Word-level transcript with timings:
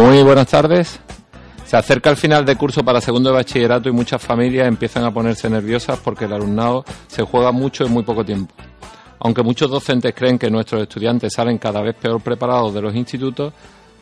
Muy 0.00 0.22
buenas 0.22 0.46
tardes. 0.46 0.98
Se 1.66 1.76
acerca 1.76 2.08
el 2.08 2.16
final 2.16 2.46
de 2.46 2.56
curso 2.56 2.82
para 2.82 3.02
segundo 3.02 3.28
de 3.28 3.36
bachillerato 3.36 3.90
y 3.90 3.92
muchas 3.92 4.22
familias 4.22 4.66
empiezan 4.66 5.04
a 5.04 5.12
ponerse 5.12 5.50
nerviosas 5.50 5.98
porque 5.98 6.24
el 6.24 6.32
alumnado 6.32 6.86
se 7.06 7.22
juega 7.22 7.52
mucho 7.52 7.84
en 7.84 7.92
muy 7.92 8.02
poco 8.02 8.24
tiempo. 8.24 8.54
Aunque 9.18 9.42
muchos 9.42 9.70
docentes 9.70 10.14
creen 10.14 10.38
que 10.38 10.50
nuestros 10.50 10.80
estudiantes 10.80 11.34
salen 11.34 11.58
cada 11.58 11.82
vez 11.82 11.96
peor 11.96 12.18
preparados 12.22 12.72
de 12.72 12.80
los 12.80 12.94
institutos, 12.96 13.52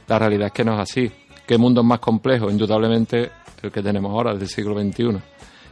la 0.07 0.21
realidad 0.21 0.47
es 0.47 0.53
que 0.53 0.65
no 0.65 0.75
es 0.75 0.89
así. 0.89 1.11
¿Qué 1.45 1.59
mundo 1.59 1.81
es 1.81 1.87
más 1.89 1.99
complejo? 1.99 2.49
Indudablemente 2.49 3.33
el 3.61 3.73
que 3.73 3.83
tenemos 3.83 4.13
ahora, 4.13 4.31
el 4.31 4.39
del 4.39 4.49
siglo 4.49 4.81
XXI. 4.81 5.19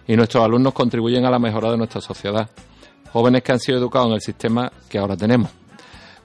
Y 0.08 0.16
nuestros 0.16 0.44
alumnos 0.44 0.74
contribuyen 0.74 1.24
a 1.24 1.30
la 1.30 1.38
mejora 1.38 1.70
de 1.70 1.76
nuestra 1.76 2.00
sociedad. 2.00 2.50
Jóvenes 3.12 3.44
que 3.44 3.52
han 3.52 3.60
sido 3.60 3.78
educados 3.78 4.08
en 4.08 4.14
el 4.14 4.20
sistema 4.20 4.72
que 4.88 4.98
ahora 4.98 5.16
tenemos. 5.16 5.65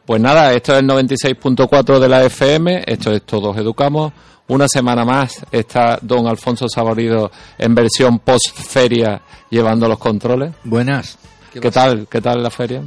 Pues 0.05 0.19
nada, 0.19 0.53
esto 0.53 0.73
es 0.73 0.79
el 0.79 0.87
96.4 0.87 1.99
de 1.99 2.09
la 2.09 2.23
FM, 2.23 2.83
esto 2.87 3.11
es 3.11 3.23
Todos 3.23 3.55
Educamos. 3.57 4.11
Una 4.47 4.67
semana 4.67 5.05
más 5.05 5.45
está 5.51 5.99
don 6.01 6.27
Alfonso 6.27 6.67
Saborido 6.67 7.31
en 7.57 7.73
versión 7.73 8.19
post-feria 8.19 9.21
llevando 9.49 9.87
los 9.87 9.99
controles. 9.99 10.53
Buenas. 10.63 11.17
¿Qué, 11.53 11.71
tal? 11.71 12.07
¿Qué 12.09 12.19
tal 12.19 12.41
la 12.41 12.49
feria? 12.49 12.83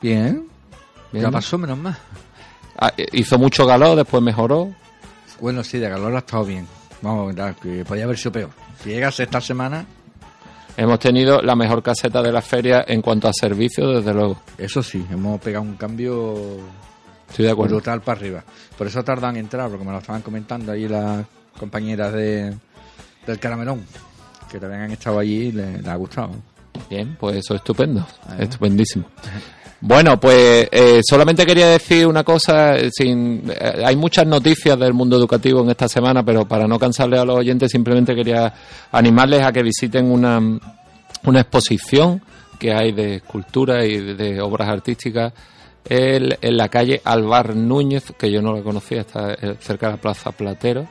Bien. 0.00 0.46
Bien. 1.10 1.24
Ya 1.24 1.30
pasó 1.30 1.58
menos 1.58 1.76
más. 1.76 1.98
Ah, 2.78 2.92
hizo 3.12 3.38
mucho 3.38 3.66
calor, 3.66 3.96
después 3.96 4.22
mejoró. 4.22 4.72
Bueno, 5.40 5.62
sí, 5.64 5.78
de 5.78 5.90
calor 5.90 6.14
ha 6.14 6.18
estado 6.18 6.44
bien. 6.44 6.66
Vamos, 7.02 7.34
que 7.60 7.84
podía 7.84 8.04
haber 8.04 8.16
sido 8.16 8.32
peor. 8.32 8.50
Si 8.82 8.90
llegas 8.90 9.18
esta 9.20 9.40
semana, 9.40 9.84
Hemos 10.76 10.98
tenido 10.98 11.42
la 11.42 11.54
mejor 11.54 11.82
caseta 11.82 12.22
de 12.22 12.32
la 12.32 12.40
feria 12.40 12.84
en 12.86 13.02
cuanto 13.02 13.28
a 13.28 13.32
servicios, 13.32 13.96
desde 13.96 14.14
luego. 14.14 14.38
eso 14.58 14.82
sí, 14.82 15.04
hemos 15.10 15.40
pegado 15.40 15.62
un 15.64 15.76
cambio 15.76 16.34
Estoy 17.28 17.44
de 17.46 17.50
acuerdo. 17.52 17.76
brutal 17.76 18.00
para 18.00 18.18
arriba. 18.18 18.44
Por 18.76 18.86
eso 18.86 19.02
tardan 19.04 19.36
en 19.36 19.44
entrar, 19.44 19.68
porque 19.68 19.84
me 19.84 19.92
lo 19.92 19.98
estaban 19.98 20.22
comentando 20.22 20.72
ahí 20.72 20.88
las 20.88 21.24
compañeras 21.58 22.12
de, 22.14 22.54
del 23.26 23.38
Caramelón, 23.38 23.84
que 24.50 24.58
también 24.58 24.82
han 24.82 24.92
estado 24.92 25.18
allí 25.18 25.48
y 25.48 25.52
les, 25.52 25.78
les 25.78 25.86
ha 25.88 25.96
gustado. 25.96 26.30
Bien, 26.88 27.16
pues 27.20 27.36
eso 27.36 27.54
es 27.54 27.60
estupendo, 27.60 28.06
Ah. 28.26 28.36
estupendísimo. 28.38 29.04
Bueno, 29.84 30.20
pues 30.20 30.68
eh, 30.70 31.00
solamente 31.02 31.44
quería 31.44 31.66
decir 31.66 32.06
una 32.06 32.22
cosa, 32.22 32.76
eh, 32.76 32.88
sin, 32.92 33.42
eh, 33.50 33.82
hay 33.84 33.96
muchas 33.96 34.24
noticias 34.24 34.78
del 34.78 34.94
mundo 34.94 35.16
educativo 35.16 35.60
en 35.60 35.70
esta 35.70 35.88
semana, 35.88 36.24
pero 36.24 36.46
para 36.46 36.68
no 36.68 36.78
cansarle 36.78 37.18
a 37.18 37.24
los 37.24 37.38
oyentes 37.38 37.72
simplemente 37.72 38.14
quería 38.14 38.54
animarles 38.92 39.44
a 39.44 39.50
que 39.50 39.64
visiten 39.64 40.08
una, 40.08 40.40
una 41.24 41.40
exposición 41.40 42.22
que 42.60 42.72
hay 42.72 42.92
de 42.92 43.16
escultura 43.16 43.84
y 43.84 44.14
de, 44.14 44.40
obras 44.40 44.68
artísticas 44.68 45.32
en, 45.84 46.32
en 46.40 46.56
la 46.56 46.68
calle 46.68 47.00
Alvar 47.04 47.56
Núñez, 47.56 48.12
que 48.16 48.30
yo 48.30 48.40
no 48.40 48.54
la 48.54 48.62
conocía, 48.62 49.00
está 49.00 49.32
eh, 49.32 49.56
cerca 49.58 49.86
de 49.86 49.92
la 49.94 50.00
Plaza 50.00 50.30
Platero, 50.30 50.86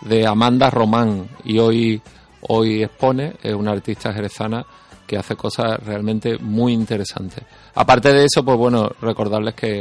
de 0.00 0.26
Amanda 0.26 0.70
Román. 0.70 1.28
Y 1.44 1.58
hoy, 1.58 2.00
hoy 2.48 2.84
expone, 2.84 3.34
es 3.42 3.52
una 3.52 3.72
artista 3.72 4.14
jerezana 4.14 4.64
que 5.10 5.18
hace 5.18 5.34
cosas 5.34 5.82
realmente 5.84 6.38
muy 6.38 6.72
interesantes. 6.72 7.42
Aparte 7.74 8.12
de 8.12 8.26
eso, 8.26 8.44
pues 8.44 8.56
bueno, 8.56 8.88
recordarles 9.02 9.54
que 9.54 9.80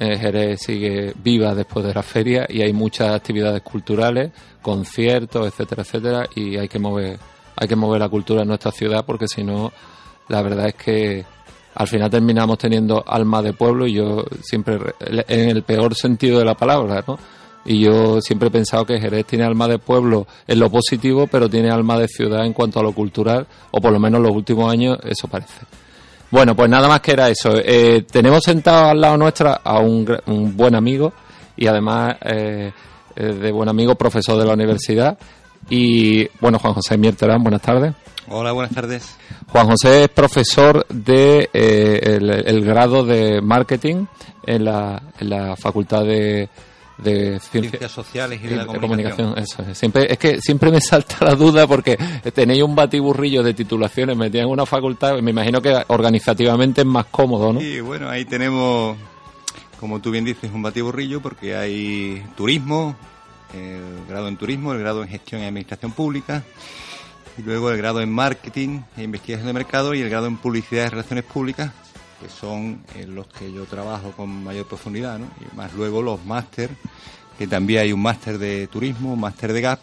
eh, 0.00 0.18
Jerez 0.18 0.62
sigue 0.62 1.12
viva 1.22 1.54
después 1.54 1.84
de 1.84 1.92
la 1.92 2.02
feria 2.02 2.46
y 2.48 2.62
hay 2.62 2.72
muchas 2.72 3.14
actividades 3.14 3.60
culturales, 3.60 4.32
conciertos, 4.62 5.46
etcétera, 5.46 5.82
etcétera, 5.82 6.28
y 6.34 6.56
hay 6.56 6.66
que 6.68 6.78
mover, 6.78 7.18
hay 7.56 7.68
que 7.68 7.76
mover 7.76 8.00
la 8.00 8.08
cultura 8.08 8.40
en 8.40 8.48
nuestra 8.48 8.72
ciudad 8.72 9.04
porque 9.04 9.28
si 9.28 9.44
no, 9.44 9.70
la 10.28 10.40
verdad 10.40 10.68
es 10.68 10.74
que 10.76 11.24
al 11.74 11.86
final 11.86 12.08
terminamos 12.08 12.56
teniendo 12.56 13.04
alma 13.06 13.42
de 13.42 13.52
pueblo 13.52 13.86
y 13.86 13.92
yo 13.92 14.24
siempre, 14.42 14.78
re- 14.78 14.94
en 15.28 15.50
el 15.50 15.62
peor 15.62 15.94
sentido 15.94 16.38
de 16.38 16.46
la 16.46 16.54
palabra, 16.54 17.04
¿no? 17.06 17.18
Y 17.64 17.80
yo 17.80 18.20
siempre 18.20 18.48
he 18.48 18.50
pensado 18.50 18.84
que 18.84 19.00
Jerez 19.00 19.26
tiene 19.26 19.44
alma 19.44 19.66
de 19.68 19.78
pueblo 19.78 20.26
en 20.46 20.58
lo 20.58 20.70
positivo, 20.70 21.26
pero 21.26 21.48
tiene 21.48 21.70
alma 21.70 21.98
de 21.98 22.08
ciudad 22.08 22.44
en 22.44 22.52
cuanto 22.52 22.80
a 22.80 22.82
lo 22.82 22.92
cultural, 22.92 23.46
o 23.70 23.80
por 23.80 23.92
lo 23.92 23.98
menos 23.98 24.18
en 24.18 24.24
los 24.24 24.36
últimos 24.36 24.70
años 24.70 24.98
eso 25.04 25.28
parece. 25.28 25.60
Bueno, 26.30 26.54
pues 26.56 26.68
nada 26.68 26.88
más 26.88 27.00
que 27.00 27.12
era 27.12 27.28
eso. 27.28 27.52
Eh, 27.56 28.04
tenemos 28.10 28.42
sentado 28.42 28.90
al 28.90 29.00
lado 29.00 29.16
nuestra 29.16 29.60
a 29.62 29.78
un, 29.78 30.06
un 30.26 30.56
buen 30.56 30.74
amigo 30.74 31.12
y 31.56 31.66
además 31.66 32.16
eh, 32.22 32.72
eh, 33.16 33.22
de 33.22 33.52
buen 33.52 33.68
amigo, 33.68 33.94
profesor 33.94 34.38
de 34.38 34.46
la 34.46 34.54
universidad. 34.54 35.16
Y 35.70 36.26
bueno, 36.40 36.58
Juan 36.58 36.74
José 36.74 36.98
Mierterán, 36.98 37.42
buenas 37.42 37.62
tardes. 37.62 37.94
Hola, 38.28 38.52
buenas 38.52 38.74
tardes. 38.74 39.16
Juan 39.48 39.66
José 39.66 40.04
es 40.04 40.08
profesor 40.08 40.86
de 40.88 41.48
eh, 41.52 42.00
el, 42.02 42.30
el 42.30 42.64
grado 42.64 43.04
de 43.04 43.40
marketing 43.40 44.06
en 44.46 44.64
la, 44.64 45.02
en 45.20 45.30
la 45.30 45.56
Facultad 45.56 46.04
de, 46.04 46.48
de 46.96 47.40
Ciencias 47.40 47.50
Ciencias 47.50 47.92
sociales 47.92 48.40
y 48.42 48.46
y 48.46 48.50
de 48.50 48.56
la 48.56 48.66
comunicación. 48.66 49.36
Eso. 49.36 49.64
Siempre, 49.74 50.06
es 50.10 50.18
que 50.18 50.40
siempre 50.40 50.70
me 50.70 50.80
salta 50.80 51.24
la 51.24 51.34
duda 51.34 51.66
porque 51.66 51.96
tenéis 52.32 52.62
un 52.62 52.74
batiburrillo 52.74 53.42
de 53.42 53.54
titulaciones 53.54 54.16
metidas 54.16 54.44
en 54.44 54.50
una 54.50 54.66
facultad. 54.66 55.18
Me 55.20 55.30
imagino 55.30 55.60
que 55.60 55.82
organizativamente 55.88 56.82
es 56.82 56.86
más 56.86 57.06
cómodo, 57.06 57.52
¿no? 57.52 57.60
Y 57.60 57.80
bueno, 57.80 58.08
ahí 58.08 58.24
tenemos, 58.24 58.96
como 59.80 60.00
tú 60.00 60.10
bien 60.10 60.24
dices, 60.24 60.50
un 60.52 60.62
batiburrillo 60.62 61.20
porque 61.20 61.56
hay 61.56 62.24
turismo, 62.36 62.96
el 63.54 64.06
grado 64.08 64.28
en 64.28 64.36
turismo, 64.36 64.72
el 64.72 64.78
grado 64.78 65.02
en 65.02 65.08
gestión 65.08 65.42
y 65.42 65.46
administración 65.46 65.92
pública, 65.92 66.44
y 67.36 67.42
luego 67.42 67.70
el 67.70 67.76
grado 67.76 68.00
en 68.00 68.12
marketing 68.12 68.80
e 68.96 69.02
investigación 69.02 69.46
de 69.46 69.52
mercado 69.52 69.94
y 69.94 70.00
el 70.00 70.10
grado 70.10 70.26
en 70.26 70.36
publicidad 70.36 70.86
y 70.86 70.88
relaciones 70.90 71.24
públicas, 71.24 71.72
que 72.24 72.30
son 72.30 72.80
en 72.94 73.14
los 73.14 73.26
que 73.26 73.52
yo 73.52 73.64
trabajo 73.66 74.12
con 74.12 74.44
mayor 74.44 74.66
profundidad, 74.66 75.18
¿no? 75.18 75.26
Y 75.42 75.54
más 75.54 75.74
luego 75.74 76.00
los 76.00 76.24
máster, 76.24 76.70
que 77.36 77.46
también 77.46 77.82
hay 77.82 77.92
un 77.92 78.00
máster 78.00 78.38
de 78.38 78.66
turismo, 78.68 79.12
un 79.12 79.20
máster 79.20 79.52
de 79.52 79.60
GAP, 79.60 79.80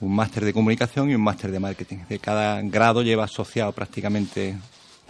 un 0.00 0.16
máster 0.16 0.46
de 0.46 0.54
comunicación 0.54 1.10
y 1.10 1.14
un 1.14 1.20
máster 1.20 1.50
de 1.50 1.60
marketing. 1.60 1.98
De 2.08 2.18
cada 2.18 2.62
grado 2.62 3.02
lleva 3.02 3.24
asociado 3.24 3.72
prácticamente 3.72 4.56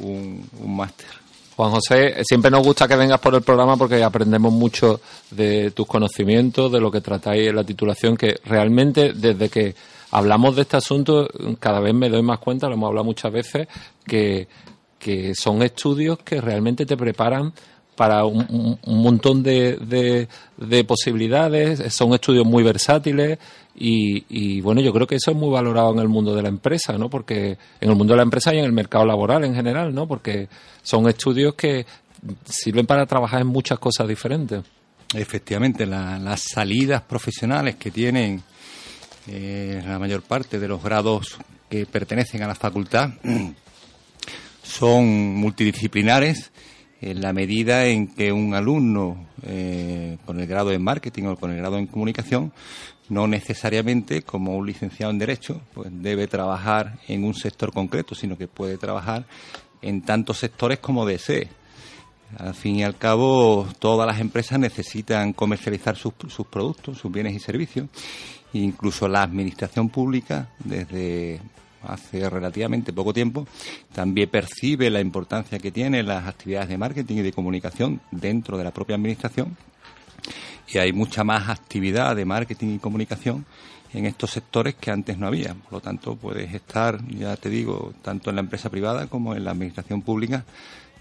un, 0.00 0.44
un 0.60 0.76
máster. 0.76 1.06
Juan 1.54 1.70
José, 1.70 2.24
siempre 2.24 2.50
nos 2.50 2.66
gusta 2.66 2.88
que 2.88 2.96
vengas 2.96 3.20
por 3.20 3.36
el 3.36 3.42
programa 3.42 3.76
porque 3.76 4.02
aprendemos 4.02 4.52
mucho 4.52 5.00
de 5.30 5.70
tus 5.70 5.86
conocimientos, 5.86 6.72
de 6.72 6.80
lo 6.80 6.90
que 6.90 7.00
tratáis 7.00 7.48
en 7.48 7.54
la 7.54 7.62
titulación, 7.62 8.16
que 8.16 8.40
realmente 8.44 9.12
desde 9.12 9.48
que 9.48 9.76
hablamos 10.10 10.56
de 10.56 10.62
este 10.62 10.78
asunto 10.78 11.28
cada 11.60 11.78
vez 11.78 11.94
me 11.94 12.08
doy 12.08 12.22
más 12.22 12.40
cuenta, 12.40 12.66
lo 12.66 12.74
hemos 12.74 12.88
hablado 12.88 13.04
muchas 13.04 13.32
veces, 13.32 13.68
que, 14.04 14.48
que 14.98 15.34
son 15.34 15.62
estudios 15.62 16.18
que 16.18 16.40
realmente 16.40 16.86
te 16.86 16.96
preparan 16.96 17.52
para 17.96 18.24
un, 18.26 18.78
montón 18.84 19.42
de, 19.42 19.76
de- 19.76 20.28
de 20.58 20.84
posibilidades, 20.84 21.94
son 21.94 22.12
estudios 22.12 22.44
muy 22.44 22.62
versátiles 22.62 23.38
y, 23.74 24.24
y, 24.28 24.60
bueno, 24.60 24.80
yo 24.82 24.92
creo 24.92 25.06
que 25.06 25.14
eso 25.16 25.30
es 25.30 25.36
muy 25.36 25.48
valorado 25.50 25.92
en 25.94 26.00
el 26.00 26.08
mundo 26.08 26.34
de 26.34 26.42
la 26.42 26.48
empresa, 26.48 26.98
¿no? 26.98 27.08
Porque 27.08 27.56
en 27.80 27.88
el 27.90 27.96
mundo 27.96 28.12
de 28.12 28.18
la 28.18 28.22
empresa 28.22 28.54
y 28.54 28.58
en 28.58 28.64
el 28.66 28.72
mercado 28.72 29.06
laboral 29.06 29.44
en 29.44 29.54
general, 29.54 29.94
¿no? 29.94 30.06
Porque 30.06 30.48
son 30.82 31.08
estudios 31.08 31.54
que 31.54 31.86
sirven 32.44 32.84
para 32.86 33.06
trabajar 33.06 33.40
en 33.40 33.46
muchas 33.46 33.78
cosas 33.78 34.06
diferentes. 34.08 34.62
Efectivamente, 35.14 35.86
la- 35.86 36.18
las 36.18 36.42
salidas 36.52 37.00
profesionales 37.02 37.76
que 37.76 37.90
tienen 37.90 38.42
eh, 39.28 39.82
la 39.86 39.98
mayor 39.98 40.22
parte 40.22 40.58
de 40.58 40.68
los 40.68 40.82
grados 40.82 41.38
que 41.70 41.86
pertenecen 41.86 42.42
a 42.42 42.46
la 42.46 42.54
facultad 42.54 43.10
son 44.66 45.34
multidisciplinares 45.34 46.52
en 47.00 47.20
la 47.20 47.32
medida 47.32 47.86
en 47.86 48.08
que 48.08 48.32
un 48.32 48.54
alumno 48.54 49.26
eh, 49.42 50.18
con 50.24 50.40
el 50.40 50.46
grado 50.46 50.72
en 50.72 50.82
marketing 50.82 51.24
o 51.24 51.36
con 51.36 51.50
el 51.50 51.58
grado 51.58 51.78
en 51.78 51.86
comunicación 51.86 52.52
no 53.08 53.28
necesariamente 53.28 54.22
como 54.22 54.56
un 54.56 54.66
licenciado 54.66 55.12
en 55.12 55.18
derecho 55.18 55.60
pues 55.74 55.88
debe 55.92 56.26
trabajar 56.26 56.98
en 57.06 57.24
un 57.24 57.34
sector 57.34 57.72
concreto 57.72 58.14
sino 58.14 58.36
que 58.36 58.48
puede 58.48 58.78
trabajar 58.78 59.26
en 59.82 60.02
tantos 60.02 60.38
sectores 60.38 60.78
como 60.78 61.06
desee 61.06 61.48
al 62.38 62.54
fin 62.54 62.76
y 62.76 62.84
al 62.84 62.96
cabo, 62.96 63.66
todas 63.78 64.06
las 64.06 64.20
empresas 64.20 64.58
necesitan 64.58 65.32
comercializar 65.32 65.96
sus, 65.96 66.12
sus 66.28 66.46
productos, 66.46 66.98
sus 66.98 67.10
bienes 67.10 67.34
y 67.34 67.38
servicios. 67.38 67.88
Incluso 68.52 69.06
la 69.08 69.22
administración 69.22 69.88
pública, 69.88 70.50
desde 70.58 71.40
hace 71.82 72.28
relativamente 72.28 72.92
poco 72.92 73.12
tiempo, 73.12 73.46
también 73.94 74.28
percibe 74.28 74.90
la 74.90 75.00
importancia 75.00 75.58
que 75.58 75.70
tienen 75.70 76.06
las 76.06 76.26
actividades 76.26 76.68
de 76.68 76.78
marketing 76.78 77.16
y 77.16 77.22
de 77.22 77.32
comunicación 77.32 78.00
dentro 78.10 78.58
de 78.58 78.64
la 78.64 78.72
propia 78.72 78.96
administración. 78.96 79.56
Y 80.68 80.78
hay 80.78 80.92
mucha 80.92 81.22
más 81.22 81.48
actividad 81.48 82.16
de 82.16 82.24
marketing 82.24 82.74
y 82.74 82.78
comunicación 82.78 83.46
en 83.92 84.04
estos 84.04 84.30
sectores 84.30 84.74
que 84.74 84.90
antes 84.90 85.16
no 85.16 85.26
había. 85.26 85.54
Por 85.54 85.74
lo 85.74 85.80
tanto, 85.80 86.16
puedes 86.16 86.52
estar, 86.52 87.06
ya 87.08 87.36
te 87.36 87.48
digo, 87.48 87.94
tanto 88.02 88.30
en 88.30 88.36
la 88.36 88.40
empresa 88.40 88.68
privada 88.68 89.06
como 89.06 89.34
en 89.34 89.44
la 89.44 89.52
administración 89.52 90.02
pública 90.02 90.44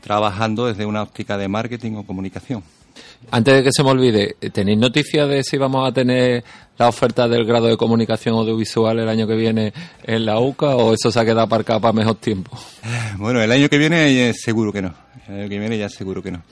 trabajando 0.05 0.67
desde 0.67 0.85
una 0.85 1.01
óptica 1.01 1.35
de 1.35 1.47
marketing 1.47 1.93
o 1.93 2.05
comunicación. 2.05 2.63
Antes 3.31 3.55
de 3.55 3.63
que 3.63 3.69
se 3.71 3.83
me 3.83 3.89
olvide, 3.89 4.35
¿tenéis 4.53 4.77
noticias 4.77 5.27
de 5.27 5.43
si 5.43 5.57
vamos 5.57 5.87
a 5.87 5.91
tener 5.91 6.43
la 6.77 6.89
oferta 6.89 7.27
del 7.27 7.45
grado 7.45 7.67
de 7.67 7.77
comunicación 7.77 8.35
audiovisual 8.35 8.99
el 8.99 9.09
año 9.09 9.27
que 9.27 9.35
viene 9.35 9.73
en 10.03 10.25
la 10.25 10.39
UCA 10.39 10.75
o 10.75 10.93
eso 10.93 11.11
se 11.11 11.19
ha 11.19 11.25
quedado 11.25 11.41
aparcado 11.41 11.81
para 11.81 11.93
mejor 11.93 12.15
tiempo? 12.15 12.57
Bueno, 13.17 13.41
el 13.41 13.51
año 13.51 13.69
que 13.69 13.77
viene 13.77 14.33
seguro 14.33 14.73
que 14.73 14.81
no. 14.81 14.93
El 15.27 15.39
año 15.41 15.49
que 15.49 15.59
viene 15.59 15.77
ya 15.77 15.89
seguro 15.89 16.21
que 16.21 16.31
no. 16.31 16.43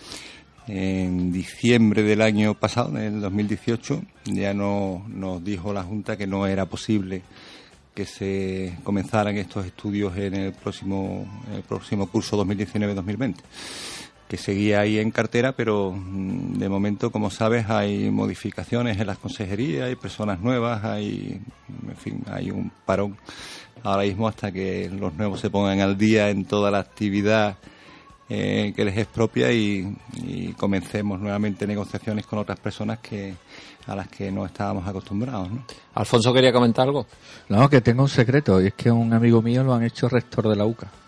en 0.68 1.32
diciembre 1.32 2.04
del 2.04 2.22
año 2.22 2.54
pasado, 2.54 2.98
en 2.98 3.16
el 3.16 3.22
2018, 3.22 4.02
ya 4.26 4.54
no, 4.54 5.06
nos 5.10 5.44
dijo 5.44 5.74
la 5.74 5.84
Junta 5.84 6.18
que 6.18 6.26
no 6.26 6.48
era 6.48 6.66
posible 6.66 7.22
que 7.94 8.06
se 8.06 8.78
comenzaran 8.84 9.38
estos 9.38 9.66
estudios 9.66 10.18
en 10.18 10.34
el 10.34 10.54
próximo, 10.54 11.44
el 11.54 11.62
próximo 11.62 12.08
curso 12.08 12.44
2019-2020 12.44 13.36
que 14.34 14.38
seguía 14.38 14.80
ahí 14.80 14.98
en 14.98 15.12
cartera, 15.12 15.52
pero 15.52 15.92
mm, 15.92 16.58
de 16.58 16.68
momento, 16.68 17.12
como 17.12 17.30
sabes, 17.30 17.70
hay 17.70 18.10
modificaciones 18.10 19.00
en 19.00 19.06
las 19.06 19.20
consejerías, 19.20 19.88
hay 19.88 19.96
personas 19.96 20.40
nuevas, 20.40 20.84
hay, 20.84 21.40
en 21.88 21.96
fin, 21.98 22.24
hay 22.26 22.50
un 22.50 22.72
parón 22.84 23.16
ahora 23.84 24.02
mismo 24.02 24.28
hasta 24.28 24.52
que 24.52 24.90
los 24.90 25.14
nuevos 25.14 25.40
se 25.40 25.52
pongan 25.52 25.82
al 25.82 26.00
día 26.00 26.32
en 26.32 26.46
toda 26.46 26.72
la 26.72 26.80
actividad 26.80 27.58
eh, 28.28 28.74
que 28.76 28.84
les 28.84 28.98
es 28.98 29.06
propia 29.06 29.52
y, 29.52 29.96
comencemos 30.58 31.20
nuevamente 31.20 31.68
negociaciones 31.68 32.26
con 32.26 32.40
otras 32.40 32.60
personas 32.60 32.98
que 32.98 33.36
a 33.86 33.96
las 33.96 34.08
que 34.08 34.32
no 34.32 34.48
estábamos 34.48 34.88
acostumbrados. 34.88 35.52
¿no? 35.52 35.64
Alfonso 35.94 36.34
quería 36.34 36.52
comentar 36.52 36.88
algo. 36.88 37.06
No, 37.50 37.70
que 37.70 37.82
tengo 37.82 38.02
un 38.02 38.10
secreto 38.10 38.60
y 38.60 38.66
es 38.66 38.74
que 38.74 38.90
un 38.90 39.14
amigo 39.14 39.44
mío 39.44 39.64
lo 39.64 39.76
han 39.76 39.84
hecho 39.84 40.10
rector 40.10 40.50
de 40.50 40.56
la 40.56 40.66
UCA. 40.66 41.03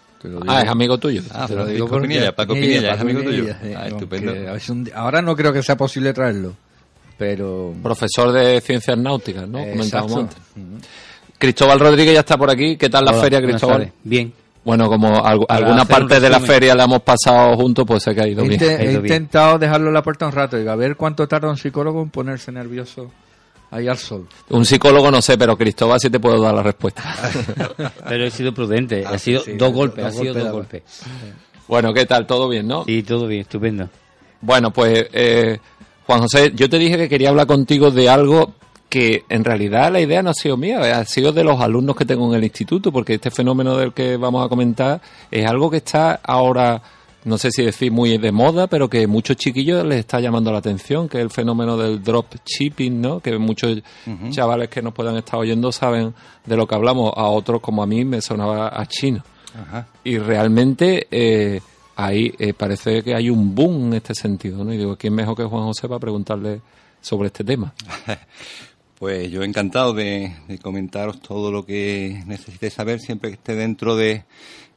Ah, 0.47 0.61
es 0.61 0.69
amigo 0.69 0.97
tuyo. 0.97 1.21
Ah, 1.31 1.45
te 1.47 1.55
lo 1.55 1.65
digo 1.65 1.87
Paco 2.35 2.53
Pinilla, 2.53 2.93
es 2.93 3.01
amigo 3.01 3.21
tuyo. 3.23 3.45
Ah, 3.75 3.87
estupendo. 3.87 4.33
ahora 4.95 5.21
no 5.21 5.35
creo 5.35 5.53
que 5.53 5.63
sea 5.63 5.77
posible 5.77 6.13
traerlo, 6.13 6.53
pero... 7.17 7.73
Profesor 7.81 8.31
de 8.31 8.61
ciencias 8.61 8.97
náuticas, 8.97 9.47
¿no? 9.47 9.59
Comentábamos 9.59 10.17
antes. 10.17 10.37
Cristóbal 11.37 11.79
Rodríguez 11.79 12.13
ya 12.13 12.21
está 12.21 12.37
por 12.37 12.49
aquí. 12.49 12.77
¿Qué 12.77 12.89
tal 12.89 13.05
la 13.05 13.13
feria, 13.13 13.41
Cristóbal? 13.41 13.91
Bien. 14.03 14.33
Bueno, 14.63 14.87
como 14.87 15.23
alguna 15.23 15.85
parte 15.85 16.19
de 16.19 16.29
la 16.29 16.39
feria 16.39 16.73
la 16.73 16.85
hemos 16.85 17.01
pasado 17.01 17.55
juntos, 17.55 17.85
pues 17.85 18.03
se 18.03 18.09
ha 18.09 18.27
ido 18.27 18.43
bien. 18.43 18.61
He 18.61 18.93
intentado 18.93 19.59
dejarlo 19.59 19.89
en 19.89 19.93
la 19.93 20.01
puerta 20.01 20.25
un 20.25 20.31
rato 20.31 20.59
y 20.59 20.67
a 20.67 20.75
ver 20.75 20.95
cuánto 20.95 21.27
tarda 21.27 21.49
un 21.49 21.57
psicólogo 21.57 22.01
en 22.01 22.09
ponerse 22.09 22.51
nervioso 22.51 23.11
ahí 23.75 23.87
al 23.87 23.97
sol. 23.97 24.27
Un 24.49 24.65
psicólogo 24.65 25.11
no 25.11 25.21
sé, 25.21 25.37
pero 25.37 25.57
Cristóbal 25.57 25.99
sí 25.99 26.09
te 26.09 26.19
puedo 26.19 26.41
dar 26.41 26.53
la 26.53 26.63
respuesta. 26.63 27.03
pero 28.07 28.25
he 28.25 28.31
sido 28.31 28.53
prudente, 28.53 29.05
ha 29.05 29.17
sido 29.17 29.43
dos 29.57 29.73
golpes, 29.73 30.05
ha 30.05 30.11
sido 30.11 30.33
dos 30.33 30.51
golpes. 30.51 30.83
Bueno, 31.67 31.93
¿qué 31.93 32.05
tal? 32.05 32.27
¿Todo 32.27 32.47
bien, 32.47 32.67
no? 32.67 32.85
Sí, 32.85 33.03
todo 33.03 33.27
bien, 33.27 33.41
estupendo. 33.41 33.89
Bueno, 34.41 34.71
pues 34.71 35.07
eh, 35.11 35.59
Juan 36.05 36.21
José, 36.21 36.51
yo 36.55 36.69
te 36.69 36.77
dije 36.77 36.97
que 36.97 37.09
quería 37.09 37.29
hablar 37.29 37.47
contigo 37.47 37.89
de 37.89 38.09
algo 38.09 38.53
que 38.89 39.25
en 39.27 39.43
realidad 39.43 39.91
la 39.91 39.99
idea 39.99 40.21
no 40.21 40.29
ha 40.29 40.33
sido 40.33 40.55
mía, 40.55 40.79
ha 40.97 41.03
sido 41.05 41.31
de 41.31 41.43
los 41.43 41.59
alumnos 41.59 41.95
que 41.95 42.05
tengo 42.05 42.29
en 42.29 42.37
el 42.37 42.43
instituto, 42.43 42.91
porque 42.91 43.15
este 43.15 43.31
fenómeno 43.31 43.75
del 43.75 43.93
que 43.93 44.15
vamos 44.15 44.45
a 44.45 44.49
comentar 44.49 45.01
es 45.31 45.45
algo 45.45 45.69
que 45.69 45.77
está 45.77 46.19
ahora, 46.23 46.81
no 47.25 47.37
sé 47.37 47.51
si 47.51 47.63
decir 47.63 47.91
muy 47.91 48.17
de 48.17 48.31
moda, 48.31 48.67
pero 48.67 48.89
que 48.89 49.05
muchos 49.07 49.35
chiquillos 49.35 49.85
les 49.85 49.99
está 49.99 50.19
llamando 50.19 50.51
la 50.51 50.59
atención, 50.59 51.09
que 51.09 51.17
es 51.17 51.23
el 51.23 51.29
fenómeno 51.29 51.75
del 51.75 52.01
drop 52.01 52.35
shipping, 52.45 53.01
¿no? 53.01 53.19
Que 53.19 53.37
muchos 53.37 53.81
chavales 54.29 54.69
que 54.69 54.81
nos 54.81 54.93
puedan 54.93 55.17
estar 55.17 55.39
oyendo 55.39 55.71
saben 55.71 56.13
de 56.45 56.55
lo 56.55 56.67
que 56.67 56.75
hablamos, 56.75 57.11
a 57.15 57.23
otros 57.23 57.61
como 57.61 57.83
a 57.83 57.87
mí 57.87 58.05
me 58.05 58.21
sonaba 58.21 58.69
a 58.79 58.85
chino. 58.85 59.23
Y 60.03 60.17
realmente 60.17 61.07
eh, 61.09 61.61
ahí 61.95 62.33
eh, 62.37 62.53
parece 62.53 63.01
que 63.03 63.15
hay 63.15 63.29
un 63.29 63.55
boom 63.55 63.87
en 63.87 63.93
este 63.95 64.13
sentido, 64.13 64.63
¿no? 64.63 64.73
Y 64.73 64.77
digo, 64.77 64.95
¿quién 64.95 65.13
mejor 65.13 65.35
que 65.35 65.43
Juan 65.43 65.63
José 65.63 65.87
para 65.87 65.99
preguntarle 65.99 66.61
sobre 67.01 67.27
este 67.27 67.43
tema? 67.43 67.73
Pues 68.97 69.29
yo 69.29 69.43
encantado 69.43 69.93
de, 69.93 70.31
comentaros 70.61 71.19
todo 71.19 71.51
lo 71.51 71.65
que 71.65 72.23
necesitéis 72.25 72.73
saber, 72.73 73.01
siempre 73.01 73.29
que 73.29 73.35
esté 73.35 73.53
dentro 73.53 73.97
de 73.97 74.23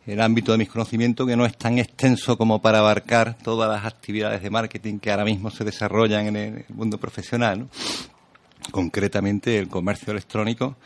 el 0.09 0.23
ámbito 0.23 0.53
de 0.53 0.59
mis 0.59 0.71
conocimientos, 0.71 1.27
que 1.27 1.37
no 1.37 1.45
es 1.45 1.57
tan 1.59 1.79
extenso 1.79 2.39
como 2.39 2.63
para 2.63 2.79
abarcar 2.79 3.37
todas 3.43 3.71
las 3.71 3.85
actividades 3.85 4.43
de 4.43 4.49
marketing 4.49 4.99
que 5.01 5.11
ahora 5.11 5.25
mismo 5.25 5.51
se 5.51 5.65
desarrollan 5.65 6.29
en 6.29 6.37
el 6.37 6.65
mundo 6.71 6.97
profesional. 6.97 7.69
Concretamente, 8.71 9.59
el 9.59 9.69
comercio 9.69 10.13
electrónico 10.13 10.77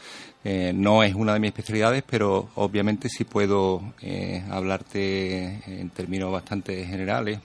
eh, 0.42 0.72
no 0.74 1.04
es 1.04 1.14
una 1.14 1.34
de 1.34 1.40
mis 1.40 1.50
especialidades, 1.50 2.02
pero 2.04 2.48
obviamente 2.56 3.08
sí 3.08 3.22
puedo 3.22 3.94
eh, 4.00 4.42
hablarte 4.50 5.62
en 5.66 5.90
términos 5.90 6.32
bastante 6.32 6.84
generales 6.84 7.38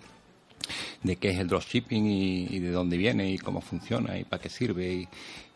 de 1.04 1.16
qué 1.18 1.30
es 1.30 1.40
el 1.40 1.48
dropshipping 1.48 2.06
y, 2.08 2.60
de 2.60 2.72
dónde 2.72 2.98
viene 2.98 3.30
y 3.30 3.38
cómo 3.38 3.62
funciona 3.62 4.18
y 4.18 4.24
para 4.24 4.42
qué 4.42 4.50
sirve 4.50 4.92
y, 4.92 5.08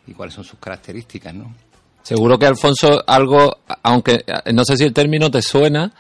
y 0.06 0.13
cuáles 0.13 0.35
son 0.35 0.44
sus 0.44 0.59
características, 0.59 1.33
¿no? 1.33 1.53
Seguro 2.03 2.38
que 2.38 2.45
Alfonso 2.45 3.03
algo, 3.06 3.57
aunque 3.83 4.24
no 4.53 4.63
sé 4.65 4.77
si 4.77 4.83
el 4.85 4.94
término 4.94 5.29
te 5.29 5.41
suena, 5.41 5.91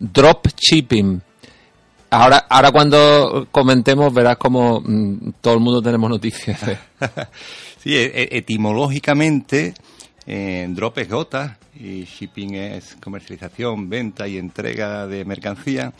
drop 0.00 0.48
shipping. 0.56 1.20
Ahora, 2.10 2.46
ahora 2.48 2.72
cuando 2.72 3.46
comentemos 3.52 4.12
verás 4.12 4.36
como 4.36 4.80
mm, 4.80 5.34
todo 5.40 5.54
el 5.54 5.60
mundo 5.60 5.80
tenemos 5.80 6.10
noticias. 6.10 6.58
sí, 7.78 7.94
e, 7.94 8.06
e, 8.06 8.38
etimológicamente 8.38 9.74
eh, 10.26 10.66
drop 10.70 10.98
es 10.98 11.08
gota 11.08 11.58
y 11.78 12.04
shipping 12.04 12.54
es 12.54 12.96
comercialización, 13.00 13.88
venta 13.88 14.26
y 14.26 14.38
entrega 14.38 15.06
de 15.06 15.24
mercancía. 15.24 15.92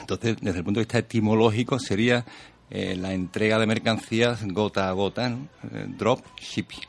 Entonces, 0.00 0.36
desde 0.40 0.58
el 0.58 0.64
punto 0.64 0.78
de 0.78 0.84
vista 0.84 0.98
etimológico 0.98 1.78
sería 1.80 2.24
eh, 2.70 2.94
la 2.96 3.12
entrega 3.12 3.58
de 3.58 3.66
mercancías 3.66 4.46
gota 4.46 4.88
a 4.88 4.92
gota, 4.92 5.36
eh, 5.72 5.86
drop 5.88 6.24
shipping. 6.38 6.80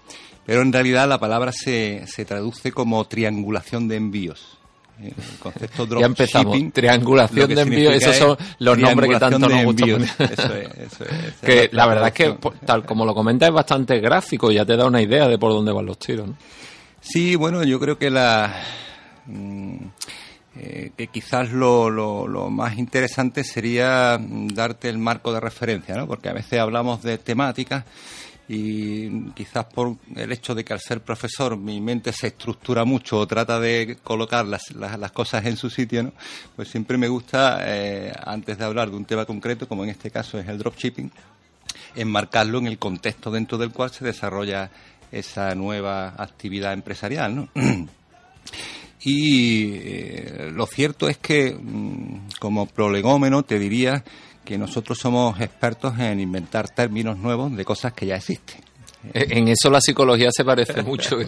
Pero 0.46 0.62
en 0.62 0.72
realidad 0.72 1.08
la 1.10 1.20
palabra 1.20 1.52
se, 1.52 2.06
se 2.06 2.26
traduce 2.26 2.72
como 2.72 3.06
triangulación 3.06 3.88
de 3.88 3.96
envíos. 3.96 4.59
El 5.02 5.14
concepto 5.40 5.86
drop 5.86 6.00
ya 6.02 6.06
empezamos. 6.08 6.54
Shipping, 6.54 6.72
triangulación 6.72 7.56
de 7.56 7.62
envíos, 7.62 7.94
esos 7.96 8.16
son 8.16 8.38
los 8.60 8.78
nombres 8.78 9.12
que 9.12 9.20
tanto 9.20 9.40
nos 9.40 9.64
gustan. 9.64 10.02
Eso 10.20 10.56
es, 10.56 10.78
eso 10.78 11.04
es, 11.06 11.34
que 11.42 11.70
la 11.72 11.86
verdad 11.88 12.08
es 12.08 12.14
que, 12.14 12.38
tal 12.66 12.86
como 12.86 13.06
lo 13.06 13.14
comenta, 13.14 13.48
es 13.48 13.54
bastante 13.54 14.00
gráfico, 14.00 14.52
ya 14.52 14.66
te 14.66 14.76
da 14.76 14.86
una 14.86 15.02
idea 15.02 15.28
de 15.28 15.38
por 15.38 15.52
dónde 15.52 15.72
van 15.72 15.86
los 15.86 15.98
tiros. 15.98 16.28
¿no? 16.28 16.36
Sí, 17.02 17.36
bueno, 17.36 17.64
yo 17.64 17.80
creo 17.80 17.98
que 17.98 18.10
la. 18.10 18.62
Mm, 19.26 19.78
eh, 20.62 20.92
que 20.98 21.08
quizás 21.08 21.52
lo, 21.52 21.90
lo, 21.90 22.50
más 22.50 22.78
interesante 22.78 23.44
sería 23.44 24.20
darte 24.20 24.90
el 24.90 24.98
marco 24.98 25.32
de 25.32 25.40
referencia, 25.40 25.96
¿no? 25.96 26.08
porque 26.08 26.28
a 26.28 26.34
veces 26.34 26.60
hablamos 26.60 27.02
de 27.02 27.18
temáticas 27.18 27.86
y 28.52 29.30
quizás 29.34 29.66
por 29.66 29.96
el 30.16 30.32
hecho 30.32 30.56
de 30.56 30.66
que 30.66 30.74
al 30.74 30.80
ser 30.80 31.02
profesor 31.02 31.56
mi 31.56 31.80
mente 31.80 32.12
se 32.12 32.28
estructura 32.28 32.84
mucho 32.84 33.20
o 33.20 33.28
trata 33.28 33.60
de 33.60 34.00
colocar 34.04 34.44
las, 34.48 34.72
las, 34.72 35.12
cosas 35.12 35.46
en 35.46 35.56
su 35.56 35.70
sitio, 35.70 36.02
¿no? 36.02 36.14
pues 36.56 36.68
siempre 36.68 36.98
me 36.98 37.08
gusta, 37.08 37.60
eh, 37.62 38.12
antes 38.26 38.58
de 38.58 38.66
hablar 38.66 38.90
de 38.90 38.98
un 38.98 39.06
tema 39.06 39.26
concreto, 39.26 39.68
como 39.68 39.84
en 39.84 39.92
este 39.92 40.10
caso 40.10 40.40
es 40.40 40.48
el 40.48 40.58
dropshipping, 40.58 41.12
enmarcarlo 41.96 42.58
en 42.58 42.66
el 42.66 42.80
contexto 42.80 43.30
dentro 43.30 43.60
del 43.60 43.70
cual 43.70 43.92
se 43.92 44.04
desarrolla 44.04 44.72
esa 45.12 45.54
nueva 45.54 46.16
actividad 46.18 46.74
empresarial. 46.74 47.36
¿no? 47.36 47.50
Y 49.02 49.76
eh, 49.76 50.52
lo 50.54 50.66
cierto 50.66 51.08
es 51.08 51.18
que, 51.18 51.54
mm, 51.54 52.32
como 52.38 52.66
prolegómeno, 52.66 53.44
te 53.44 53.58
diría 53.58 54.04
que 54.50 54.58
nosotros 54.58 54.98
somos 54.98 55.40
expertos 55.42 56.00
en 56.00 56.20
inventar 56.20 56.70
términos 56.70 57.20
nuevos 57.20 57.56
de 57.56 57.64
cosas 57.64 57.94
que 57.94 58.08
ya 58.08 58.16
existen. 58.16 58.60
Eh, 59.14 59.28
en 59.30 59.48
eso 59.48 59.70
la 59.70 59.80
psicología 59.80 60.30
se 60.36 60.44
parece 60.44 60.82
mucho. 60.82 61.20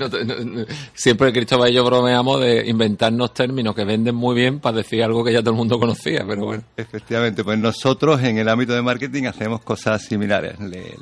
siempre 0.95 1.31
Cristóbal 1.31 1.69
y 1.69 1.75
yo 1.75 1.85
bromeamos 1.85 2.41
de 2.41 2.67
inventarnos 2.67 3.31
términos 3.31 3.75
que 3.75 3.85
venden 3.85 4.15
muy 4.15 4.33
bien 4.33 4.59
para 4.59 4.77
decir 4.77 5.03
algo 5.03 5.23
que 5.23 5.33
ya 5.33 5.41
todo 5.41 5.51
el 5.51 5.57
mundo 5.57 5.79
conocía, 5.79 6.25
pero 6.27 6.45
bueno. 6.47 6.63
Efectivamente, 6.75 7.43
pues 7.43 7.59
nosotros 7.59 8.23
en 8.23 8.39
el 8.39 8.49
ámbito 8.49 8.73
de 8.73 8.81
marketing 8.81 9.25
hacemos 9.25 9.61
cosas 9.61 10.01
similares. 10.01 10.59
Le, 10.59 10.95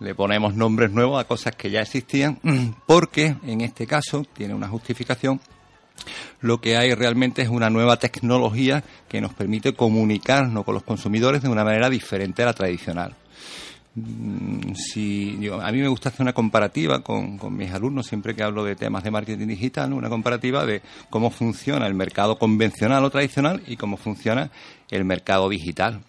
le 0.00 0.14
ponemos 0.14 0.54
nombres 0.54 0.90
nuevos 0.90 1.20
a 1.20 1.28
cosas 1.28 1.54
que 1.54 1.70
ya 1.70 1.82
existían, 1.82 2.40
porque 2.86 3.36
en 3.42 3.60
este 3.60 3.86
caso 3.86 4.24
tiene 4.32 4.54
una 4.54 4.68
justificación 4.68 5.38
lo 6.40 6.60
que 6.60 6.76
hay 6.76 6.94
realmente 6.94 7.42
es 7.42 7.48
una 7.48 7.70
nueva 7.70 7.98
tecnología 7.98 8.84
que 9.08 9.20
nos 9.20 9.34
permite 9.34 9.74
comunicarnos 9.74 10.64
con 10.64 10.74
los 10.74 10.82
consumidores 10.82 11.42
de 11.42 11.48
una 11.48 11.64
manera 11.64 11.90
diferente 11.90 12.42
a 12.42 12.46
la 12.46 12.52
tradicional. 12.52 13.14
Mm, 13.94 14.74
si 14.74 15.48
a 15.60 15.72
mí 15.72 15.78
me 15.80 15.88
gusta 15.88 16.10
hacer 16.10 16.22
una 16.22 16.32
comparativa 16.32 17.00
con, 17.00 17.38
mis 17.56 17.72
alumnos 17.72 18.06
siempre 18.06 18.34
que 18.34 18.42
hablo 18.42 18.64
de 18.64 18.76
temas 18.76 19.02
de 19.02 19.10
marketing 19.10 19.48
digital, 19.48 19.92
una 19.92 20.08
comparativa 20.08 20.64
de 20.66 20.82
cómo 21.10 21.30
funciona 21.30 21.86
el 21.86 21.94
mercado 21.94 22.38
convencional 22.38 23.04
o 23.04 23.10
tradicional 23.10 23.62
y 23.66 23.76
cómo 23.76 23.96
funciona 23.96 24.50
el 24.90 25.04
mercado 25.04 25.48
digital. 25.48 26.02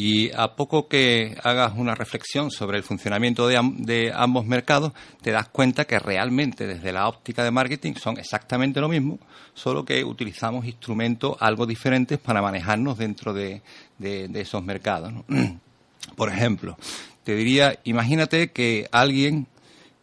Y 0.00 0.30
a 0.36 0.54
poco 0.54 0.86
que 0.86 1.36
hagas 1.42 1.72
una 1.76 1.92
reflexión 1.92 2.52
sobre 2.52 2.78
el 2.78 2.84
funcionamiento 2.84 3.48
de, 3.48 4.12
ambos 4.14 4.46
mercados, 4.46 4.92
te 5.22 5.32
das 5.32 5.48
cuenta 5.48 5.86
que 5.86 5.98
realmente 5.98 6.68
desde 6.68 6.92
la 6.92 7.08
óptica 7.08 7.42
de 7.42 7.50
marketing 7.50 7.94
son 7.94 8.16
exactamente 8.16 8.80
lo 8.80 8.88
mismo, 8.88 9.18
solo 9.54 9.84
que 9.84 10.04
utilizamos 10.04 10.66
instrumentos 10.66 11.36
algo 11.40 11.66
diferentes 11.66 12.16
para 12.20 12.40
manejarnos 12.40 12.96
dentro 12.96 13.32
de, 13.32 13.60
esos 14.00 14.62
mercados. 14.62 15.12
Por 16.16 16.28
ejemplo, 16.28 16.78
te 17.24 17.34
diría, 17.34 17.80
imagínate 17.82 18.52
que 18.52 18.88
alguien 18.92 19.48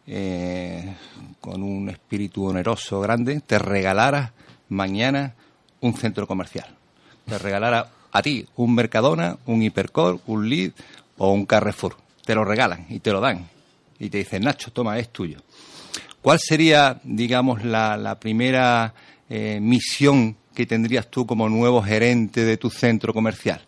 eh, 0.06 0.94
con 1.40 1.62
un 1.62 1.88
espíritu 1.88 2.44
oneroso 2.44 3.00
grande 3.00 3.40
te 3.40 3.58
regalara 3.58 4.34
mañana 4.68 5.36
un 5.80 5.94
centro 5.94 6.26
comercial. 6.26 6.68
Te 7.24 7.38
regalara 7.38 7.95
a 8.16 8.22
ti 8.22 8.46
un 8.56 8.74
Mercadona, 8.74 9.36
un 9.46 9.62
Hipercore, 9.62 10.20
un 10.26 10.48
Lead 10.48 10.72
o 11.18 11.32
un 11.32 11.44
Carrefour. 11.44 11.96
Te 12.24 12.34
lo 12.34 12.44
regalan 12.44 12.86
y 12.88 13.00
te 13.00 13.12
lo 13.12 13.20
dan. 13.20 13.48
Y 13.98 14.08
te 14.08 14.18
dicen, 14.18 14.42
Nacho, 14.42 14.72
toma, 14.72 14.98
es 14.98 15.10
tuyo. 15.10 15.38
¿Cuál 16.22 16.40
sería, 16.40 16.98
digamos, 17.04 17.64
la, 17.64 18.16
primera 18.20 18.94
eh, 19.28 19.58
misión 19.60 20.36
que 20.54 20.66
tendrías 20.66 21.08
tú 21.08 21.26
como 21.26 21.48
nuevo 21.48 21.82
gerente 21.82 22.44
de 22.44 22.56
tu 22.56 22.70
centro 22.70 23.12
comercial? 23.12 23.60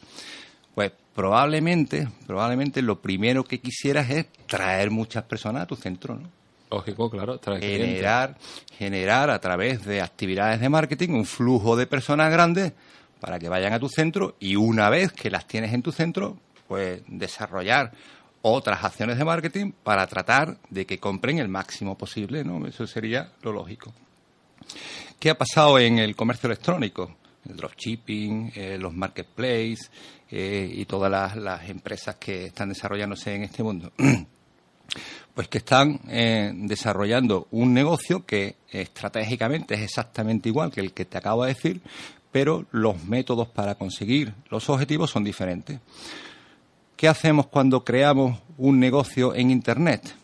Pues 0.75 0.93
probablemente, 1.14 2.09
probablemente 2.26 2.83
lo 2.83 3.00
primero 3.00 3.45
que 3.45 3.61
quisieras 3.61 4.11
es 4.11 4.26
traer 4.47 4.90
muchas 4.90 5.25
personas 5.25 5.64
a 5.64 5.67
tu 5.67 5.76
centro, 5.76 6.17
¿no? 6.17 6.38
Lógico, 6.71 7.09
claro. 7.09 7.40
Generar, 7.61 8.37
generar 8.76 9.31
a 9.31 9.40
través 9.40 9.85
de 9.87 10.02
actividades 10.02 10.61
de 10.61 10.69
marketing 10.69 11.11
un 11.11 11.25
flujo 11.25 11.76
de 11.76 11.87
personas 11.87 12.31
grandes 12.31 12.73
para 13.21 13.39
que 13.39 13.49
vayan 13.49 13.73
a 13.73 13.81
tu 13.81 13.89
centro 13.89 14.37
y 14.41 14.57
una 14.57 14.91
vez 14.91 15.13
que 15.13 15.31
las 15.31 15.47
tienes 15.47 15.73
en 15.73 15.83
tu 15.83 15.93
centro, 15.93 16.39
pues 16.67 17.03
desarrollar 17.07 17.93
otras 18.43 18.85
acciones 18.85 19.19
de 19.19 19.25
marketing 19.25 19.73
para 19.83 20.07
tratar 20.07 20.59
de 20.71 20.87
que 20.87 20.99
compren 20.99 21.39
el 21.39 21.49
máximo 21.49 21.97
posible, 21.97 22.45
¿no? 22.45 22.67
Eso 22.67 22.87
sería 22.87 23.33
lo 23.43 23.53
lógico. 23.53 23.93
¿Qué 25.19 25.31
ha 25.31 25.39
pasado 25.39 25.79
en 25.79 25.99
el 25.99 26.15
comercio 26.15 26.47
electrónico? 26.47 27.17
El 27.49 27.57
dropshipping, 27.57 28.53
eh, 28.55 28.79
los 28.79 28.95
marketplaces 28.95 29.91
eh, 30.31 30.71
y 30.73 30.85
todas 30.85 31.37
las, 31.37 31.69
empresas 31.69 32.17
que 32.17 32.47
están 32.47 32.69
desarrollándose 32.69 33.35
en 33.35 33.45
este 33.45 33.63
mundo. 33.63 33.93
pues 35.35 35.49
que 35.49 35.59
están 35.59 36.01
eh, 36.09 36.53
desarrollando 36.55 37.49
un 37.53 37.73
negocio 37.73 38.27
que 38.27 38.57
estratégicamente 38.71 39.75
es 39.75 39.83
exactamente 39.83 40.49
igual 40.49 40.71
que 40.71 40.81
el 40.81 40.93
que 40.93 41.05
te 41.05 41.19
acabo 41.19 41.45
de 41.45 41.55
decir, 41.55 41.81
pero 42.33 42.67
los 42.71 43.05
métodos 43.05 43.49
para 43.49 43.75
conseguir 43.75 44.35
los 44.51 44.69
objetivos 44.69 45.11
son 45.11 45.25
diferentes. 45.25 45.81
¿Qué 46.97 47.09
hacemos 47.09 47.47
cuando 47.47 47.85
creamos 47.85 48.39
un 48.57 48.81
negocio 48.81 49.35
en 49.35 49.51
Internet? 49.51 50.15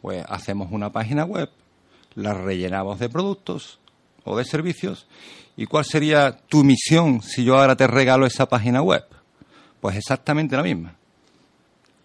Pues 0.00 0.24
hacemos 0.28 0.72
una 0.72 0.90
página 0.90 1.24
web, 1.24 1.48
la 2.14 2.34
rellenamos 2.34 2.98
de 2.98 3.08
productos 3.08 3.78
o 4.24 4.36
de 4.36 4.44
servicios. 4.44 5.06
¿Y 5.56 5.66
cuál 5.66 5.84
sería 5.84 6.38
tu 6.48 6.64
misión 6.64 7.22
si 7.22 7.44
yo 7.44 7.58
ahora 7.58 7.76
te 7.76 7.86
regalo 7.86 8.26
esa 8.26 8.48
página 8.48 8.82
web? 8.82 9.04
Pues 9.80 9.96
exactamente 9.96 10.56
la 10.56 10.62
misma. 10.62 10.96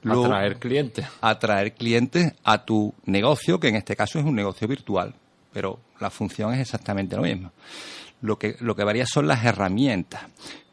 atraer 0.04 0.58
clientes. 0.58 1.06
Atraer 1.22 1.74
clientes 1.74 2.34
a 2.44 2.64
tu 2.64 2.94
negocio, 3.06 3.60
que 3.60 3.70
en 3.70 3.76
este 3.76 3.96
caso 3.96 4.20
es 4.20 4.26
un 4.26 4.36
negocio 4.36 4.68
virtual, 4.68 5.14
pero 5.52 5.80
la 6.00 6.12
función 6.12 6.54
es 6.54 6.60
exactamente 6.60 7.16
la 7.16 7.22
misma 7.24 7.52
lo 8.22 8.38
que, 8.38 8.56
lo 8.60 8.76
que 8.76 8.84
varía 8.84 9.06
son 9.06 9.28
las 9.28 9.44
herramientas. 9.46 10.22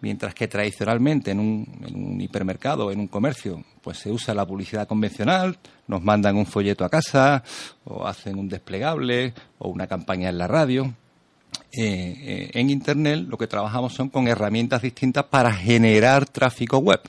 Mientras 0.00 0.34
que 0.34 0.48
tradicionalmente 0.48 1.30
en 1.30 1.40
un, 1.40 1.82
en 1.86 1.96
un 1.96 2.20
hipermercado, 2.20 2.90
en 2.90 3.00
un 3.00 3.08
comercio, 3.08 3.64
pues 3.80 3.98
se 3.98 4.10
usa 4.10 4.34
la 4.34 4.46
publicidad 4.46 4.86
convencional, 4.86 5.58
nos 5.86 6.02
mandan 6.02 6.36
un 6.36 6.46
folleto 6.46 6.84
a 6.84 6.90
casa, 6.90 7.42
o 7.84 8.06
hacen 8.06 8.38
un 8.38 8.48
desplegable, 8.48 9.32
o 9.58 9.68
una 9.68 9.86
campaña 9.86 10.28
en 10.28 10.38
la 10.38 10.46
radio. 10.46 10.92
Eh, 11.76 12.14
eh, 12.20 12.50
en 12.54 12.70
Internet 12.70 13.26
lo 13.28 13.36
que 13.36 13.48
trabajamos 13.48 13.92
son 13.92 14.08
con 14.08 14.28
herramientas 14.28 14.82
distintas 14.82 15.24
para 15.24 15.52
generar 15.52 16.26
tráfico 16.26 16.78
web. 16.78 17.00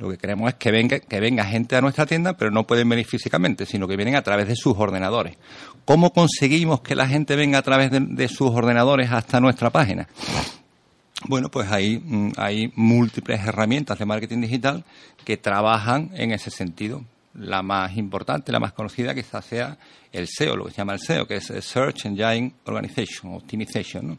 Lo 0.00 0.08
que 0.08 0.16
queremos 0.16 0.48
es 0.48 0.54
que 0.54 0.70
venga, 0.70 0.98
que 0.98 1.20
venga 1.20 1.44
gente 1.44 1.76
a 1.76 1.82
nuestra 1.82 2.06
tienda, 2.06 2.34
pero 2.34 2.50
no 2.50 2.66
pueden 2.66 2.88
venir 2.88 3.04
físicamente, 3.04 3.66
sino 3.66 3.86
que 3.86 3.96
vienen 3.96 4.16
a 4.16 4.22
través 4.22 4.48
de 4.48 4.56
sus 4.56 4.74
ordenadores. 4.78 5.36
¿Cómo 5.84 6.14
conseguimos 6.14 6.80
que 6.80 6.94
la 6.94 7.06
gente 7.06 7.36
venga 7.36 7.58
a 7.58 7.62
través 7.62 7.90
de, 7.90 8.28
sus 8.28 8.50
ordenadores 8.50 9.12
hasta 9.12 9.40
nuestra 9.40 9.68
página? 9.68 10.08
Bueno, 11.28 11.50
pues 11.50 11.70
hay, 11.70 11.98
mm, 11.98 12.32
hay 12.38 12.72
múltiples 12.76 13.46
herramientas 13.46 13.98
de 13.98 14.06
marketing 14.06 14.40
digital 14.40 14.86
que 15.22 15.36
trabajan 15.36 16.10
en 16.14 16.32
ese 16.32 16.50
sentido. 16.50 17.04
La 17.34 17.60
más 17.60 17.94
importante, 17.98 18.52
la 18.52 18.58
más 18.58 18.72
conocida, 18.72 19.14
quizás 19.14 19.44
sea 19.44 19.76
el 20.12 20.28
SEO, 20.28 20.56
lo 20.56 20.64
que 20.64 20.70
se 20.70 20.78
llama 20.78 20.94
el 20.94 21.00
SEO, 21.00 21.26
que 21.26 21.36
es 21.36 21.52
Search 21.60 22.06
Engine 22.06 22.54
Organization, 22.64 23.34
Optimization, 23.34 24.18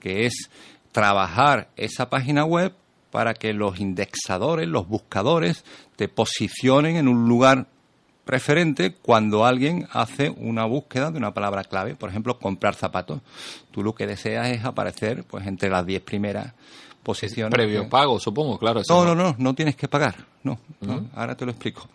que 0.00 0.24
es 0.24 0.48
trabajar 0.90 1.68
esa 1.76 2.08
página 2.08 2.46
web 2.46 2.72
para 3.10 3.34
que 3.34 3.52
los 3.52 3.80
indexadores, 3.80 4.68
los 4.68 4.88
buscadores, 4.88 5.64
te 5.96 6.08
posicionen 6.08 6.96
en 6.96 7.08
un 7.08 7.28
lugar 7.28 7.66
preferente 8.24 8.94
cuando 8.94 9.46
alguien 9.46 9.88
hace 9.92 10.28
una 10.28 10.66
búsqueda 10.66 11.10
de 11.10 11.16
una 11.18 11.32
palabra 11.32 11.64
clave, 11.64 11.94
por 11.94 12.10
ejemplo, 12.10 12.38
comprar 12.38 12.74
zapatos. 12.74 13.20
Tú 13.70 13.82
lo 13.82 13.94
que 13.94 14.06
deseas 14.06 14.48
es 14.48 14.64
aparecer 14.64 15.24
pues 15.24 15.46
entre 15.46 15.70
las 15.70 15.86
diez 15.86 16.02
primeras 16.02 16.52
posiciones. 17.02 17.52
Previo 17.52 17.88
pago, 17.88 18.20
supongo, 18.20 18.58
claro. 18.58 18.82
No, 18.88 19.04
no, 19.04 19.14
no, 19.14 19.34
no 19.38 19.54
tienes 19.54 19.76
que 19.76 19.88
pagar. 19.88 20.26
No, 20.42 20.58
ahora 21.14 21.36
te 21.36 21.46
lo 21.46 21.52
explico. 21.52 21.88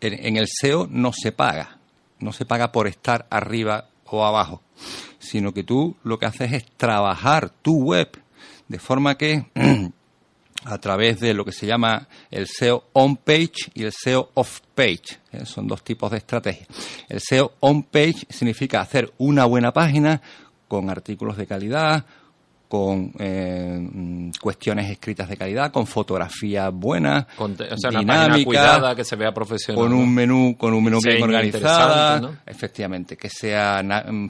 en 0.00 0.36
el 0.36 0.46
SEO 0.48 0.86
no 0.90 1.12
se 1.12 1.32
paga, 1.32 1.78
no 2.20 2.32
se 2.32 2.46
paga 2.46 2.72
por 2.72 2.88
estar 2.88 3.26
arriba 3.28 3.88
o 4.06 4.24
abajo, 4.24 4.62
sino 5.18 5.52
que 5.52 5.62
tú 5.62 5.96
lo 6.04 6.18
que 6.18 6.26
haces 6.26 6.52
es 6.52 6.64
trabajar 6.76 7.50
tu 7.50 7.82
web 7.82 8.08
de 8.68 8.78
forma 8.78 9.16
que 9.16 9.46
a 10.64 10.78
través 10.78 11.20
de 11.20 11.34
lo 11.34 11.44
que 11.44 11.52
se 11.52 11.66
llama 11.66 12.08
el 12.30 12.46
SEO 12.46 12.84
on-page 12.92 13.70
y 13.74 13.84
el 13.84 13.92
SEO 13.92 14.30
off-page. 14.34 15.18
¿eh? 15.32 15.44
Son 15.44 15.66
dos 15.66 15.82
tipos 15.82 16.10
de 16.10 16.18
estrategias. 16.18 16.68
El 17.08 17.20
SEO 17.20 17.52
on-page 17.60 18.26
significa 18.30 18.80
hacer 18.80 19.12
una 19.18 19.44
buena 19.44 19.72
página 19.72 20.20
con 20.68 20.90
artículos 20.90 21.36
de 21.36 21.46
calidad, 21.46 22.04
con 22.68 23.12
eh, 23.18 24.30
cuestiones 24.40 24.90
escritas 24.90 25.28
de 25.28 25.36
calidad, 25.36 25.70
con 25.70 25.86
fotografía 25.86 26.70
buena, 26.70 27.26
con, 27.36 27.52
o 27.52 27.76
sea, 27.76 27.90
dinámica, 27.90 28.44
cuidada, 28.44 28.96
que 28.96 29.04
se 29.04 29.16
vea 29.16 29.32
profesional, 29.32 29.82
con 29.82 29.92
un 29.92 30.12
menú, 30.12 30.56
con 30.58 30.72
un 30.74 30.82
menú 30.82 30.98
bien 31.02 31.22
organizado, 31.22 32.36
efectivamente, 32.46 33.16
que 33.16 33.28
sea 33.28 33.82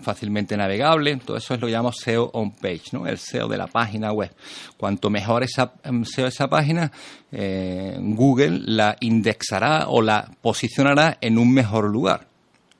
fácilmente 0.02 0.56
navegable, 0.56 1.16
todo 1.16 1.36
eso 1.36 1.54
es 1.54 1.60
lo 1.60 1.66
que 1.66 1.72
llamamos 1.72 1.96
SEO 1.98 2.30
on 2.32 2.52
page, 2.52 2.84
¿no? 2.92 3.06
El 3.06 3.18
SEO 3.18 3.48
de 3.48 3.56
la 3.56 3.66
página 3.66 4.12
web. 4.12 4.34
Cuanto 4.76 5.10
mejor 5.10 5.42
esa 5.42 5.72
mm, 5.84 6.04
SEO 6.04 6.26
esa 6.26 6.48
página, 6.48 6.90
eh, 7.32 7.96
Google 8.00 8.60
la 8.66 8.96
indexará 9.00 9.88
o 9.88 10.02
la 10.02 10.30
posicionará 10.42 11.18
en 11.20 11.38
un 11.38 11.52
mejor 11.52 11.88
lugar. 11.88 12.26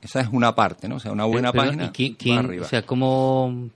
Esa 0.01 0.21
es 0.21 0.27
una 0.31 0.53
parte, 0.53 0.87
¿no? 0.87 0.97
O 0.97 0.99
sea, 0.99 1.11
una 1.11 1.25
buena 1.25 1.51
página. 1.51 1.91
arriba. 2.37 2.65
O 2.65 2.69
sea, 2.69 2.83
¿cómo 2.83 3.69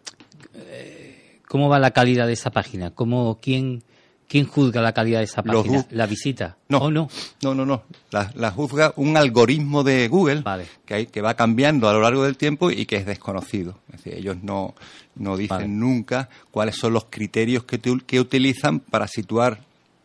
¿Cómo 1.50 1.68
va 1.68 1.80
la 1.80 1.90
calidad 1.90 2.28
de 2.28 2.34
esa 2.34 2.52
página? 2.52 2.92
¿Cómo, 2.92 3.40
quién, 3.42 3.82
quién 4.28 4.46
juzga 4.46 4.84
la 4.84 4.94
calidad 4.94 5.18
de 5.18 5.26
esa 5.26 5.42
página? 5.42 5.84
¿La 5.90 6.06
visita? 6.06 6.58
No, 6.68 6.92
no? 6.92 7.10
No, 7.42 7.56
no, 7.56 7.66
no. 7.66 7.82
La, 8.12 8.52
juzga 8.52 8.94
un 8.98 9.18
algoritmo 9.18 9.84
de 9.84 10.08
Google 10.10 10.44
que, 10.86 10.94
hay, 10.94 11.06
que 11.08 11.22
va 11.22 11.34
cambiando 11.34 11.90
a 11.90 11.94
lo 11.94 12.02
largo 12.02 12.24
del 12.24 12.38
tiempo 12.38 12.70
y 12.70 12.86
que 12.86 12.98
es 12.98 13.08
desconocido. 13.08 13.80
Es 13.92 14.04
decir, 14.04 14.14
ellos 14.14 14.38
no, 14.44 14.76
no 15.16 15.38
dicen 15.38 15.80
nunca 15.80 16.30
cuáles 16.52 16.76
son 16.76 16.94
los 16.94 17.06
criterios 17.06 17.64
que, 17.64 17.80
que 17.80 18.20
utilizan 18.20 18.80
para 18.80 19.08
situar 19.08 19.62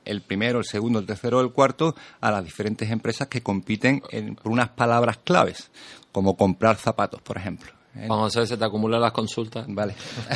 el 0.07 0.23
primero, 0.23 0.61
el 0.61 0.65
segundo, 0.65 0.99
el 0.99 1.05
tercero 1.05 1.41
o 1.41 1.41
el 1.43 1.53
cuarto 1.53 1.95
a 2.23 2.31
las 2.31 2.43
diferentes 2.43 2.91
empresas 2.91 3.29
que 3.29 3.43
compiten 3.43 4.01
por 4.43 4.51
unas 4.51 4.71
palabras 4.71 5.19
claves, 5.23 5.71
como 6.11 6.39
comprar 6.39 6.77
zapatos, 6.77 7.21
por 7.21 7.37
ejemplo. 7.37 7.74
Vamos 7.95 8.37
a 8.37 8.41
ver, 8.41 8.49
si 8.49 8.57
te 8.57 8.65
acumulan 8.65 9.01
las 9.01 9.13
consultas. 9.13 9.67
Vale. 9.69 9.95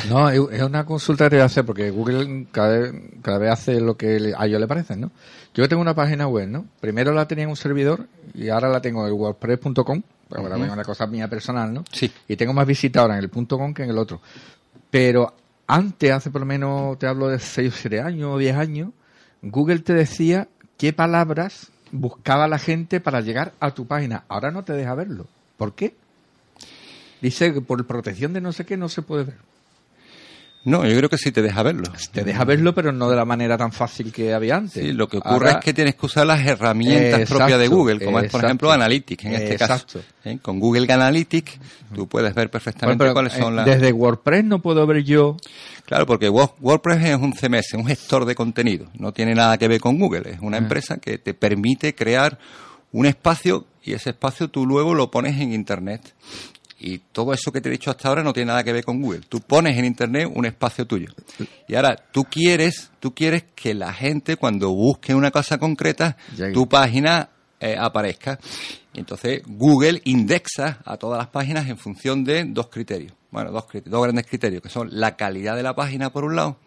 No, 0.09 0.29
es 0.29 0.61
una 0.61 0.85
consulta 0.85 1.29
que 1.29 1.35
voy 1.35 1.43
a 1.43 1.45
hacer 1.45 1.65
porque 1.65 1.91
Google 1.91 2.47
cada 2.51 2.77
vez, 2.77 2.93
cada 3.21 3.37
vez 3.37 3.51
hace 3.51 3.81
lo 3.81 3.97
que 3.97 4.33
a 4.37 4.45
ellos 4.45 4.59
le 4.59 4.67
parece, 4.67 4.95
¿no? 4.95 5.11
Yo 5.53 5.67
tengo 5.67 5.81
una 5.81 5.93
página 5.93 6.27
web, 6.27 6.47
¿no? 6.47 6.65
Primero 6.79 7.11
la 7.11 7.27
tenía 7.27 7.43
en 7.43 7.49
un 7.49 7.57
servidor 7.57 8.07
y 8.33 8.49
ahora 8.49 8.69
la 8.69 8.81
tengo 8.81 9.05
en 9.05 9.13
wordpress.com, 9.13 10.01
pero 10.29 10.41
ahora 10.41 10.65
es 10.65 10.71
una 10.71 10.83
cosa 10.83 11.05
mía 11.07 11.27
personal, 11.27 11.73
¿no? 11.73 11.83
Sí. 11.91 12.09
Y 12.27 12.35
tengo 12.35 12.53
más 12.53 12.65
visitas 12.65 13.01
ahora 13.01 13.17
en 13.17 13.23
el 13.23 13.29
.com 13.29 13.73
que 13.73 13.83
en 13.83 13.89
el 13.89 13.97
otro. 13.97 14.21
Pero 14.89 15.33
antes, 15.67 16.11
hace 16.11 16.31
por 16.31 16.41
lo 16.41 16.47
menos, 16.47 16.97
te 16.97 17.07
hablo 17.07 17.27
de 17.27 17.39
6 17.39 17.73
o 17.73 17.77
7 17.77 18.01
años 18.01 18.29
o 18.33 18.37
10 18.37 18.55
años, 18.55 18.89
Google 19.41 19.79
te 19.79 19.93
decía 19.93 20.47
qué 20.77 20.93
palabras 20.93 21.71
buscaba 21.91 22.47
la 22.47 22.59
gente 22.59 22.99
para 22.99 23.21
llegar 23.21 23.53
a 23.59 23.71
tu 23.71 23.85
página. 23.85 24.23
Ahora 24.29 24.51
no 24.51 24.63
te 24.63 24.73
deja 24.73 24.95
verlo. 24.95 25.27
¿Por 25.57 25.73
qué? 25.73 25.95
Dice 27.21 27.53
que 27.53 27.61
por 27.61 27.85
protección 27.85 28.33
de 28.33 28.41
no 28.41 28.51
sé 28.51 28.65
qué 28.65 28.77
no 28.77 28.89
se 28.89 29.01
puede 29.01 29.25
ver. 29.25 29.35
No, 30.65 30.85
yo 30.85 30.95
creo 30.97 31.09
que 31.09 31.17
sí 31.17 31.31
te 31.31 31.41
deja 31.41 31.63
verlo. 31.63 31.89
Te 32.11 32.23
deja 32.23 32.43
verlo, 32.43 32.75
pero 32.75 32.91
no 32.91 33.09
de 33.09 33.15
la 33.15 33.23
manera 33.23 33.57
tan 33.57 33.71
fácil 33.71 34.11
que 34.11 34.33
había 34.33 34.57
antes. 34.57 34.83
Sí, 34.83 34.91
lo 34.91 35.07
que 35.07 35.17
ocurre 35.17 35.51
es 35.51 35.57
que 35.57 35.73
tienes 35.73 35.95
que 35.95 36.05
usar 36.05 36.27
las 36.27 36.45
herramientas 36.45 37.29
propias 37.29 37.57
de 37.57 37.67
Google, 37.69 38.03
como 38.03 38.19
es, 38.19 38.29
por 38.29 38.43
ejemplo, 38.43 38.69
Analytics, 38.69 39.25
en 39.25 39.33
este 39.35 39.57
caso. 39.57 40.01
¿Eh? 40.25 40.37
Con 40.41 40.59
Google 40.59 40.91
Analytics 40.91 41.59
tú 41.95 42.07
puedes 42.07 42.35
ver 42.35 42.51
perfectamente 42.51 43.11
cuáles 43.13 43.33
son 43.33 43.53
eh, 43.53 43.55
las... 43.57 43.65
Desde 43.65 43.93
WordPress 43.93 44.43
no 44.43 44.61
puedo 44.61 44.85
ver 44.85 45.03
yo... 45.03 45.37
Claro, 45.85 46.05
porque 46.05 46.29
WordPress 46.29 47.03
es 47.03 47.15
un 47.15 47.33
CMS, 47.33 47.73
un 47.73 47.87
gestor 47.87 48.25
de 48.25 48.35
contenido. 48.35 48.87
No 48.93 49.11
tiene 49.11 49.33
nada 49.33 49.57
que 49.57 49.67
ver 49.67 49.79
con 49.79 49.97
Google. 49.97 50.29
Es 50.29 50.39
una 50.41 50.57
ah. 50.57 50.59
empresa 50.59 50.97
que 50.97 51.17
te 51.17 51.33
permite 51.33 51.95
crear 51.95 52.37
un 52.91 53.05
espacio 53.05 53.65
y 53.83 53.93
ese 53.93 54.11
espacio 54.11 54.49
tú 54.49 54.65
luego 54.67 54.93
lo 54.93 55.09
pones 55.09 55.39
en 55.39 55.53
Internet 55.53 56.13
Y 56.79 56.99
todo 57.11 57.33
eso 57.33 57.51
que 57.51 57.59
te 57.59 57.69
he 57.69 57.71
dicho 57.71 57.91
hasta 57.91 58.07
ahora 58.07 58.23
no 58.23 58.31
tiene 58.31 58.47
nada 58.47 58.63
que 58.63 58.71
ver 58.71 58.83
con 58.83 59.01
Google. 59.01 59.21
Tú 59.27 59.41
pones 59.41 59.77
en 59.77 59.85
Internet 59.85 60.31
un 60.33 60.45
espacio 60.45 60.85
tuyo. 60.87 61.09
Y 61.67 61.75
ahora 61.75 61.95
tú 61.95 62.23
quieres, 62.23 62.91
tú 62.99 63.13
quieres 63.13 63.43
que 63.53 63.73
la 63.73 63.93
gente 63.93 64.37
cuando 64.37 64.71
busque 64.71 65.13
una 65.13 65.31
cosa 65.31 65.57
concreta, 65.57 66.15
tu 66.53 66.67
página 66.69 67.29
eh, 67.59 67.75
aparezca. 67.77 68.39
Y 68.93 68.99
entonces 68.99 69.41
Google 69.45 70.01
indexa 70.05 70.79
a 70.85 70.97
todas 70.97 71.17
las 71.17 71.27
páginas 71.27 71.67
en 71.67 71.77
función 71.77 72.23
de 72.23 72.45
dos 72.45 72.67
criterios. 72.67 73.13
Bueno, 73.31 73.51
dos, 73.51 73.65
dos 73.85 74.03
grandes 74.03 74.25
criterios, 74.25 74.63
que 74.63 74.69
son 74.69 74.89
la 74.91 75.15
calidad 75.15 75.55
de 75.55 75.63
la 75.63 75.75
página 75.75 76.11
por 76.11 76.23
un 76.23 76.35
lado, 76.35 76.57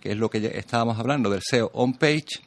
que 0.00 0.12
es 0.12 0.16
lo 0.16 0.30
que 0.30 0.38
estábamos 0.58 0.98
hablando 0.98 1.30
del 1.30 1.42
SEO 1.42 1.70
on 1.74 1.94
page, 1.94 2.40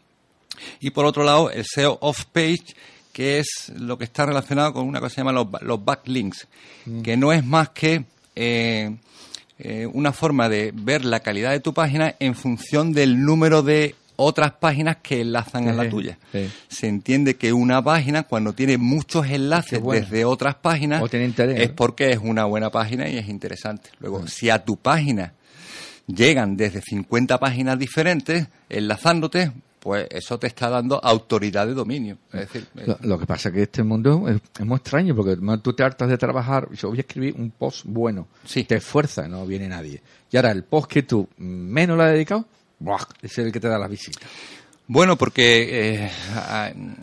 y 0.79 0.89
por 0.89 1.05
otro 1.05 1.23
lado 1.23 1.49
el 1.51 1.63
SEO 1.65 1.97
off 2.01 2.25
page, 2.25 2.75
que 3.11 3.39
es 3.39 3.71
lo 3.75 3.97
que 3.97 4.05
está 4.05 4.25
relacionado 4.25 4.73
con 4.73 4.87
una 4.87 4.99
cosa 4.99 5.09
que 5.09 5.15
se 5.15 5.21
llama 5.21 5.47
los, 5.61 5.85
backlinks, 5.85 6.47
mm. 6.85 7.01
que 7.01 7.17
no 7.17 7.33
es 7.33 7.45
más 7.45 7.69
que 7.69 8.05
eh, 8.35 8.95
eh, 9.59 9.85
una 9.85 10.11
forma 10.11 10.49
de 10.49 10.71
ver 10.73 11.05
la 11.05 11.19
calidad 11.19 11.51
de 11.51 11.59
tu 11.59 11.73
página 11.73 12.15
en 12.19 12.35
función 12.35 12.93
del 12.93 13.23
número 13.23 13.61
de 13.61 13.95
otras 14.15 14.53
páginas 14.53 14.97
que 15.01 15.21
enlazan 15.21 15.67
a 15.67 15.73
la 15.73 15.89
tuya. 15.89 16.17
Se 16.67 16.87
entiende 16.87 17.35
que 17.35 17.53
una 17.53 17.83
página, 17.83 18.23
cuando 18.23 18.53
tiene 18.53 18.77
muchos 18.77 19.27
enlaces 19.27 19.81
desde 19.83 20.25
otras 20.25 20.55
páginas, 20.55 21.01
es 21.11 21.69
porque 21.69 22.11
es 22.11 22.19
una 22.19 22.45
buena 22.45 22.69
página 22.69 23.09
y 23.09 23.17
es 23.17 23.27
interesante. 23.27 23.89
Luego, 23.99 24.19
mm. 24.19 24.27
si 24.27 24.49
a 24.49 24.63
tu 24.63 24.77
página 24.77 25.33
llegan 26.07 26.55
desde 26.55 26.81
50 26.81 27.39
páginas 27.39 27.79
diferentes, 27.79 28.47
enlazándote, 28.69 29.51
pues 29.81 30.07
eso 30.11 30.38
te 30.38 30.45
está 30.45 30.69
dando 30.69 31.03
autoridad 31.03 31.65
de 31.65 31.73
dominio. 31.73 32.19
Es 32.31 32.41
decir, 32.41 32.67
lo, 33.01 33.17
que 33.17 33.25
pasa 33.25 33.50
es 33.50 33.55
que 33.55 33.63
este 33.63 33.83
mundo 33.83 34.27
es, 34.29 34.39
muy 34.63 34.77
extraño, 34.77 35.15
porque 35.15 35.38
tú 35.63 35.73
te 35.73 35.83
hartas 35.83 36.07
de 36.07 36.19
trabajar, 36.19 36.69
yo 36.73 36.89
voy 36.89 37.00
a 37.00 37.01
escribir 37.01 37.33
un 37.35 37.50
post 37.50 37.85
bueno, 37.85 38.27
te 38.47 38.75
esfuerza, 38.75 39.27
no 39.27 39.45
viene 39.47 39.67
nadie. 39.67 40.00
Y 40.29 40.38
ahora 40.38 40.51
el 40.51 40.63
post 40.63 40.88
que 40.88 41.01
tú 41.01 41.27
menos 41.38 41.97
le 41.97 42.03
has 42.03 42.11
dedicado, 42.11 42.45
es 43.23 43.38
el 43.39 43.51
que 43.51 43.59
te 43.59 43.67
da 43.67 43.79
la 43.79 43.88
visita. 43.88 44.27
Bueno, 44.85 45.17
porque 45.17 46.03
eh, 46.03 46.11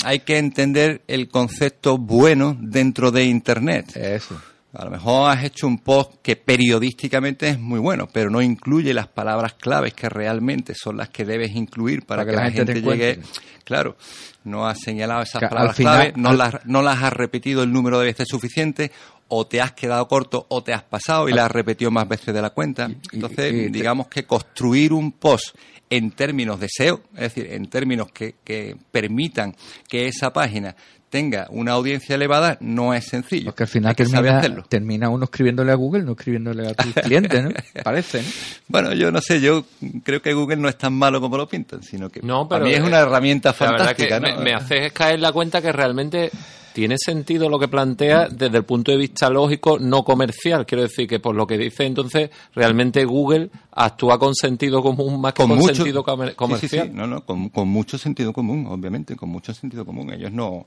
hay 0.05 0.21
que 0.21 0.39
entender 0.39 1.03
el 1.09 1.29
concepto 1.29 1.99
bueno 1.99 2.57
dentro 2.61 3.11
de 3.11 3.25
Internet. 3.25 3.97
Eso. 3.97 4.41
A 4.75 4.85
lo 4.85 4.91
mejor 4.91 5.31
has 5.31 5.45
hecho 5.45 5.67
un 5.67 5.79
post 5.79 6.17
que 6.23 6.37
periodísticamente 6.37 7.49
es 7.49 7.59
muy 7.59 7.79
bueno, 7.79 8.07
pero 8.13 8.29
no 8.29 8.43
incluye 8.43 8.93
las 8.93 9.09
palabras 9.09 9.55
claves 9.55 9.95
que 9.95 10.11
realmente 10.11 10.75
son 10.75 10.99
las 10.99 11.09
que 11.09 11.25
debes 11.25 11.57
incluir 11.57 12.05
para, 12.05 12.27
que, 12.27 12.33
la, 12.33 12.51
gente, 12.51 12.83
llegue. 12.83 13.21
Claro, 13.65 13.97
no 14.45 14.67
has 14.67 14.79
señalado 14.81 15.23
esas 15.23 15.41
palabras 15.49 15.75
claves, 15.75 16.17
no, 16.17 16.35
las, 16.35 16.67
no 16.67 16.83
las 16.83 17.03
has 17.03 17.15
repetido 17.15 17.63
el 17.63 17.73
número 17.73 17.99
de 17.99 18.07
veces 18.07 18.29
suficiente, 18.29 18.93
o 19.29 19.47
te 19.47 19.61
has 19.61 19.73
quedado 19.73 20.07
corto 20.07 20.47
o 20.49 20.63
te 20.63 20.73
has 20.73 20.83
pasado 20.83 21.29
y 21.29 21.33
las 21.33 21.47
has 21.47 21.53
repetido 21.53 21.91
más 21.91 22.07
veces 22.07 22.35
de 22.35 22.43
la 22.43 22.51
cuenta. 22.51 22.91
Entonces, 23.13 23.73
digamos 23.73 24.09
que 24.09 24.25
construir 24.25 24.93
un 24.93 25.13
post 25.13 25.57
en 25.91 26.11
términos 26.11 26.61
de 26.61 26.69
SEO, 26.71 27.01
es 27.15 27.35
decir, 27.35 27.47
en 27.51 27.69
términos 27.71 28.11
que, 28.13 28.37
que 28.45 28.77
permitan 28.91 29.55
que 29.89 30.07
esa 30.07 30.31
página 30.33 30.77
tenga 31.11 31.47
una 31.51 31.73
audiencia 31.73 32.15
elevada 32.15 32.59
no 32.61 32.95
es 32.95 33.07
sencillo. 33.07 33.47
Porque 33.47 33.65
al 33.65 33.69
final 33.69 33.97
termina, 33.97 34.65
termina, 34.69 35.09
uno 35.09 35.25
escribiéndole 35.25 35.73
a 35.73 35.75
Google, 35.75 36.03
no 36.03 36.13
escribiéndole 36.13 36.69
a 36.69 36.75
tus 36.75 36.93
clientes, 36.95 37.45
¿no? 37.45 37.51
Parece, 37.85 38.23
¿no? 38.23 38.29
Bueno, 38.69 38.93
yo 38.93 39.11
no 39.11 39.21
sé, 39.21 39.41
yo 39.41 39.65
creo 40.05 40.21
que 40.21 40.35
Google 40.35 40.57
no 40.57 40.69
es 40.69 40.77
tan 40.77 40.93
malo 40.93 41.21
como 41.21 41.37
lo 41.37 41.49
pintan, 41.49 41.83
sino 41.83 42.11
que 42.11 42.21
no, 42.23 42.49
para 42.49 42.65
mí 42.65 42.73
es 42.73 42.81
una 42.81 42.99
herramienta 42.99 43.53
fantástica. 43.53 44.21
me, 44.21 44.37
me 44.37 44.55
haces 44.55 44.93
caer 44.93 45.21
la 45.21 45.33
cuenta 45.33 45.63
que 45.63 45.73
realmente 45.73 46.31
tiene 46.73 46.97
sentido 46.99 47.49
lo 47.49 47.59
que 47.59 47.69
plantea 47.69 48.29
desde 48.29 48.59
el 48.59 48.65
punto 48.65 48.93
de 48.93 48.99
vista 48.99 49.29
lógico, 49.31 49.79
no 49.79 50.05
comercial. 50.05 50.67
Quiero 50.67 50.83
decir 50.83 51.09
que 51.09 51.21
por 51.21 51.35
lo 51.35 51.47
que 51.47 51.59
dice 51.59 51.87
entonces, 51.87 52.31
realmente 52.55 53.05
Google 53.05 53.51
actúa 53.73 54.19
con 54.19 54.35
sentido 54.35 54.83
común 54.83 55.21
más 55.21 55.33
que 55.33 55.45
con, 55.45 55.63
sentido 55.63 56.05
comercial. 56.05 56.61
Sí, 56.61 56.69
sí, 56.69 56.91
No, 56.93 57.07
no, 57.07 57.25
con, 57.25 57.49
con, 57.49 57.69
mucho 57.69 57.99
sentido 57.99 58.33
común, 58.33 58.67
obviamente, 58.69 59.17
con 59.17 59.29
mucho 59.29 59.55
sentido 59.55 59.85
común. 59.85 60.13
Ellos 60.13 60.33
no, 60.33 60.67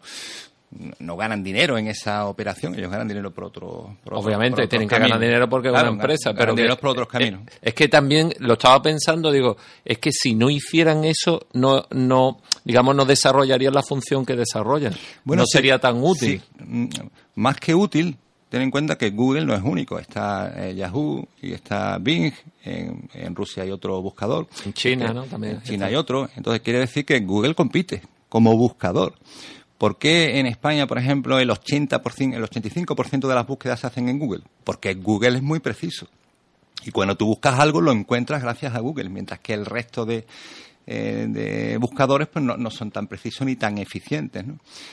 no 1.00 1.18
ganan 1.18 1.44
dinero 1.44 1.78
en 1.78 1.88
esa 1.88 2.28
operación, 2.28 2.76
ellos 2.76 2.90
ganan 2.90 3.08
dinero 3.08 3.32
por 3.32 3.46
otro. 3.46 3.98
Obviamente, 4.10 4.68
tienen 4.68 4.88
que 4.88 4.98
ganar 4.98 5.20
dinero 5.20 5.50
porque 5.50 5.68
es 5.68 5.74
una 5.74 5.88
empresa, 5.88 6.34
pero. 6.34 6.56
dinero 6.56 6.78
por 6.78 6.92
otros 6.92 7.08
caminos. 7.08 7.42
Es, 7.62 7.74
que 7.74 7.88
también 7.88 8.34
lo 8.40 8.54
estaba 8.54 8.82
pensando, 8.82 9.32
digo, 9.32 9.58
es 9.84 9.98
que 9.98 10.12
si 10.12 10.34
no 10.36 10.50
hicieran 10.50 11.04
eso, 11.04 11.48
no, 11.54 11.86
no 11.92 12.42
digamos, 12.64 12.96
no 12.96 13.06
desarrollarían 13.06 13.74
la 13.74 13.84
función 13.84 14.26
que 14.26 14.36
desarrollan. 14.36 14.96
no 15.26 15.44
sería 15.46 15.80
tan 15.80 16.02
útil. 16.02 16.42
Mm, 16.60 16.88
más 17.36 17.58
que 17.58 17.76
útil, 17.76 18.18
ten 18.50 18.62
en 18.62 18.72
cuenta 18.72 18.98
que 18.98 19.10
Google 19.10 19.46
no 19.46 19.54
es 19.54 19.62
único. 19.64 20.00
Está 20.00 20.54
eh, 20.56 20.76
Yahoo 20.76 21.28
y 21.42 21.54
está 21.54 21.98
Bing. 21.98 22.34
En, 22.64 23.10
en, 23.14 23.36
Rusia 23.36 23.64
hay 23.64 23.72
otro 23.72 24.02
buscador. 24.02 24.48
En 24.66 24.74
China, 24.74 25.14
¿no? 25.14 25.24
También. 25.24 25.56
En 25.56 25.64
China 25.64 25.88
hay 25.88 25.96
otro. 25.96 26.30
Entonces 26.36 26.62
quiere 26.62 26.80
decir 26.80 27.06
que 27.06 27.20
Google 27.20 27.56
compite 27.56 28.02
como 28.30 28.56
buscador. 28.56 29.16
¿Por 29.82 29.98
qué 29.98 30.38
en 30.38 30.46
España, 30.46 30.86
por 30.86 31.00
ejemplo, 31.00 31.40
el 31.40 31.50
80%, 31.50 32.36
el 32.36 32.44
85% 32.44 33.28
de 33.28 33.34
las 33.34 33.48
búsquedas 33.48 33.80
se 33.80 33.88
hacen 33.88 34.10
en 34.10 34.20
Google? 34.20 34.44
Porque 34.64 34.94
Google 34.94 35.38
es 35.38 35.42
muy 35.42 35.60
preciso. 35.60 36.08
Y 36.84 36.92
cuando 36.92 37.18
tú 37.18 37.26
buscas 37.26 37.60
algo 37.60 37.82
lo 37.82 37.92
encuentras 37.92 38.44
gracias 38.44 38.76
a 38.76 38.80
Google, 38.80 39.10
mientras 39.10 39.40
que 39.40 39.56
el 39.56 39.66
resto 39.66 40.06
de, 40.06 40.28
eh, 40.86 41.78
buscadores 41.82 42.28
pues 42.28 42.46
no, 42.46 42.70
son 42.70 42.92
tan 42.92 43.08
precisos 43.08 43.48
ni 43.48 43.56
tan 43.56 43.80
eficientes. 43.80 44.46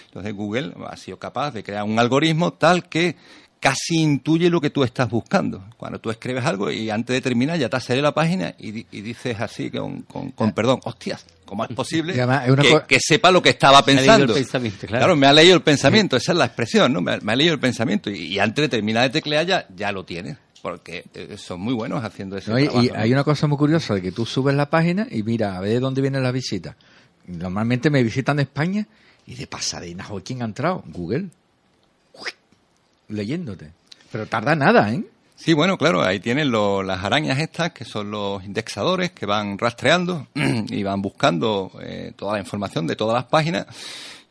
Entonces 0.07 0.33
Google 0.33 0.72
ha 0.87 0.96
sido 0.96 1.18
capaz 1.18 1.51
de 1.51 1.62
crear 1.62 1.85
un 1.85 1.98
algoritmo 1.98 2.55
tal 2.55 2.88
que 2.88 3.14
casi 3.61 3.98
intuye 4.01 4.48
lo 4.48 4.62
que 4.62 4.70
tú 4.70 4.85
estás 4.85 5.11
buscando. 5.11 5.64
Cuando 5.77 5.98
tú 5.98 6.09
escribes 6.09 6.46
algo 6.46 6.70
y 6.70 6.88
antes 6.88 7.12
de 7.12 7.20
terminar 7.20 7.59
ya 7.59 7.68
te 7.68 7.79
sale 7.79 8.01
la 8.01 8.14
página 8.14 8.55
y, 8.59 8.85
dices 9.03 9.38
así 9.38 9.70
con, 9.70 10.01
con, 10.05 10.53
perdón, 10.53 10.81
hostias, 10.85 11.27
¿cómo 11.48 11.64
es 11.64 11.70
posible 11.70 12.14
que, 12.87 12.98
sepa 13.00 13.30
lo 13.30 13.42
que 13.42 13.50
estaba 13.50 13.84
pensando? 13.84 14.34
claro. 14.87 15.16
me 15.16 15.26
ha 15.26 15.32
leído 15.32 15.54
el 15.54 15.62
pensamiento, 15.62 16.16
esa 16.16 16.32
es 16.32 16.38
la 16.38 16.44
expresión, 16.44 16.92
¿no? 16.92 17.00
Me, 17.00 17.12
ha 17.12 17.37
leído 17.37 17.54
el 17.54 17.61
pensamiento 17.61 18.11
y, 18.11 18.38
antes 18.38 18.62
de 18.62 18.68
terminar 18.68 19.04
de 19.04 19.11
teclear 19.11 19.46
ya, 19.46 19.66
ya 19.74 19.90
lo 19.92 20.04
tienes. 20.04 20.37
Porque 20.61 21.04
eh, 21.14 21.37
son 21.38 21.61
muy 21.61 21.72
buenos 21.72 22.04
haciendo 22.04 22.37
eso. 22.37 22.58
y, 22.58 22.90
hay 22.94 23.12
una 23.12 23.24
cosa 23.24 23.46
muy 23.46 23.56
curiosa, 23.56 23.94
de 23.94 24.02
que 24.02 24.12
tú 24.12 24.26
subes 24.26 24.54
la 24.54 24.68
página 24.68 25.06
y 25.11 25.22
mira, 25.22 25.56
a 25.56 25.61
ver 25.61 25.72
de 25.72 25.80
dónde 25.80 26.02
vienen 26.02 26.22
las 26.22 26.32
visitas. 26.32 26.74
Normalmente 27.26 27.90
me 27.90 28.02
visitan 28.02 28.37
de 28.37 28.42
España 28.42 28.87
y 29.26 29.34
de 29.34 29.46
pasadena, 29.46 30.06
¿quién 30.24 30.42
ha 30.42 30.46
entrado? 30.46 30.82
Google 30.87 31.28
leyéndote. 33.08 33.72
Pero 34.12 34.26
tarda 34.26 34.54
nada, 34.54 34.92
¿eh? 34.92 35.02
Sí, 35.38 35.53
bueno, 35.53 35.79
claro, 35.79 36.03
ahí 36.03 36.18
tienen 36.18 36.51
las 36.51 37.05
arañas 37.05 37.38
estas, 37.38 37.70
que 37.70 37.85
son 37.85 38.11
los 38.11 38.42
indexadores 38.42 39.12
que 39.12 39.24
van 39.24 39.57
rastreando 39.57 40.27
y 40.35 40.83
van 40.83 41.01
buscando 41.01 41.70
eh, 41.81 42.12
toda 42.16 42.33
la 42.35 42.38
información 42.40 42.88
de 42.88 42.96
todas 42.96 43.14
las 43.14 43.24
páginas 43.27 43.66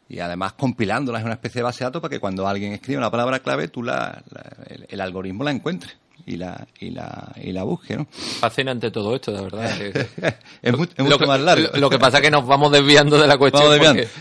y 0.09 0.19
además 0.19 0.53
compilándolas 0.53 1.21
en 1.21 1.27
una 1.27 1.35
especie 1.35 1.59
de 1.59 1.63
base 1.63 1.79
de 1.79 1.85
datos 1.85 2.01
para 2.01 2.11
que 2.11 2.19
cuando 2.19 2.45
alguien 2.45 2.73
escribe 2.73 2.97
una 2.97 3.09
palabra 3.09 3.39
clave, 3.39 3.69
tú 3.69 3.83
la, 3.83 4.21
el, 4.89 4.99
algoritmo 4.99 5.45
la 5.45 5.51
encuentre 5.51 5.91
y 6.25 6.35
la 6.35 6.67
y 6.77 6.89
la 6.89 7.31
y 7.41 7.53
la 7.53 7.63
busque, 7.63 7.95
¿no? 7.95 8.05
Fascinante 8.11 8.91
todo 8.91 9.15
esto, 9.15 9.31
de 9.31 9.41
verdad. 9.43 9.81
es, 10.61 10.77
mucho 10.77 11.25
más 11.25 11.39
largo. 11.39 11.69
Lo, 11.77 11.89
que 11.89 11.99
pasa 11.99 12.17
es 12.17 12.23
que 12.23 12.31
nos 12.31 12.45
vamos 12.45 12.69
desviando 12.69 13.17
de 13.17 13.27
la 13.27 13.37
cuestión. 13.37 13.79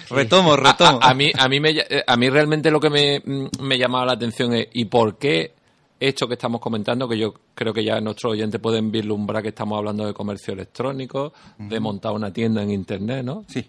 retomo, 0.09 0.57
retomo. 0.57 1.01
A, 1.03 1.15
mí 1.15 1.33
a 1.37 1.49
mí 1.49 1.59
me 1.59 1.75
a 2.07 2.17
mí 2.17 2.31
realmente 2.31 2.71
lo 2.71 2.79
que 2.79 2.91
me, 2.91 3.23
me 3.61 3.77
llamaba 3.77 4.07
la 4.07 4.13
atención 4.13 4.55
es 4.55 4.69
y 4.73 4.85
por 4.85 5.19
qué 5.19 5.57
esto 5.99 6.29
que 6.29 6.35
estamos 6.35 6.61
comentando, 6.61 7.09
que 7.09 7.19
yo 7.19 7.35
creo 7.55 7.73
que 7.73 7.85
ya 7.85 8.01
nuestros 8.01 8.33
oyentes 8.33 8.61
pueden 8.61 8.91
vislumbrar 8.91 9.43
que 9.43 9.49
estamos 9.49 9.79
hablando 9.79 10.07
de 10.07 10.13
comercio 10.13 10.55
electrónico, 10.55 11.33
de 11.59 11.81
montar 11.81 12.13
una 12.13 12.33
tienda 12.33 12.63
en 12.63 12.71
internet, 12.71 13.25
¿no? 13.25 13.45
Sí. 13.49 13.67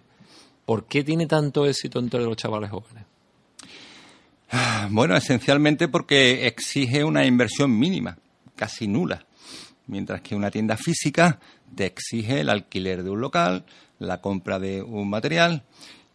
¿Por 0.66 0.86
qué 0.86 1.04
tiene 1.04 1.26
tanto 1.26 1.66
éxito 1.66 2.00
entre 2.00 2.22
los 2.22 2.36
chavales 2.36 2.70
jóvenes? 2.70 3.06
Bueno, 4.90 5.16
esencialmente 5.16 5.88
porque 5.88 6.48
exige 6.48 7.04
una 7.04 7.26
inversión 7.26 7.78
mínima 7.78 8.18
casi 8.56 8.88
nula, 8.88 9.26
mientras 9.88 10.22
que 10.22 10.36
una 10.36 10.52
tienda 10.52 10.78
física 10.78 11.40
te 11.76 11.86
exige 11.86 12.42
el 12.42 12.50
alquiler 12.50 13.04
de 13.04 13.10
un 13.10 13.22
local, 13.22 13.66
la 14.00 14.22
compra 14.22 14.60
de 14.60 14.82
un 14.82 15.10
material, 15.10 15.64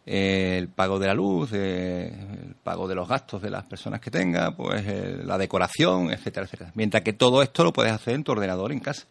eh, 0.05 0.57
el 0.59 0.69
pago 0.69 0.99
de 0.99 1.07
la 1.07 1.15
luz, 1.15 1.51
eh, 1.53 2.13
el 2.45 2.55
pago 2.57 2.89
de 2.89 2.95
los 2.95 3.09
gastos 3.09 3.41
de 3.41 3.51
las 3.51 3.65
personas 3.65 4.01
que 4.01 4.11
tenga, 4.11 4.55
pues 4.57 4.85
eh, 4.87 5.21
la 5.25 5.39
decoración, 5.39 6.11
etcétera, 6.11 6.47
etcétera. 6.47 6.73
Mientras 6.75 7.03
que 7.03 7.13
todo 7.13 7.43
esto 7.43 7.63
lo 7.63 7.73
puedes 7.73 7.93
hacer 7.93 8.15
en 8.15 8.25
tu 8.25 8.33
ordenador 8.33 8.73
en 8.73 8.81
casa. 8.81 9.07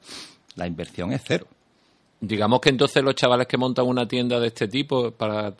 La 0.55 0.67
inversión 0.67 1.13
es 1.13 1.21
cero. 1.25 1.47
Digamos 2.19 2.59
que 2.59 2.69
entonces 2.69 3.01
los 3.03 3.15
chavales 3.15 3.47
que 3.47 3.57
montan 3.57 3.87
una 3.87 4.07
tienda 4.07 4.39
de 4.39 4.47
este 4.47 4.67
tipo 4.67 5.11
para 5.11 5.53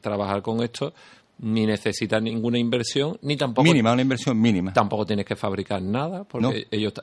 trabajar 0.00 0.40
con 0.40 0.62
esto, 0.62 0.94
ni 1.38 1.66
necesitas 1.66 2.22
ninguna 2.22 2.58
inversión, 2.58 3.18
ni 3.22 3.36
tampoco... 3.36 3.64
Mínima, 3.64 3.92
una 3.92 4.02
inversión 4.02 4.40
mínima. 4.40 4.72
Tampoco 4.72 5.04
tienes 5.04 5.26
que 5.26 5.36
fabricar 5.36 5.82
nada, 5.82 6.24
porque 6.24 6.66
ellos 6.70 6.94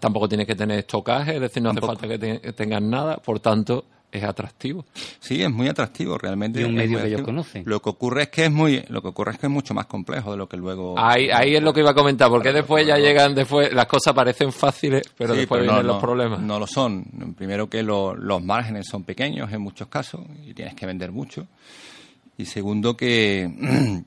tampoco 0.00 0.28
tienes 0.28 0.46
que 0.46 0.54
tener 0.54 0.80
estocaje, 0.80 1.36
es 1.36 1.40
decir, 1.40 1.62
no 1.62 1.70
hace 1.70 1.80
falta 1.80 2.06
que, 2.06 2.18
tengan 2.52 2.90
nada, 2.90 3.16
por 3.16 3.40
tanto, 3.40 3.84
es 4.10 4.24
atractivo. 4.24 4.86
Sí, 5.20 5.42
es 5.42 5.50
muy 5.50 5.68
atractivo 5.68 6.16
realmente. 6.16 6.60
Y 6.60 6.64
un 6.64 6.74
medio 6.74 7.00
que 7.00 7.08
ellos 7.08 7.22
conocen. 7.22 7.62
Lo 7.66 7.80
que 7.80 7.90
ocurre 7.90 8.22
es 8.22 8.28
que 8.28 8.46
es 8.46 8.50
muy, 8.50 8.82
lo 8.88 9.02
que 9.02 9.08
ocurre 9.08 9.32
es 9.32 9.38
que 9.38 9.46
es 9.46 9.52
mucho 9.52 9.74
más 9.74 9.86
complejo 9.86 10.30
de 10.30 10.38
lo 10.38 10.48
que 10.48 10.56
luego. 10.56 10.98
Ahí, 10.98 11.28
ahí 11.30 11.56
es 11.56 11.62
lo 11.62 11.72
que 11.72 11.80
iba 11.80 11.90
a 11.90 11.94
comentar, 11.94 12.30
porque 12.30 12.52
después 12.52 12.86
ya 12.86 12.96
llegan, 12.96 13.34
después 13.34 13.72
las 13.72 13.86
cosas 13.86 14.14
parecen 14.14 14.52
fáciles, 14.52 15.02
pero 15.16 15.34
después 15.34 15.62
vienen 15.62 15.86
los 15.86 16.00
problemas. 16.00 16.40
No 16.40 16.58
lo 16.58 16.66
son. 16.66 17.04
Primero 17.36 17.68
que 17.68 17.82
los 17.82 18.42
márgenes 18.42 18.86
son 18.86 19.04
pequeños 19.04 19.52
en 19.52 19.60
muchos 19.60 19.88
casos 19.88 20.22
y 20.46 20.54
tienes 20.54 20.74
que 20.74 20.86
vender 20.86 21.12
mucho. 21.12 21.46
Y 22.38 22.46
segundo 22.46 22.96
que 22.96 23.42
eh, 23.42 24.04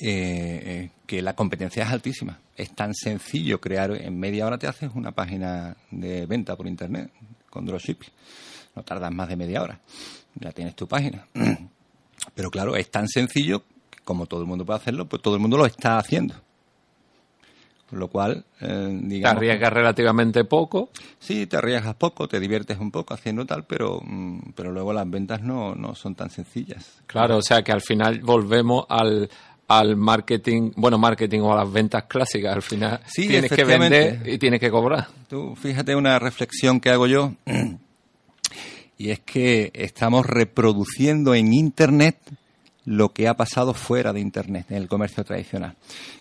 eh, 0.00 0.90
que 1.06 1.22
la 1.22 1.34
competencia 1.34 1.84
es 1.84 1.90
altísima. 1.90 2.38
Es 2.54 2.74
tan 2.74 2.94
sencillo 2.94 3.60
crear, 3.60 3.92
en 3.92 4.18
media 4.18 4.46
hora 4.46 4.58
te 4.58 4.66
haces 4.66 4.90
una 4.94 5.12
página 5.12 5.76
de 5.90 6.26
venta 6.26 6.56
por 6.56 6.66
internet 6.66 7.10
con 7.48 7.64
dropshipping 7.64 8.10
no 8.76 8.82
tardas 8.82 9.12
más 9.12 9.28
de 9.28 9.36
media 9.36 9.62
hora. 9.62 9.80
Ya 10.34 10.52
tienes 10.52 10.76
tu 10.76 10.86
página. 10.86 11.26
Pero 12.34 12.50
claro, 12.50 12.76
es 12.76 12.90
tan 12.90 13.08
sencillo 13.08 13.64
que 13.90 13.98
como 14.04 14.26
todo 14.26 14.42
el 14.42 14.46
mundo 14.46 14.64
puede 14.64 14.78
hacerlo, 14.78 15.06
pues 15.06 15.22
todo 15.22 15.34
el 15.34 15.40
mundo 15.40 15.56
lo 15.56 15.66
está 15.66 15.98
haciendo. 15.98 16.34
Con 17.88 18.00
lo 18.00 18.08
cual, 18.08 18.44
eh, 18.60 18.98
digamos... 19.02 19.38
Te 19.38 19.46
arriesgas 19.46 19.72
relativamente 19.72 20.44
poco. 20.44 20.90
Sí, 21.20 21.46
te 21.46 21.56
arriesgas 21.56 21.94
poco, 21.94 22.26
te 22.26 22.40
diviertes 22.40 22.78
un 22.78 22.90
poco 22.90 23.14
haciendo 23.14 23.46
tal, 23.46 23.64
pero, 23.64 24.00
mm, 24.04 24.50
pero 24.56 24.72
luego 24.72 24.92
las 24.92 25.08
ventas 25.08 25.40
no, 25.40 25.74
no 25.74 25.94
son 25.94 26.16
tan 26.16 26.30
sencillas. 26.30 27.00
Claro, 27.06 27.36
o 27.36 27.42
sea 27.42 27.62
que 27.62 27.70
al 27.70 27.80
final 27.80 28.20
volvemos 28.20 28.86
al, 28.88 29.30
al 29.68 29.96
marketing, 29.96 30.72
bueno, 30.76 30.98
marketing 30.98 31.40
o 31.40 31.52
a 31.52 31.56
las 31.56 31.72
ventas 31.72 32.04
clásicas. 32.04 32.56
Al 32.56 32.62
final 32.62 33.00
sí, 33.06 33.28
tienes 33.28 33.52
que 33.52 33.64
vender 33.64 34.22
y 34.26 34.38
tienes 34.38 34.60
que 34.60 34.70
cobrar. 34.70 35.06
Tú 35.28 35.54
fíjate 35.54 35.94
una 35.94 36.18
reflexión 36.18 36.80
que 36.80 36.90
hago 36.90 37.06
yo 37.06 37.34
y 38.98 39.10
es 39.10 39.20
que 39.20 39.70
estamos 39.74 40.26
reproduciendo 40.26 41.34
en 41.34 41.52
Internet 41.52 42.18
lo 42.86 43.12
que 43.12 43.26
ha 43.26 43.34
pasado 43.34 43.74
fuera 43.74 44.12
de 44.12 44.20
Internet, 44.20 44.66
en 44.70 44.76
el 44.76 44.88
comercio 44.88 45.24
tradicional. 45.24 45.74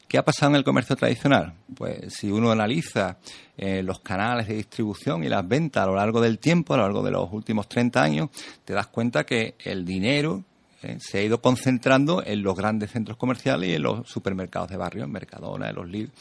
¿Qué 0.08 0.18
ha 0.18 0.26
pasado 0.26 0.52
en 0.52 0.58
el 0.58 0.64
comercio 0.64 0.96
tradicional? 0.96 1.54
Pues 1.76 2.14
si 2.14 2.32
uno 2.32 2.52
analiza 2.52 3.18
eh, 3.56 3.84
los 3.84 4.00
canales 4.00 4.48
de 4.48 4.56
distribución 4.56 5.24
y 5.24 5.30
las 5.30 5.48
ventas 5.48 5.84
a 5.84 5.88
lo 5.88 5.96
largo 5.96 6.20
del 6.22 6.40
tiempo, 6.40 6.74
a 6.74 6.78
lo 6.78 6.84
largo 6.84 7.04
de 7.04 7.12
los 7.12 7.32
últimos 7.32 7.70
30 7.70 8.02
años, 8.02 8.30
te 8.66 8.74
das 8.74 8.88
cuenta 8.88 9.26
que 9.26 9.56
el 9.64 9.86
dinero 9.86 10.44
eh, 10.82 10.98
se 11.00 11.20
ha 11.20 11.24
ido 11.24 11.40
concentrando 11.40 12.24
en 12.26 12.42
los 12.42 12.56
grandes 12.56 12.92
centros 12.92 13.18
comerciales 13.18 13.70
y 13.70 13.74
en 13.74 13.84
los 13.84 14.08
supermercados 14.08 14.70
de 14.70 14.78
barrio, 14.78 15.04
en 15.04 15.12
Mercadona, 15.12 15.70
en 15.70 15.76
los 15.76 15.88
Lidl, 15.88 16.12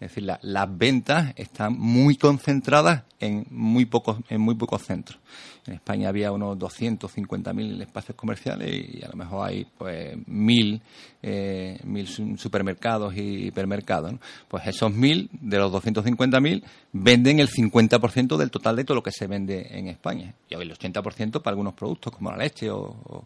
es 0.00 0.08
decir, 0.14 0.24
las 0.40 0.78
ventas 0.78 1.34
están 1.36 1.78
muy 1.78 2.16
concentradas 2.16 3.02
en 3.18 3.46
muy 3.50 3.84
pocos, 3.84 4.16
en 4.30 4.40
muy 4.40 4.54
pocos 4.54 4.82
centros. 4.82 5.18
En 5.66 5.74
España 5.74 6.08
había 6.08 6.32
unos 6.32 6.56
250.000 6.58 7.82
espacios 7.82 8.16
comerciales 8.16 8.70
y 8.70 9.04
a 9.04 9.08
lo 9.08 9.16
mejor 9.16 9.46
hay 9.46 9.66
pues 9.76 10.16
mil, 10.26 10.80
eh, 11.22 11.78
mil 11.84 12.08
supermercados 12.08 13.14
y 13.14 13.48
hipermercados. 13.48 14.14
Pues 14.48 14.66
esos 14.68 14.90
mil, 14.90 15.28
de 15.32 15.58
los 15.58 15.70
250.000, 15.70 16.62
venden 16.92 17.40
el 17.40 17.50
50% 17.50 18.38
del 18.38 18.50
total 18.50 18.76
de 18.76 18.84
todo 18.84 18.94
lo 18.94 19.02
que 19.02 19.12
se 19.12 19.26
vende 19.26 19.66
en 19.70 19.88
España. 19.88 20.34
Y 20.48 20.54
el 20.54 20.72
80% 20.72 21.42
para 21.42 21.52
algunos 21.52 21.74
productos 21.74 22.10
como 22.14 22.30
la 22.30 22.38
leche 22.38 22.70
o, 22.70 23.22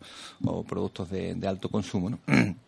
productos 0.66 1.08
de, 1.08 1.36
de 1.36 1.46
alto 1.46 1.68
consumo. 1.68 2.10
¿no? 2.10 2.18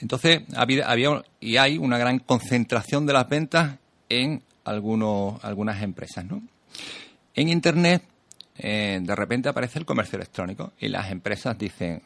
Entonces, 0.00 0.42
había, 0.56 1.22
y 1.40 1.56
hay 1.56 1.78
una 1.78 1.98
gran 1.98 2.18
concentración 2.18 3.06
de 3.06 3.12
las 3.12 3.28
ventas 3.28 3.78
en 4.08 4.42
algunos, 4.64 5.42
algunas 5.44 5.82
empresas. 5.82 6.24
¿no? 6.24 6.42
En 7.34 7.48
Internet, 7.48 8.02
eh, 8.58 9.00
de 9.02 9.16
repente 9.16 9.48
aparece 9.48 9.78
el 9.78 9.86
comercio 9.86 10.16
electrónico 10.16 10.72
y 10.78 10.88
las 10.88 11.10
empresas 11.10 11.56
dicen, 11.56 12.02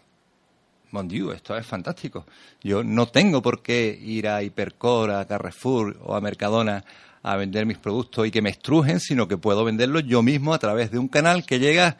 Mon 0.90 1.08
Dieu, 1.08 1.32
esto 1.32 1.56
es 1.56 1.66
fantástico. 1.66 2.26
Yo 2.62 2.84
no 2.84 3.06
tengo 3.06 3.42
por 3.42 3.62
qué 3.62 3.98
ir 4.00 4.28
a 4.28 4.42
Hipercor, 4.42 5.10
a 5.10 5.26
Carrefour 5.26 5.98
o 6.04 6.14
a 6.14 6.20
Mercadona 6.20 6.84
a 7.22 7.36
vender 7.36 7.66
mis 7.66 7.78
productos 7.78 8.26
y 8.26 8.30
que 8.30 8.40
me 8.40 8.50
estrujen, 8.50 9.00
sino 9.00 9.26
que 9.26 9.36
puedo 9.36 9.64
venderlos 9.64 10.04
yo 10.04 10.22
mismo 10.22 10.54
a 10.54 10.58
través 10.58 10.92
de 10.92 10.98
un 10.98 11.08
canal 11.08 11.44
que 11.44 11.58
llega 11.58 11.96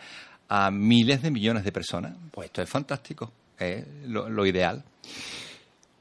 a 0.48 0.70
miles 0.70 1.22
de 1.22 1.32
millones 1.32 1.64
de 1.64 1.72
personas. 1.72 2.14
Pues 2.30 2.46
esto 2.46 2.62
es 2.62 2.70
fantástico, 2.70 3.32
es 3.58 3.84
lo 4.06 4.46
ideal. 4.46 4.84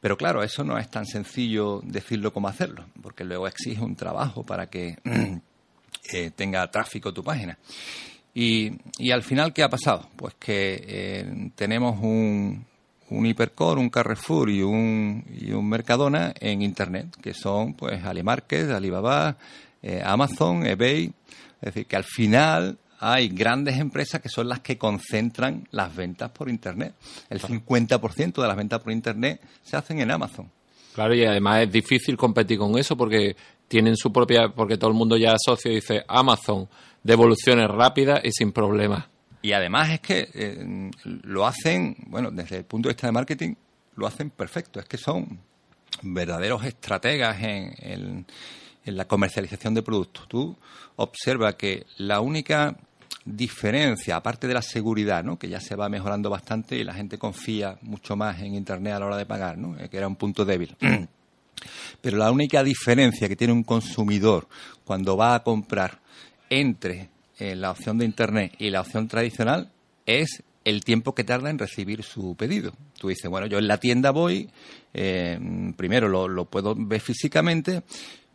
Pero 0.01 0.17
claro, 0.17 0.43
eso 0.43 0.63
no 0.63 0.77
es 0.77 0.89
tan 0.89 1.05
sencillo 1.05 1.81
decirlo 1.83 2.31
como 2.31 2.47
hacerlo, 2.47 2.85
porque 3.01 3.23
luego 3.23 3.47
exige 3.47 3.81
un 3.81 3.95
trabajo 3.95 4.43
para 4.43 4.69
que 4.69 4.97
eh, 6.13 6.31
tenga 6.35 6.69
tráfico 6.69 7.13
tu 7.13 7.23
página. 7.23 7.57
Y, 8.37 8.71
al 9.11 9.23
final, 9.23 9.53
¿qué 9.53 9.63
ha 9.63 9.69
pasado? 9.69 10.09
Pues 10.17 10.35
que 10.35 10.83
eh, 10.87 11.49
tenemos 11.55 11.97
un, 12.01 12.65
un 13.09 13.25
Hipercore, 13.25 13.79
un 13.79 13.89
Carrefour 13.89 14.49
y 14.49 14.61
un, 14.61 15.23
y 15.39 15.53
un 15.53 15.69
Mercadona 15.69 16.33
en 16.39 16.61
Internet, 16.61 17.15
que 17.21 17.33
son 17.33 17.73
pues 17.73 18.03
AliMarket, 18.03 18.69
Alibaba, 18.71 19.37
eh, 19.81 20.01
Amazon, 20.05 20.65
eBay. 20.67 21.05
Es 21.61 21.73
decir, 21.73 21.85
que 21.85 21.95
al 21.95 22.03
final 22.03 22.77
hay 22.99 23.29
grandes 23.29 23.77
empresas 23.77 24.21
que 24.21 24.29
son 24.29 24.47
las 24.47 24.61
que 24.61 24.77
concentran 24.77 25.67
las 25.71 25.95
ventas 25.95 26.31
por 26.31 26.49
Internet. 26.49 26.93
El 27.29 27.41
50% 27.41 28.41
de 28.41 28.47
las 28.47 28.57
ventas 28.57 28.81
por 28.81 28.91
Internet 28.91 29.41
se 29.63 29.77
hacen 29.77 29.99
en 29.99 30.11
Amazon. 30.11 30.49
Claro, 30.93 31.13
y 31.13 31.25
además 31.25 31.63
es 31.63 31.71
difícil 31.71 32.15
competir 32.15 32.57
con 32.57 32.77
eso 32.77 32.95
porque 32.95 33.35
tienen 33.67 33.97
su 33.97 34.13
propia, 34.13 34.49
porque 34.49 34.77
todo 34.77 34.89
el 34.89 34.95
mundo 34.95 35.17
ya 35.17 35.33
asocia 35.33 35.71
y 35.71 35.75
dice 35.75 36.05
Amazon, 36.07 36.69
devoluciones 37.03 37.67
rápidas 37.67 38.21
y 38.23 38.31
sin 38.31 38.51
problemas. 38.51 39.05
Y 39.41 39.51
además 39.51 39.89
es 39.91 39.99
que 39.99 40.29
eh, 40.33 40.91
lo 41.03 41.45
hacen, 41.45 41.97
bueno, 42.07 42.31
desde 42.31 42.57
el 42.57 42.63
punto 42.63 42.87
de 42.87 42.93
vista 42.93 43.07
de 43.07 43.11
marketing, 43.11 43.53
lo 43.95 44.07
hacen 44.07 44.29
perfecto. 44.29 44.79
Es 44.79 44.85
que 44.85 44.97
son 44.97 45.39
verdaderos 46.01 46.63
estrategas 46.63 47.41
en, 47.41 47.75
en 47.77 48.25
la 48.93 49.05
comercialización 49.05 49.73
de 49.73 49.81
productos. 49.81 50.27
Tú 50.27 50.55
observa 50.95 51.57
que 51.57 51.85
la 51.97 52.19
única 52.21 52.77
diferencia, 53.25 54.15
aparte 54.15 54.47
de 54.47 54.53
la 54.53 54.61
seguridad, 54.61 55.23
¿no? 55.23 55.37
que 55.37 55.49
ya 55.49 55.59
se 55.59 55.75
va 55.75 55.89
mejorando 55.89 56.29
bastante 56.29 56.77
y 56.77 56.83
la 56.83 56.93
gente 56.93 57.17
confía 57.17 57.77
mucho 57.81 58.15
más 58.15 58.39
en 58.39 58.53
Internet 58.53 58.93
a 58.93 58.99
la 58.99 59.05
hora 59.07 59.17
de 59.17 59.25
pagar, 59.25 59.57
¿no? 59.57 59.77
Eh, 59.79 59.89
que 59.89 59.97
era 59.97 60.07
un 60.07 60.15
punto 60.15 60.45
débil. 60.45 60.75
Pero 62.01 62.17
la 62.17 62.31
única 62.31 62.63
diferencia 62.63 63.27
que 63.27 63.35
tiene 63.35 63.53
un 63.53 63.63
consumidor 63.63 64.47
cuando 64.83 65.17
va 65.17 65.33
a 65.33 65.43
comprar 65.43 65.99
entre 66.49 67.09
eh, 67.39 67.55
la 67.55 67.71
opción 67.71 67.97
de 67.97 68.05
Internet 68.05 68.53
y 68.59 68.69
la 68.69 68.81
opción 68.81 69.07
tradicional 69.07 69.71
es 70.05 70.43
el 70.63 70.83
tiempo 70.83 71.15
que 71.15 71.23
tarda 71.23 71.49
en 71.49 71.57
recibir 71.57 72.03
su 72.03 72.35
pedido. 72.35 72.73
Tú 72.99 73.07
dices, 73.07 73.29
bueno, 73.29 73.47
yo 73.47 73.57
en 73.57 73.67
la 73.67 73.79
tienda 73.79 74.11
voy, 74.11 74.49
eh, 74.93 75.39
primero 75.75 76.07
lo 76.27 76.45
puedo 76.45 76.75
ver 76.75 77.01
físicamente, 77.01 77.83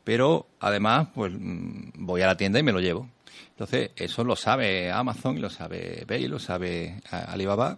pero 0.05 0.47
además 0.61 1.09
pues 1.15 1.33
mm, 1.33 1.91
voy 1.95 2.23
a 2.23 2.27
la 2.27 2.37
tienda 2.37 2.59
y 2.59 2.63
me 2.63 2.73
lo 2.73 2.81
llevo. 2.81 3.09
Entonces, 3.51 3.91
eso 3.95 4.25
lo 4.25 4.37
sabe 4.37 4.91
Amazon, 4.91 5.41
lo 5.41 5.51
sabe 5.51 6.03
eBay, 6.03 6.29
lo 6.29 6.39
sabe 6.39 7.03
Alibaba 7.11 7.77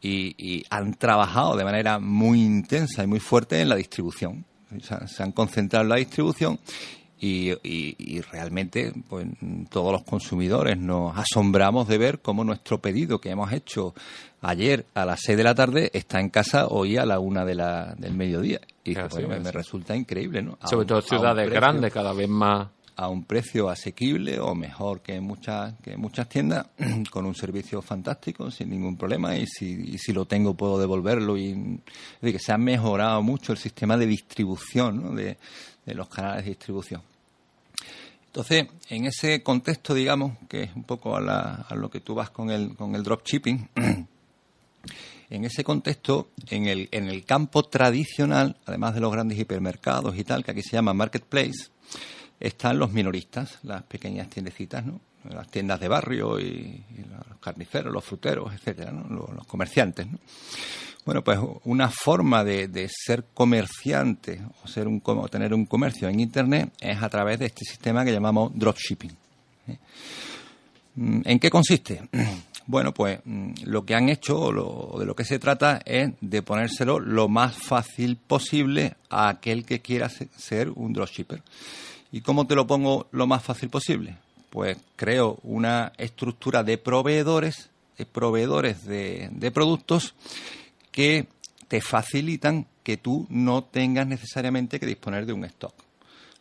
y, 0.00 0.64
han 0.68 0.94
trabajado 0.94 1.56
de 1.56 1.64
manera 1.64 2.00
muy 2.00 2.42
intensa 2.42 3.04
y 3.04 3.06
muy 3.06 3.20
fuerte 3.20 3.60
en 3.60 3.68
la 3.68 3.76
distribución. 3.76 4.44
se 4.80 5.22
han 5.22 5.32
concentrado 5.32 5.84
en 5.84 5.90
la 5.90 5.96
distribución 5.96 6.58
y, 7.24 8.20
realmente 8.32 8.92
pues 9.08 9.26
todos 9.70 9.92
los 9.92 10.02
consumidores 10.02 10.76
nos 10.76 11.16
asombramos 11.16 11.86
de 11.86 11.96
ver 11.96 12.20
cómo 12.20 12.42
nuestro 12.42 12.80
pedido 12.80 13.20
que 13.20 13.30
hemos 13.30 13.52
hecho 13.52 13.94
ayer 14.40 14.86
a 14.94 15.04
las 15.04 15.20
6 15.22 15.38
de 15.38 15.44
la 15.44 15.54
tarde 15.54 15.90
está 15.94 16.18
en 16.18 16.30
casa 16.30 16.66
hoy 16.66 16.96
a 16.96 17.06
la 17.06 17.20
una 17.20 17.44
de 17.44 17.54
la, 17.54 17.94
del 17.96 18.14
mediodía. 18.14 18.60
Y 18.82 18.96
me, 18.96 19.52
resulta 19.52 19.94
increíble, 19.94 20.42
¿no? 20.42 20.58
Sobre 20.68 20.84
todo 20.84 21.00
ciudades 21.00 21.48
grandes, 21.48 21.92
cada 21.92 22.12
vez 22.12 22.28
más. 22.28 22.68
a 22.96 23.08
un 23.08 23.24
precio 23.24 23.68
asequible 23.68 24.40
o 24.40 24.56
mejor 24.56 25.00
que 25.00 25.20
muchas 25.20 25.74
que 25.80 25.96
muchas 25.96 26.28
tiendas 26.28 26.66
con 27.10 27.24
un 27.24 27.36
servicio 27.36 27.80
fantástico 27.82 28.50
sin 28.50 28.70
ningún 28.70 28.96
problema 28.96 29.36
y 29.36 29.46
si, 29.46 29.96
si 29.96 30.12
lo 30.12 30.24
tengo 30.24 30.54
puedo 30.54 30.76
devolverlo. 30.76 31.38
Y 31.38 31.80
que 32.20 32.38
se 32.40 32.52
ha 32.52 32.58
mejorado 32.58 33.22
mucho 33.22 33.52
el 33.52 33.58
sistema 33.58 33.96
de 33.96 34.06
distribución 34.06 35.14
de, 35.14 35.38
de 35.86 35.94
los 35.94 36.08
canales 36.08 36.44
de 36.44 36.50
distribución 36.50 37.11
entonces, 38.32 38.66
en 38.88 39.04
ese 39.04 39.42
contexto, 39.42 39.92
digamos, 39.92 40.38
que 40.48 40.62
es 40.62 40.74
un 40.74 40.84
poco 40.84 41.14
a, 41.14 41.66
lo 41.76 41.90
que 41.90 42.00
tú 42.00 42.14
vas 42.14 42.30
con 42.30 42.50
el, 42.50 42.74
con 42.74 42.94
el 42.94 43.02
dropshipping, 43.02 43.68
en 45.28 45.44
ese 45.44 45.62
contexto, 45.62 46.30
en 46.48 46.64
el, 46.64 46.88
en 46.92 47.10
el 47.10 47.26
campo 47.26 47.62
tradicional, 47.64 48.56
además 48.64 48.94
de 48.94 49.02
los 49.02 49.12
grandes 49.12 49.38
hipermercados 49.38 50.16
y 50.16 50.24
tal, 50.24 50.42
que 50.44 50.52
aquí 50.52 50.62
se 50.62 50.70
llama 50.70 50.94
marketplace, 50.94 51.68
están 52.40 52.78
los 52.78 52.90
minoristas, 52.90 53.58
las 53.64 53.82
pequeñas 53.82 54.30
tiendecitas, 54.30 54.82
¿no? 54.86 54.98
las 55.28 55.50
tiendas 55.50 55.78
de 55.78 55.88
barrio 55.88 56.40
y, 56.40 56.82
los 57.28 57.38
carniceros, 57.38 57.92
los 57.92 58.02
fruteros, 58.02 58.54
etcétera, 58.54 58.92
¿no? 58.92 59.26
los, 59.34 59.46
comerciantes. 59.46 60.06
¿no? 60.06 60.18
Bueno, 61.04 61.24
pues 61.24 61.38
una 61.64 61.88
forma 61.90 62.44
de, 62.44 62.88
ser 62.88 63.24
comerciante 63.34 64.40
o 64.62 64.68
ser 64.68 64.86
un, 64.86 65.02
tener 65.30 65.52
un 65.52 65.66
comercio 65.66 66.08
en 66.08 66.20
Internet 66.20 66.72
es 66.80 67.02
a 67.02 67.08
través 67.08 67.40
de 67.40 67.46
este 67.46 67.64
sistema 67.64 68.04
que 68.04 68.12
llamamos 68.12 68.52
dropshipping. 68.54 69.10
¿eh? 69.66 69.78
Mm, 70.94 71.20
¿En 71.24 71.38
qué 71.38 71.50
consiste? 71.50 72.02
Bueno, 72.64 72.94
pues 72.94 73.18
mm, 73.24 73.54
lo 73.64 73.84
que 73.84 73.96
han 73.96 74.08
hecho 74.08 74.38
o, 74.38 74.96
de 74.96 75.04
lo 75.04 75.16
que 75.16 75.24
se 75.24 75.40
trata 75.40 75.82
es 75.84 76.12
de 76.20 76.42
ponérselo 76.42 77.00
lo 77.00 77.28
más 77.28 77.56
fácil 77.56 78.16
posible 78.16 78.94
a 79.10 79.28
aquel 79.28 79.64
que 79.64 79.80
quiera 79.80 80.08
ser 80.08 80.70
un 80.70 80.92
dropshipper. 80.92 81.42
¿Y 82.12 82.20
cómo 82.20 82.46
te 82.46 82.54
lo 82.54 82.64
pongo 82.64 83.08
lo 83.10 83.26
más 83.26 83.42
fácil 83.42 83.68
posible? 83.68 84.16
Pues 84.48 84.78
creo 84.94 85.40
una 85.42 85.92
estructura 85.98 86.62
de 86.62 86.78
proveedores, 86.78 87.68
de 87.98 88.06
proveedores 88.06 88.84
de, 88.84 89.28
de 89.32 89.50
productos 89.50 90.14
que 90.92 91.26
te 91.68 91.80
facilitan 91.80 92.66
que 92.82 92.96
tú 92.96 93.26
no 93.30 93.64
tengas 93.64 94.06
necesariamente 94.06 94.78
que 94.78 94.86
disponer 94.86 95.26
de 95.26 95.32
un 95.32 95.44
stock. 95.44 95.74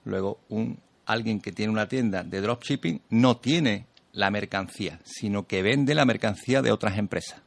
Luego, 0.04 0.40
un, 0.50 0.78
alguien 1.06 1.40
que 1.40 1.52
tiene 1.52 1.72
una 1.72 1.88
tienda 1.88 2.24
de 2.24 2.42
dropshipping 2.42 3.02
no 3.10 3.38
tiene 3.38 3.88
la 4.14 4.30
mercancía, 4.30 5.00
sino 5.04 5.48
que 5.48 5.62
vende 5.62 5.96
la 5.96 6.06
mercancía 6.06 6.62
de 6.62 6.72
otras 6.72 6.98
empresas. 6.98 7.42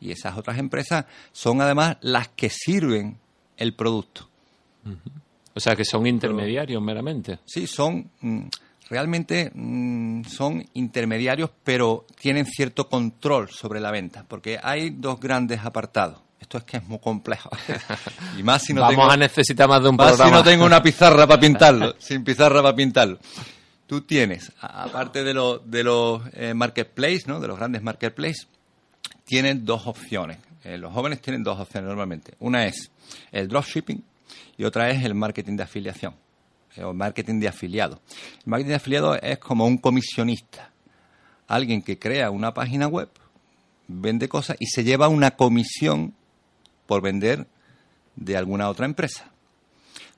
Y 0.00 0.10
esas 0.10 0.36
otras 0.36 0.58
empresas 0.58 1.06
son 1.32 1.60
además 1.60 1.96
las 2.02 2.28
que 2.28 2.50
sirven 2.50 3.16
el 3.56 3.74
producto. 3.74 4.28
O 5.54 5.60
sea, 5.60 5.74
que 5.74 5.84
son 5.84 6.06
intermediarios 6.06 6.82
meramente. 6.82 7.38
Sí, 7.46 7.66
son 7.66 8.10
mm, 8.20 8.42
realmente 8.90 9.50
mm, 9.54 10.24
son 10.24 10.64
intermediarios, 10.74 11.50
pero 11.64 12.04
tienen 12.20 12.44
cierto 12.44 12.88
control 12.88 13.48
sobre 13.50 13.80
la 13.80 13.90
venta, 13.90 14.24
porque 14.28 14.58
hay 14.62 14.90
dos 14.90 15.18
grandes 15.18 15.64
apartados. 15.64 16.25
Esto 16.40 16.58
es 16.58 16.64
que 16.64 16.76
es 16.76 16.84
muy 16.84 16.98
complejo. 16.98 17.50
y 18.38 18.42
más 18.42 18.62
si 18.62 18.72
no 18.72 18.82
Vamos 18.82 19.12
a 19.12 19.16
necesitar 19.16 19.68
más 19.68 19.82
de 19.82 19.88
un 19.88 19.96
más 19.96 20.16
si 20.16 20.30
no 20.30 20.42
tengo 20.42 20.64
una 20.64 20.82
pizarra 20.82 21.26
para 21.26 21.40
pintarlo, 21.40 21.94
sin 21.98 22.22
pizarra 22.24 22.62
para 22.62 22.74
pintarlo 22.76 23.18
tú 23.86 24.00
tienes, 24.02 24.52
aparte 24.60 25.22
de, 25.22 25.32
de 25.64 25.84
los 25.84 26.22
eh, 26.32 26.54
marketplaces, 26.54 27.26
¿no? 27.26 27.40
de 27.40 27.48
los 27.48 27.56
grandes 27.56 27.82
marketplaces, 27.82 28.48
tienen 29.24 29.64
dos 29.64 29.86
opciones. 29.86 30.38
Eh, 30.64 30.78
los 30.78 30.92
jóvenes 30.92 31.20
tienen 31.20 31.42
dos 31.42 31.58
opciones 31.58 31.88
normalmente. 31.88 32.34
Una 32.40 32.66
es 32.66 32.90
el 33.30 33.48
dropshipping 33.48 34.02
y 34.58 34.64
otra 34.64 34.90
es 34.90 35.04
el 35.04 35.14
marketing 35.14 35.56
de 35.56 35.62
afiliación 35.62 36.14
eh, 36.74 36.82
o 36.82 36.92
marketing 36.92 37.38
de 37.40 37.48
afiliado. 37.48 38.00
El 38.44 38.50
marketing 38.50 38.70
de 38.70 38.74
afiliado 38.74 39.14
es 39.14 39.38
como 39.38 39.66
un 39.66 39.78
comisionista, 39.78 40.70
alguien 41.46 41.82
que 41.82 41.98
crea 41.98 42.30
una 42.30 42.52
página 42.52 42.88
web, 42.88 43.08
vende 43.86 44.28
cosas 44.28 44.56
y 44.58 44.66
se 44.66 44.82
lleva 44.82 45.08
una 45.08 45.32
comisión 45.32 46.14
por 46.86 47.02
vender 47.02 47.46
de 48.14 48.36
alguna 48.36 48.68
otra 48.68 48.86
empresa. 48.86 49.30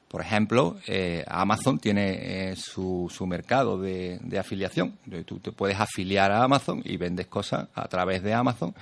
Por 0.09 0.23
ejemplo, 0.23 0.79
eh, 0.87 1.23
Amazon 1.29 1.79
tiene 1.79 2.51
eh, 2.51 2.57
su, 2.57 3.13
su, 3.15 3.27
mercado 3.27 3.79
de, 3.79 4.19
afiliación. 4.41 4.97
Tú 5.27 5.39
te 5.39 5.53
puedes 5.53 5.79
afiliar 5.79 6.33
a 6.33 6.43
Amazon 6.43 6.81
y 6.83 6.97
vendes 6.97 7.27
cosas 7.27 7.69
a 7.75 7.87
través 7.89 8.23
de 8.23 8.33
Amazon 8.33 8.75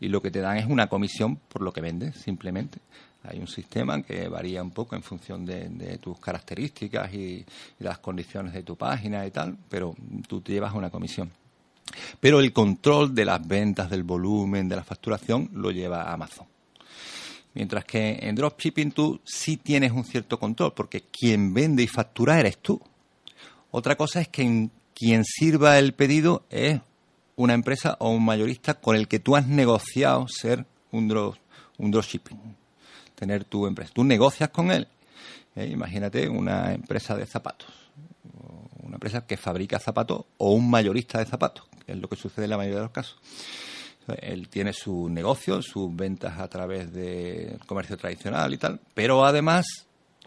y 0.00 0.08
lo 0.08 0.20
que 0.20 0.32
te 0.32 0.40
dan 0.40 0.56
es 0.56 0.66
una 0.66 0.88
comisión 0.88 1.36
por 1.36 1.62
lo 1.62 1.72
que 1.72 1.80
vendes, 1.80 2.16
simplemente. 2.16 2.80
Hay 3.22 3.38
un 3.38 3.46
sistema 3.46 4.02
que 4.02 4.26
varía 4.26 4.60
un 4.60 4.72
poco 4.72 4.96
en 4.96 5.04
función 5.04 5.46
de, 5.46 5.98
tus 5.98 6.18
características 6.18 7.14
y, 7.14 7.46
y 7.78 7.84
las 7.84 7.98
condiciones 7.98 8.52
de 8.52 8.64
tu 8.64 8.74
página 8.74 9.24
y 9.24 9.30
tal, 9.30 9.56
pero 9.68 9.94
tú 10.26 10.40
te 10.40 10.50
llevas 10.50 10.74
una 10.74 10.90
comisión. 10.90 11.30
Pero 12.18 12.40
el 12.40 12.52
control 12.52 13.14
de 13.14 13.24
las 13.24 13.46
ventas, 13.46 13.88
del 13.88 14.02
volumen, 14.02 14.68
de 14.68 14.74
la 14.74 14.82
facturación, 14.82 15.48
lo 15.52 15.70
lleva 15.70 16.12
Amazon. 16.12 16.51
Mientras 17.54 17.84
que 17.84 18.18
en 18.22 18.34
dropshipping 18.34 18.92
tú 18.92 19.20
sí 19.24 19.56
tienes 19.56 19.92
un 19.92 20.04
cierto 20.04 20.38
control, 20.38 20.72
porque 20.74 21.02
quien 21.02 21.52
vende 21.52 21.82
y 21.82 21.86
factura 21.86 22.40
eres 22.40 22.58
tú. 22.58 22.80
Otra 23.70 23.96
cosa 23.96 24.20
es 24.20 24.28
que 24.28 24.70
quien 24.94 25.24
sirva 25.24 25.78
el 25.78 25.92
pedido 25.92 26.44
es 26.50 26.80
una 27.36 27.54
empresa 27.54 27.96
o 27.98 28.10
un 28.10 28.24
mayorista 28.24 28.74
con 28.74 28.96
el 28.96 29.08
que 29.08 29.18
tú 29.18 29.36
has 29.36 29.46
negociado 29.46 30.26
ser 30.28 30.64
un, 30.92 31.08
dropshipping, 31.78 32.38
tener 33.14 33.44
tu 33.44 33.66
empresa. 33.66 33.92
Tú 33.94 34.04
negocias 34.04 34.50
con 34.50 34.70
él. 34.70 34.88
¿eh? 35.56 35.66
Imagínate 35.66 36.28
una 36.28 36.72
empresa 36.72 37.16
de 37.16 37.26
zapatos, 37.26 37.68
una 38.82 38.96
empresa 38.96 39.26
que 39.26 39.36
fabrica 39.36 39.78
zapatos 39.78 40.24
o 40.38 40.52
un 40.52 40.70
mayorista 40.70 41.18
de 41.18 41.26
zapatos, 41.26 41.66
que 41.84 41.92
es 41.92 41.98
lo 41.98 42.08
que 42.08 42.16
sucede 42.16 42.44
en 42.44 42.50
la 42.50 42.56
mayoría 42.56 42.78
de 42.78 42.84
los 42.84 42.92
casos. 42.92 43.18
Él 44.20 44.48
tiene 44.48 44.72
su 44.72 45.08
negocio, 45.08 45.62
sus 45.62 45.94
ventas 45.94 46.38
a 46.38 46.48
través 46.48 46.92
del 46.92 47.58
comercio 47.66 47.96
tradicional 47.96 48.52
y 48.52 48.58
tal, 48.58 48.80
pero 48.94 49.24
además 49.24 49.66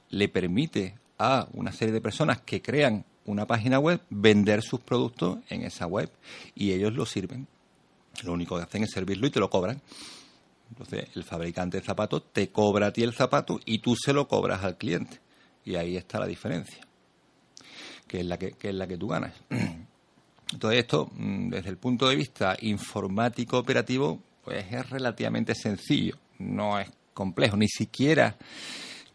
le 0.09 0.29
permite 0.29 0.95
a 1.17 1.47
una 1.53 1.71
serie 1.71 1.93
de 1.93 2.01
personas 2.01 2.41
que 2.41 2.61
crean 2.61 3.05
una 3.25 3.45
página 3.45 3.79
web 3.79 4.01
vender 4.09 4.61
sus 4.61 4.79
productos 4.79 5.39
en 5.49 5.63
esa 5.63 5.88
web 5.88 6.09
y 6.53 6.71
ellos 6.71 6.93
lo 6.93 7.05
sirven. 7.05 7.47
Lo 8.23 8.33
único 8.33 8.55
que 8.55 8.63
hacen 8.63 8.83
es 8.83 8.91
servirlo 8.91 9.27
y 9.27 9.31
te 9.31 9.39
lo 9.39 9.49
cobran. 9.49 9.81
Entonces, 10.69 11.07
el 11.15 11.23
fabricante 11.23 11.79
de 11.79 11.85
zapatos 11.85 12.31
te 12.31 12.49
cobra 12.49 12.88
a 12.88 12.93
ti 12.93 13.03
el 13.03 13.13
zapato 13.13 13.59
y 13.65 13.79
tú 13.79 13.95
se 13.95 14.13
lo 14.13 14.27
cobras 14.27 14.63
al 14.63 14.77
cliente. 14.77 15.19
Y 15.63 15.75
ahí 15.75 15.97
está 15.97 16.19
la 16.19 16.27
diferencia, 16.27 16.85
que 18.07 18.19
es 18.19 18.25
la 18.25 18.38
que, 18.38 18.51
que 18.51 18.69
es 18.69 18.75
la 18.75 18.88
que 18.88 18.97
tú 18.97 19.07
ganas. 19.07 19.33
Todo 20.60 20.71
esto, 20.71 21.10
mm, 21.13 21.49
desde 21.49 21.69
el 21.69 21.77
punto 21.77 22.08
de 22.08 22.15
vista 22.15 22.55
informático 22.62 23.58
operativo, 23.58 24.21
pues 24.43 24.65
es 24.71 24.89
relativamente 24.89 25.55
sencillo, 25.55 26.17
no 26.39 26.79
es 26.79 26.89
complejo, 27.13 27.58
ni 27.58 27.67
siquiera 27.67 28.38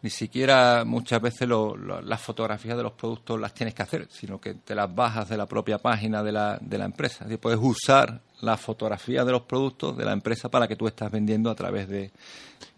ni 0.01 0.09
siquiera 0.09 0.83
muchas 0.83 1.21
veces 1.21 1.47
las 1.47 2.21
fotografías 2.21 2.75
de 2.75 2.83
los 2.83 2.93
productos 2.93 3.39
las 3.39 3.53
tienes 3.53 3.75
que 3.75 3.83
hacer, 3.83 4.07
sino 4.09 4.41
que 4.41 4.55
te 4.55 4.73
las 4.73 4.93
bajas 4.93 5.29
de 5.29 5.37
la 5.37 5.45
propia 5.45 5.77
página 5.77 6.23
de 6.23 6.31
la, 6.31 6.57
de 6.59 6.77
la 6.79 6.85
empresa. 6.85 7.27
Y 7.29 7.37
puedes 7.37 7.59
usar 7.61 8.19
la 8.41 8.57
fotografía 8.57 9.23
de 9.23 9.31
los 9.31 9.43
productos 9.43 9.95
de 9.95 10.05
la 10.05 10.13
empresa 10.13 10.49
para 10.49 10.67
que 10.67 10.75
tú 10.75 10.87
estás 10.87 11.11
vendiendo 11.11 11.51
a 11.51 11.55
través 11.55 11.87
de... 11.87 12.11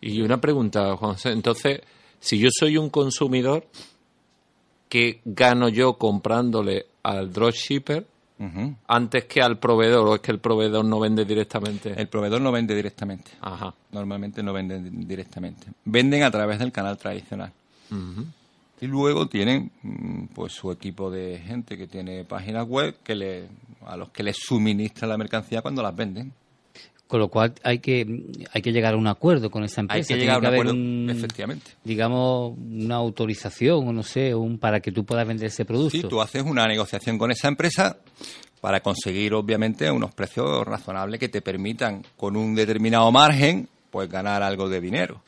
Y 0.02 0.22
una 0.22 0.42
pregunta, 0.42 0.98
Juan 0.98 1.16
Entonces, 1.26 1.80
si 2.20 2.38
yo 2.40 2.50
soy 2.52 2.78
un 2.78 2.90
consumidor, 2.90 3.68
¿qué 4.90 5.22
gano 5.24 5.70
yo 5.70 5.98
comprándole 5.98 6.88
al 7.04 7.32
dropshipper 7.32 8.06
antes 8.88 9.26
que 9.26 9.42
al 9.42 9.58
proveedor 9.58 10.08
o 10.08 10.16
es 10.16 10.22
que 10.22 10.32
el 10.32 10.40
proveedor 10.40 10.84
no 10.84 11.00
vende 11.00 11.26
directamente? 11.26 11.94
El 11.96 12.08
proveedor 12.08 12.42
no 12.42 12.52
vende 12.52 12.76
directamente. 12.76 13.32
Ajá. 13.42 13.74
Normalmente 13.92 14.44
no 14.44 14.54
venden 14.54 15.08
directamente. 15.08 15.68
Venden 15.86 16.24
a 16.24 16.32
través 16.32 16.60
del 16.60 16.72
canal 16.72 16.98
tradicional. 16.98 17.52
Y 18.82 18.88
luego 18.88 19.28
tienen 19.28 19.72
mm, 19.82 20.26
pues 20.34 20.54
su 20.54 20.72
equipo 20.72 21.10
de 21.10 21.40
gente 21.40 21.78
que 21.78 21.88
tiene 21.88 22.26
páginas 22.26 22.68
web 22.68 22.96
que 23.04 23.16
le, 23.16 23.48
a 23.86 23.96
los 23.96 24.10
que 24.10 24.24
les 24.24 24.36
suministra 24.38 25.08
la 25.08 25.18
mercancía 25.18 25.62
cuando 25.62 25.82
las 25.82 25.96
venden. 25.96 26.34
Con 27.14 27.20
lo 27.20 27.28
cual 27.28 27.54
hay 27.62 27.78
que 27.78 28.08
hay 28.54 28.64
que 28.64 28.72
llegar 28.72 28.96
a 28.96 28.98
un 28.98 29.06
acuerdo 29.06 29.52
con 29.52 29.64
esa 29.64 29.82
empresa. 29.82 30.16
Hay 30.16 30.20
que 30.20 30.26
llegar 30.26 30.38
a 30.38 30.40
un 30.40 30.46
acuerdo, 30.48 31.12
efectivamente. 31.12 31.74
Digamos, 31.84 32.58
una 32.58 32.96
autorización 32.96 33.88
o 33.88 33.94
no 33.94 34.02
sé, 34.02 34.34
un 34.34 34.58
para 34.58 34.80
que 34.80 34.92
tú 34.92 35.06
puedas 35.06 35.28
vender 35.28 35.46
ese 35.46 35.64
producto. 35.64 35.96
Sí, 35.96 36.02
tú 36.10 36.20
haces 36.24 36.42
una 36.42 36.66
negociación 36.66 37.20
con 37.20 37.30
esa 37.30 37.50
empresa 37.50 38.00
para 38.60 38.80
conseguir, 38.80 39.36
obviamente, 39.36 39.92
unos 39.92 40.12
precios 40.16 40.66
razonables 40.66 41.20
que 41.20 41.30
te 41.30 41.44
permitan, 41.44 42.04
con 42.18 42.36
un 42.36 42.56
determinado 42.56 43.12
margen, 43.12 43.70
pues 43.92 44.10
ganar 44.10 44.42
algo 44.42 44.68
de 44.68 44.82
dinero. 44.82 45.22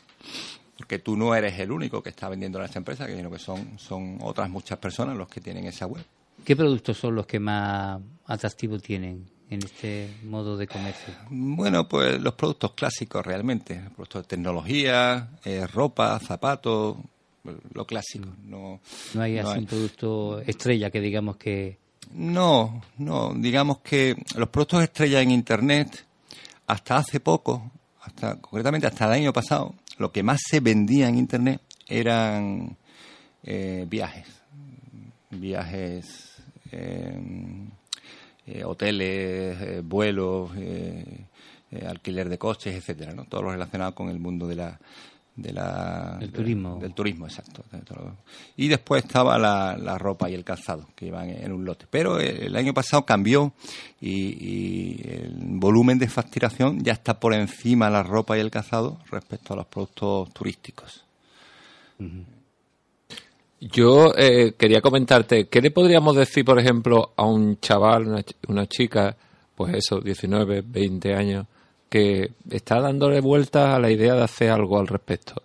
Porque 0.80 0.98
tú 0.98 1.16
no 1.16 1.36
eres 1.36 1.60
el 1.60 1.72
único 1.72 2.02
que 2.02 2.10
está 2.10 2.30
vendiendo 2.30 2.60
a 2.60 2.66
esa 2.66 2.80
empresa, 2.80 3.06
sino 3.06 3.30
que 3.30 3.38
son, 3.38 3.78
son 3.78 4.18
otras 4.24 4.50
muchas 4.50 4.80
personas 4.80 5.16
los 5.16 5.28
que 5.28 5.40
tienen 5.40 5.66
esa 5.66 5.86
web. 5.86 6.04
¿Qué 6.44 6.56
productos 6.56 6.98
son 6.98 7.14
los 7.14 7.28
que 7.28 7.40
más 7.40 8.02
atractivo 8.26 8.80
tienen? 8.80 9.35
En 9.50 9.64
este 9.64 10.10
modo 10.24 10.58
de 10.58 10.68
comercio? 10.68 11.14
Bueno, 11.30 11.88
pues 11.88 12.20
los 12.20 12.34
productos 12.34 12.74
clásicos 12.74 13.26
realmente, 13.26 13.82
productos 13.96 14.24
de 14.24 14.28
tecnología, 14.28 15.30
eh, 15.44 15.68
ropa, 15.68 16.20
zapatos, 16.20 16.98
lo 17.74 17.86
clásico. 17.86 18.28
No, 18.44 18.80
no 19.14 19.22
hay 19.22 19.38
así 19.38 19.60
un 19.60 19.66
producto 19.66 20.40
estrella 20.42 20.90
que 20.90 21.00
digamos 21.00 21.38
que... 21.38 21.78
No, 22.14 22.82
no, 22.98 23.34
digamos 23.36 23.80
que 23.80 24.16
los 24.36 24.50
productos 24.50 24.84
estrella 24.84 25.22
en 25.22 25.32
Internet, 25.32 26.06
hasta 26.68 26.98
hace 26.98 27.20
poco, 27.20 27.72
hasta 28.02 28.40
concretamente 28.40 28.88
hasta 28.88 29.06
el 29.06 29.12
año 29.12 29.34
pasado, 29.34 29.76
lo 29.98 30.12
que 30.12 30.24
más 30.24 30.40
se 30.50 30.60
vendía 30.60 31.08
en 31.08 31.18
Internet 31.18 31.62
eran 31.88 32.78
eh, 33.44 33.86
viajes, 33.88 34.28
viajes... 35.30 36.32
Eh, 36.72 37.20
eh, 38.48 38.64
hoteles, 38.64 39.60
eh, 39.62 39.82
vuelos, 39.84 40.52
eh, 40.58 41.26
alquiler 41.88 42.30
de 42.30 42.38
coches, 42.38 42.76
etcétera, 42.76 43.14
¿no? 43.14 43.26
Todo 43.26 43.42
lo 43.42 43.52
relacionado 43.52 43.96
con 43.96 44.10
el 44.10 44.20
mundo 44.20 44.48
de 44.48 44.56
la 44.56 44.80
de 45.36 45.52
la 45.52 46.16
del 46.20 46.32
turismo. 46.32 46.78
del 46.80 46.94
turismo 46.94 47.26
exacto. 47.26 47.66
Y 48.56 48.70
después 48.70 49.04
estaba 49.04 49.38
la, 49.38 49.98
ropa 49.98 50.30
y 50.30 50.34
el 50.34 50.46
calzado 50.46 50.88
que 50.96 51.08
iban 51.08 51.30
en 51.30 51.52
un 51.52 51.66
lote. 51.66 51.88
Pero 51.90 52.20
el 52.20 52.56
año 52.56 52.74
pasado 52.74 53.06
cambió 53.06 53.52
y, 54.00 55.02
el 55.04 55.34
volumen 55.38 56.00
de 56.00 56.08
facturación 56.08 56.82
ya 56.84 56.94
está 56.94 57.20
por 57.20 57.34
encima 57.34 57.88
de 57.88 57.92
la 57.92 58.04
ropa 58.04 58.38
y 58.38 58.40
el 58.40 58.52
calzado 58.52 59.00
respecto 59.12 59.54
a 59.54 59.58
los 59.58 59.66
productos 59.66 60.32
turísticos 60.34 61.04
yo 63.60 64.14
eh, 64.18 64.54
quería 64.58 64.82
comentarte, 64.82 65.48
¿qué 65.48 65.62
le 65.62 65.72
podríamos 65.72 66.16
decir, 66.16 66.44
por 66.46 66.60
ejemplo, 66.60 67.14
a 67.16 67.26
un 67.26 67.60
chaval, 67.60 68.24
una, 68.48 68.68
chica 68.68 69.16
pues 69.56 69.74
eso, 69.76 70.02
19, 70.02 70.64
20 70.68 71.14
años, 71.14 71.48
que 71.90 72.32
está 72.50 72.82
dándole 72.82 73.22
vueltas 73.22 73.76
a 73.76 73.80
la 73.80 73.90
idea 73.90 74.16
de 74.16 74.24
hacer 74.24 74.52
algo 74.52 74.78
al 74.78 74.88
respecto. 74.88 75.42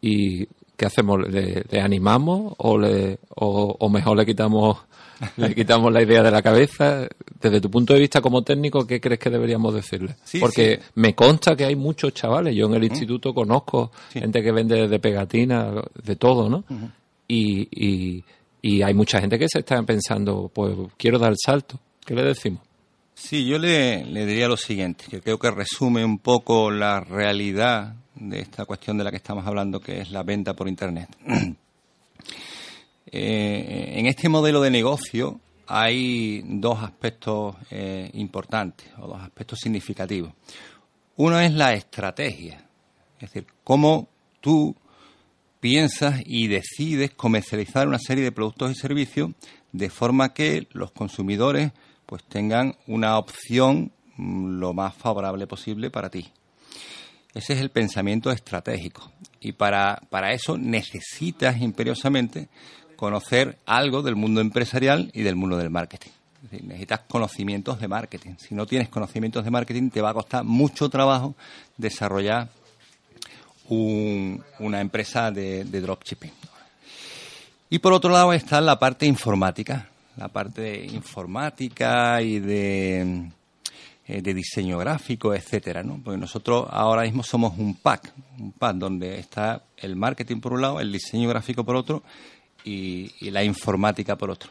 ¿Y 0.00 0.46
qué 0.76 0.86
hacemos? 0.86 1.20
¿Le, 1.28 1.64
animamos 1.80 2.54
o, 2.58 2.76
le, 2.76 3.20
o, 3.36 3.88
mejor 3.88 4.16
le 4.16 4.26
quitamos, 4.26 4.78
le 5.36 5.54
quitamos 5.54 5.92
la 5.92 6.02
idea 6.02 6.22
de 6.22 6.32
la 6.32 6.42
cabeza? 6.42 7.06
Desde 7.40 7.60
tu 7.60 7.70
punto 7.70 7.94
de 7.94 8.00
vista 8.00 8.20
como 8.20 8.42
técnico, 8.42 8.84
¿qué 8.86 9.00
crees 9.00 9.20
que 9.20 9.30
deberíamos 9.30 9.72
decirle? 9.72 10.16
Porque 10.40 10.80
me 10.96 11.14
consta 11.14 11.54
que 11.54 11.64
hay 11.64 11.76
muchos 11.76 12.12
chavales, 12.12 12.56
yo 12.56 12.66
en 12.66 12.74
el 12.74 12.84
instituto 12.84 13.32
conozco 13.32 13.92
gente 14.10 14.42
que 14.42 14.50
vende 14.50 14.82
desde 14.82 14.98
pegatina, 14.98 15.70
de 16.02 16.16
todo, 16.16 16.50
¿no? 16.50 16.64
Y, 17.28 17.68
y, 17.70 18.24
y 18.62 18.82
hay 18.82 18.94
mucha 18.94 19.20
gente 19.20 19.38
que 19.38 19.48
se 19.48 19.60
está 19.60 19.82
pensando, 19.82 20.50
pues 20.52 20.74
quiero 20.96 21.18
dar 21.18 21.30
el 21.30 21.38
salto. 21.38 21.78
¿Qué 22.04 22.14
le 22.14 22.22
decimos? 22.22 22.62
Sí, 23.14 23.46
yo 23.46 23.58
le, 23.58 24.04
diría 24.04 24.48
lo 24.48 24.56
siguiente, 24.56 25.04
que 25.08 25.20
creo 25.20 25.38
que 25.38 25.50
resume 25.50 26.04
un 26.04 26.18
poco 26.18 26.70
la 26.70 27.00
realidad 27.00 27.94
de 28.14 28.40
esta 28.40 28.64
cuestión 28.64 28.98
de 28.98 29.04
la 29.04 29.10
que 29.10 29.18
estamos 29.18 29.46
hablando, 29.46 29.80
que 29.80 30.00
es 30.00 30.10
la 30.10 30.22
venta 30.22 30.54
por 30.54 30.68
Internet. 30.68 31.08
Eh, 33.16 33.92
en 33.96 34.06
este 34.06 34.28
modelo 34.28 34.60
de 34.60 34.72
negocio 34.72 35.38
hay 35.68 36.42
dos 36.44 36.82
aspectos 36.82 37.54
eh, 37.70 38.10
importantes 38.14 38.88
o 38.98 39.06
dos 39.06 39.20
aspectos 39.20 39.60
significativos. 39.60 40.32
Uno 41.16 41.38
es 41.38 41.52
la 41.52 41.74
estrategia, 41.74 42.66
es 43.20 43.20
decir, 43.20 43.46
cómo 43.62 44.08
tú 44.40 44.74
piensas 45.64 46.20
y 46.26 46.48
decides 46.48 47.12
comercializar 47.12 47.88
una 47.88 47.98
serie 47.98 48.22
de 48.22 48.32
productos 48.32 48.70
y 48.70 48.74
servicios 48.74 49.30
de 49.72 49.88
forma 49.88 50.34
que 50.34 50.68
los 50.72 50.92
consumidores 50.92 51.72
pues 52.04 52.22
tengan 52.24 52.76
una 52.86 53.16
opción 53.16 53.90
mm, 54.18 54.58
lo 54.58 54.74
más 54.74 54.94
favorable 54.94 55.46
posible 55.46 55.88
para 55.90 56.10
ti. 56.10 56.30
Ese 57.32 57.54
es 57.54 57.60
el 57.62 57.70
pensamiento 57.70 58.30
estratégico. 58.30 59.10
Y 59.40 59.52
para, 59.52 60.02
para 60.10 60.34
eso 60.34 60.58
necesitas 60.58 61.58
imperiosamente 61.58 62.50
conocer 62.94 63.56
algo 63.64 64.02
del 64.02 64.16
mundo 64.16 64.42
empresarial 64.42 65.10
y 65.14 65.22
del 65.22 65.34
mundo 65.34 65.56
del 65.56 65.70
marketing. 65.70 66.10
necesitas 66.60 67.00
conocimientos 67.08 67.80
de 67.80 67.88
marketing. 67.88 68.34
Si 68.36 68.54
no 68.54 68.66
tienes 68.66 68.90
conocimientos 68.90 69.42
de 69.42 69.50
marketing, 69.50 69.88
te 69.88 70.02
va 70.02 70.10
a 70.10 70.14
costar 70.14 70.44
mucho 70.44 70.90
trabajo 70.90 71.34
desarrollar 71.78 72.50
una 73.68 74.80
empresa 74.80 75.30
de, 75.30 75.64
de 75.64 75.80
dropshipping. 75.80 76.32
Y 77.70 77.78
por 77.78 77.92
otro 77.92 78.10
lado 78.10 78.32
está 78.32 78.60
la 78.60 78.78
parte 78.78 79.06
informática, 79.06 79.88
la 80.16 80.28
parte 80.28 80.84
informática 80.84 82.22
y 82.22 82.38
de, 82.38 83.30
eh, 84.06 84.20
de 84.20 84.34
diseño 84.34 84.78
gráfico, 84.78 85.34
etcétera, 85.34 85.82
¿no? 85.82 85.98
Porque 86.04 86.20
nosotros 86.20 86.66
ahora 86.70 87.02
mismo 87.02 87.22
somos 87.22 87.58
un 87.58 87.74
pack, 87.74 88.12
un 88.38 88.52
pack 88.52 88.76
donde 88.76 89.18
está 89.18 89.62
el 89.78 89.96
marketing 89.96 90.40
por 90.40 90.52
un 90.52 90.60
lado, 90.60 90.78
el 90.78 90.92
diseño 90.92 91.28
gráfico 91.30 91.64
por 91.64 91.74
otro 91.74 92.02
y, 92.64 93.30
la 93.30 93.42
informática 93.42 94.16
por 94.16 94.30
otro. 94.30 94.50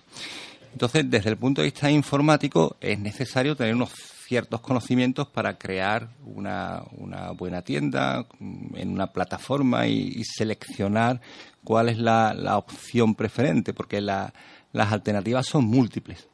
Entonces, 0.71 1.08
desde 1.08 1.30
el 1.30 1.38
punto 1.38 1.62
de 1.62 1.67
vista 1.67 1.91
informático, 1.91 2.78
es 2.82 2.97
necesario 2.97 3.56
tener 3.56 3.76
unos 3.76 3.91
ciertos 4.25 4.62
conocimientos 4.62 5.27
para 5.27 5.57
crear 5.57 6.09
una, 6.25 6.83
una 6.97 7.31
buena 7.31 7.62
tienda 7.62 8.25
mm, 8.39 8.75
en 8.75 8.89
una 8.89 9.07
plataforma 9.07 9.88
y, 9.88 10.23
seleccionar 10.23 11.21
cuál 11.63 11.89
es 11.89 11.97
la, 11.97 12.33
la 12.33 12.57
opción 12.57 13.15
preferente, 13.15 13.73
porque 13.73 14.01
la, 14.01 14.33
las 14.71 14.91
alternativas 14.91 15.45
son 15.45 15.65
múltiples. 15.65 16.27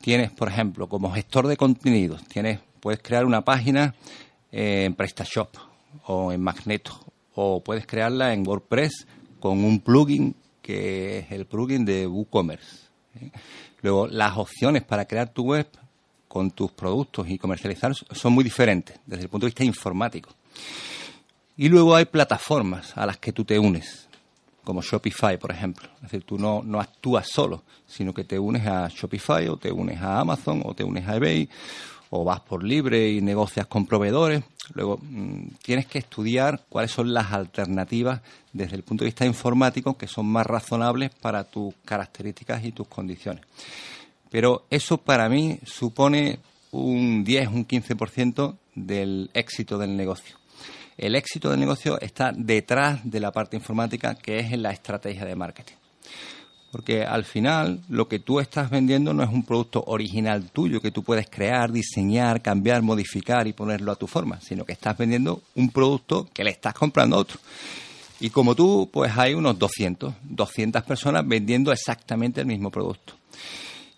Tienes, 0.00 0.30
por 0.30 0.48
ejemplo, 0.48 0.88
como 0.88 1.12
gestor 1.12 1.46
de 1.46 1.56
contenidos, 1.56 2.24
tienes, 2.24 2.60
puedes 2.80 3.00
crear 3.02 3.24
una 3.24 3.44
página 3.44 3.94
en 4.50 4.94
PrestaShop 4.94 5.56
o 6.06 6.32
en 6.32 6.42
Magneto, 6.42 6.92
o 7.34 7.62
puedes 7.62 7.86
crearla 7.86 8.32
en 8.32 8.46
WordPress 8.46 9.06
con 9.40 9.64
un 9.64 9.80
plugin 9.80 10.34
que 10.60 11.18
es 11.18 11.32
el 11.32 11.46
plugin 11.46 11.84
de 11.84 12.06
WooCommerce. 12.06 12.86
¿eh? 13.20 13.30
Luego, 13.80 14.06
las 14.06 14.36
opciones 14.36 14.84
para 14.84 15.06
crear 15.06 15.32
tu 15.32 15.42
web 15.44 15.66
con 16.32 16.50
tus 16.50 16.72
productos 16.72 17.28
y 17.28 17.36
comercializar 17.36 17.94
son 17.94 18.32
muy 18.32 18.42
diferentes 18.42 18.98
desde 19.04 19.24
el 19.24 19.28
punto 19.28 19.44
de 19.44 19.50
vista 19.50 19.64
informático. 19.64 20.30
Y 21.58 21.68
luego 21.68 21.94
hay 21.94 22.06
plataformas 22.06 22.96
a 22.96 23.04
las 23.04 23.18
que 23.18 23.34
tú 23.34 23.44
te 23.44 23.58
unes 23.58 24.08
como 24.64 24.80
Shopify, 24.80 25.36
por 25.36 25.50
ejemplo. 25.50 25.90
Es 25.96 26.04
decir, 26.04 26.22
tú 26.24 26.38
no, 26.38 26.62
no 26.64 26.80
actúas 26.80 27.28
solo, 27.28 27.64
sino 27.86 28.14
que 28.14 28.24
te 28.24 28.38
unes 28.38 28.66
a 28.66 28.88
Shopify 28.88 29.46
o 29.48 29.58
te 29.58 29.70
unes 29.70 30.00
a 30.00 30.20
Amazon 30.20 30.62
o 30.64 30.72
te 30.72 30.84
unes 30.84 31.06
a 31.06 31.16
eBay 31.16 31.50
o 32.08 32.24
vas 32.24 32.40
por 32.40 32.64
libre 32.64 33.10
y 33.10 33.20
negocias 33.20 33.66
con 33.66 33.84
proveedores. 33.84 34.42
Luego 34.72 35.00
mm, 35.02 35.48
tienes 35.62 35.84
que 35.84 35.98
estudiar 35.98 36.62
cuáles 36.66 36.92
son 36.92 37.12
las 37.12 37.30
alternativas 37.30 38.22
desde 38.54 38.76
el 38.76 38.84
punto 38.84 39.04
de 39.04 39.08
vista 39.08 39.26
informático 39.26 39.98
que 39.98 40.06
son 40.06 40.24
más 40.24 40.46
razonables 40.46 41.10
para 41.10 41.44
tus 41.44 41.74
características 41.84 42.64
y 42.64 42.72
tus 42.72 42.88
condiciones. 42.88 43.44
Pero 44.32 44.66
eso 44.70 44.98
para 44.98 45.28
mí 45.28 45.60
supone 45.64 46.40
un 46.72 47.22
10, 47.22 47.48
un 47.48 47.68
15% 47.68 48.56
del 48.74 49.30
éxito 49.34 49.78
del 49.78 49.96
negocio 49.96 50.42
el 50.96 51.14
éxito 51.14 51.50
del 51.50 51.60
negocio 51.60 52.00
está 52.00 52.32
detrás 52.32 53.00
de 53.02 53.20
la 53.20 53.32
parte 53.32 53.56
informática, 53.56 54.14
que 54.14 54.38
es 54.38 54.52
en 54.52 54.62
la 54.62 54.70
estrategia 54.70 55.24
de 55.24 55.34
marketing. 55.34 55.74
Porque 56.70 57.02
al 57.02 57.24
final 57.24 57.80
lo 57.88 58.08
que 58.08 58.18
tú 58.18 58.40
estás 58.40 58.70
vendiendo 58.70 59.12
no 59.12 59.22
es 59.22 59.28
un 59.28 59.44
producto 59.44 59.84
original 59.86 60.50
tuyo 60.50 60.80
que 60.80 60.90
tú 60.90 61.02
puedes 61.02 61.28
crear, 61.28 61.70
diseñar, 61.70 62.40
cambiar, 62.40 62.80
modificar 62.82 63.46
y 63.46 63.52
ponerlo 63.52 63.92
a 63.92 63.96
tu 63.96 64.06
forma, 64.06 64.40
sino 64.40 64.64
que 64.64 64.72
estás 64.72 64.96
vendiendo 64.96 65.42
un 65.54 65.70
producto 65.70 66.28
que 66.32 66.44
le 66.44 66.50
estás 66.50 66.72
comprando 66.72 67.16
a 67.16 67.18
otro. 67.18 67.38
Y 68.20 68.30
como 68.30 68.54
tú, 68.54 68.88
pues 68.90 69.12
hay 69.18 69.34
unos 69.34 69.58
200, 69.58 70.14
200 70.22 70.82
personas 70.84 71.26
vendiendo 71.26 71.72
exactamente 71.72 72.40
el 72.40 72.46
mismo 72.46 72.70
producto. 72.70 73.14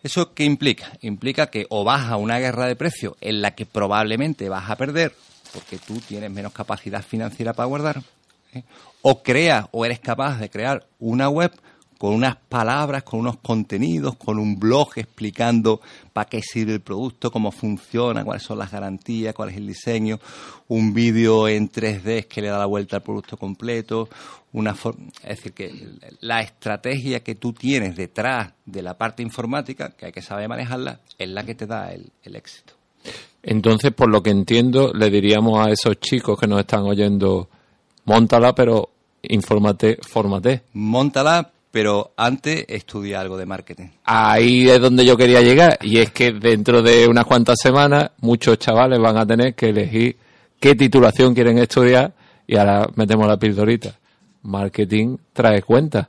¿Eso 0.05 0.35
qué 0.35 0.45
implica? 0.45 0.93
Implica 1.01 1.49
que 1.49 1.67
o 1.71 1.83
vas 1.83 2.11
a 2.11 2.17
una 2.17 2.39
guerra 2.39 2.67
de 2.67 2.77
precios 2.77 3.15
en 3.21 3.43
la 3.43 3.57
que 3.57 3.67
probablemente 3.67 4.49
vas 4.49 4.71
a 4.71 4.77
perder 4.77 5.15
porque 5.55 5.79
tú 5.79 5.99
tienes 6.01 6.31
menos 6.31 6.53
capacidad 6.53 7.03
financiera 7.03 7.53
para 7.53 7.67
guardar, 7.67 8.03
¿eh? 8.53 8.65
o 9.03 9.23
creas 9.23 9.67
o 9.71 9.85
eres 9.85 10.01
capaz 10.01 10.39
de 10.39 10.51
crear 10.51 10.85
una 10.99 11.29
web 11.29 11.53
con 11.99 12.15
unas 12.15 12.37
palabras, 12.37 13.03
con 13.03 13.21
unos 13.21 13.39
contenidos, 13.39 14.17
con 14.17 14.39
un 14.39 14.59
blog 14.59 14.91
explicando 14.97 15.81
para 16.13 16.29
qué 16.29 16.43
sirve 16.43 16.75
el 16.75 16.81
producto, 16.81 17.31
cómo 17.31 17.51
funciona, 17.51 18.25
cuáles 18.25 18.43
son 18.43 18.59
las 18.59 18.71
garantías, 18.71 19.35
cuál 19.35 19.51
es 19.51 19.57
el 19.57 19.67
diseño, 19.67 20.19
un 20.69 20.93
vídeo 20.93 21.49
en 21.49 21.71
3D 21.71 22.27
que 22.27 22.43
le 22.43 22.49
da 22.49 22.59
la 22.59 22.67
vuelta 22.67 22.97
al 22.97 23.03
producto 23.03 23.37
completo, 23.37 24.09
una 24.53 24.73
es 24.73 25.37
decir, 25.37 25.53
que 25.53 25.89
la 26.21 26.41
estrategia 26.41 27.21
que 27.25 27.35
tú 27.35 27.53
tienes 27.53 27.97
detrás 27.97 28.53
de 28.65 28.83
la 28.83 28.97
parte 28.97 29.23
informática, 29.23 29.91
que 29.91 30.07
hay 30.07 30.13
que 30.13 30.23
saber 30.23 30.49
manejarla, 30.49 31.01
es 31.19 31.29
la 31.29 31.45
que 31.45 31.55
te 31.55 31.67
da 31.67 31.93
el 31.93 32.37
éxito. 32.37 32.75
Entonces, 33.43 33.93
por 33.93 34.09
lo 34.09 34.23
que 34.23 34.31
entiendo, 34.31 34.93
le 34.95 35.11
diríamos 35.11 35.67
a 35.67 35.71
esos 35.71 36.01
chicos 36.01 36.39
que 36.39 36.47
nos 36.47 36.61
están 36.61 36.83
oyendo, 36.85 37.49
montala, 38.07 38.55
pero 38.55 38.89
infórmate, 39.23 39.99
fórmate. 40.01 40.63
Montala, 40.73 41.51
pero 41.75 42.13
antes 42.17 42.67
estudia 42.69 43.21
algo 43.21 43.37
de 43.37 43.47
marketing. 43.47 43.89
Ahí 44.05 44.71
es 44.71 44.81
donde 44.81 45.05
yo 45.05 45.17
quería 45.17 45.41
llegar, 45.41 45.77
y 45.83 45.99
es 45.99 46.13
que 46.13 46.31
dentro 46.31 46.83
de 46.83 47.09
unas 47.09 47.25
cuantas 47.25 47.59
semanas 47.61 48.13
muchos 48.21 48.61
chavales 48.61 49.01
van 49.01 49.17
a 49.19 49.27
tener 49.27 49.57
que 49.57 49.71
elegir 49.71 50.17
qué 50.61 50.77
titulación 50.77 51.35
quieren 51.35 51.59
estudiar 51.59 52.15
y 52.47 52.55
ahora 52.59 52.89
metemos 52.95 53.27
la 53.27 53.37
pildorita. 53.37 53.99
Marketing 54.43 55.17
trae 55.33 55.63
cuenta. 55.63 56.09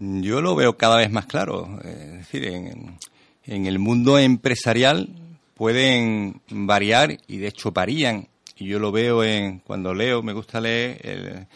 Yo 0.00 0.40
lo 0.40 0.56
veo 0.56 0.76
cada 0.76 0.96
vez 0.96 1.12
más 1.12 1.26
claro. 1.26 1.78
Es 1.84 2.12
decir, 2.14 2.48
en, 2.48 2.98
en 3.44 3.66
el 3.66 3.78
mundo 3.78 4.18
empresarial 4.18 5.08
pueden 5.54 6.40
variar 6.50 7.16
y 7.28 7.36
de 7.36 7.46
hecho 7.46 7.70
varían. 7.70 8.26
Y 8.56 8.66
yo 8.66 8.80
lo 8.80 8.90
veo 8.90 9.22
en 9.22 9.60
cuando 9.60 9.94
leo, 9.94 10.20
me 10.20 10.32
gusta 10.32 10.60
leer 10.60 11.46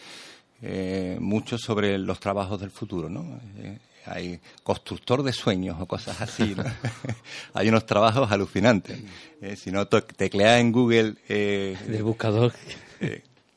eh, 0.63 1.17
mucho 1.19 1.57
sobre 1.57 1.97
los 1.97 2.19
trabajos 2.19 2.59
del 2.61 2.71
futuro, 2.71 3.09
¿no? 3.09 3.39
Eh, 3.57 3.77
hay 4.05 4.39
constructor 4.63 5.23
de 5.23 5.33
sueños 5.33 5.77
o 5.79 5.85
cosas 5.85 6.21
así. 6.21 6.55
¿no? 6.55 6.63
hay 7.53 7.69
unos 7.69 7.85
trabajos 7.85 8.31
alucinantes. 8.31 8.99
Eh, 9.41 9.55
si 9.55 9.71
no, 9.71 9.87
teclea 9.87 10.59
en 10.59 10.71
Google. 10.71 11.15
Eh, 11.27 11.77
de 11.87 12.01
buscador. 12.01 12.53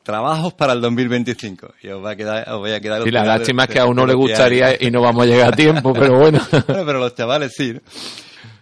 trabajos 0.03 0.53
para 0.53 0.73
el 0.73 0.81
2025. 0.81 1.75
Y 1.83 1.89
os, 1.89 2.03
va 2.03 2.11
a 2.11 2.15
quedar, 2.15 2.49
os 2.49 2.59
voy 2.59 2.71
a 2.71 2.79
quedar. 2.79 3.07
Y 3.07 3.11
la 3.11 3.23
lástima 3.23 3.63
es 3.63 3.69
que 3.69 3.79
a 3.79 3.85
uno 3.85 4.05
le 4.05 4.13
gustaría 4.13 4.81
y 4.81 4.91
no 4.91 5.01
vamos 5.01 5.23
a 5.23 5.27
llegar 5.27 5.53
a 5.53 5.55
tiempo, 5.55 5.93
pero 5.93 6.17
bueno. 6.19 6.39
bueno 6.51 6.85
pero 6.85 6.99
los 6.99 7.15
chavales 7.15 7.53
sí. 7.55 7.73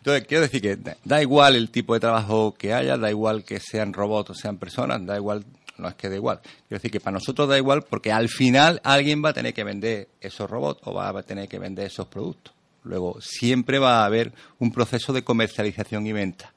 Entonces, 0.06 0.28
quiero 0.28 0.44
decir 0.44 0.62
que 0.62 0.78
da 1.04 1.20
igual 1.20 1.56
el 1.56 1.72
tipo 1.72 1.96
de 1.96 2.00
trabajo 2.00 2.54
que 2.56 2.76
haya, 2.76 2.96
da 2.96 3.10
igual 3.10 3.44
que 3.44 3.60
sean 3.60 3.92
robots 3.92 4.30
o 4.30 4.34
sean 4.36 4.58
personas, 4.58 5.04
da 5.04 5.16
igual, 5.18 5.44
no 5.78 5.88
es 5.88 5.96
que 5.96 6.10
da 6.10 6.16
igual. 6.16 6.40
Quiero 6.42 6.80
decir 6.80 6.92
que 6.92 7.00
para 7.00 7.16
nosotros 7.16 7.48
da 7.48 7.58
igual 7.58 7.84
porque 7.84 8.12
al 8.12 8.30
final 8.30 8.82
alguien 8.84 9.24
va 9.24 9.30
a 9.30 9.34
tener 9.34 9.54
que 9.54 9.64
vender 9.64 10.10
esos 10.22 10.50
robots 10.50 10.82
o 10.86 10.94
va 10.94 11.10
a 11.10 11.24
tener 11.24 11.48
que 11.48 11.60
vender 11.60 11.88
esos 11.88 12.08
productos. 12.08 12.54
Luego, 12.84 13.20
siempre 13.20 13.80
va 13.80 14.02
a 14.02 14.06
haber 14.06 14.32
un 14.60 14.72
proceso 14.72 15.12
de 15.12 15.24
comercialización 15.24 16.06
y 16.06 16.14
venta. 16.14 16.54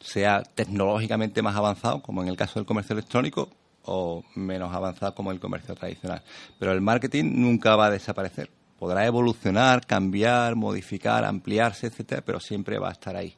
sea 0.00 0.42
tecnológicamente 0.42 1.42
más 1.42 1.54
avanzado, 1.54 2.00
como 2.00 2.22
en 2.22 2.28
el 2.28 2.36
caso 2.36 2.58
del 2.58 2.64
comercio 2.64 2.94
electrónico, 2.94 3.50
o 3.84 4.24
menos 4.34 4.74
avanzado 4.74 5.14
como 5.14 5.30
el 5.30 5.38
comercio 5.38 5.74
tradicional. 5.74 6.22
Pero 6.58 6.72
el 6.72 6.80
marketing 6.80 7.32
nunca 7.34 7.76
va 7.76 7.86
a 7.86 7.90
desaparecer. 7.90 8.50
Podrá 8.78 9.04
evolucionar, 9.04 9.86
cambiar, 9.86 10.56
modificar, 10.56 11.24
ampliarse, 11.26 11.88
etcétera, 11.88 12.22
pero 12.24 12.40
siempre 12.40 12.78
va 12.78 12.88
a 12.88 12.92
estar 12.92 13.14
ahí. 13.14 13.36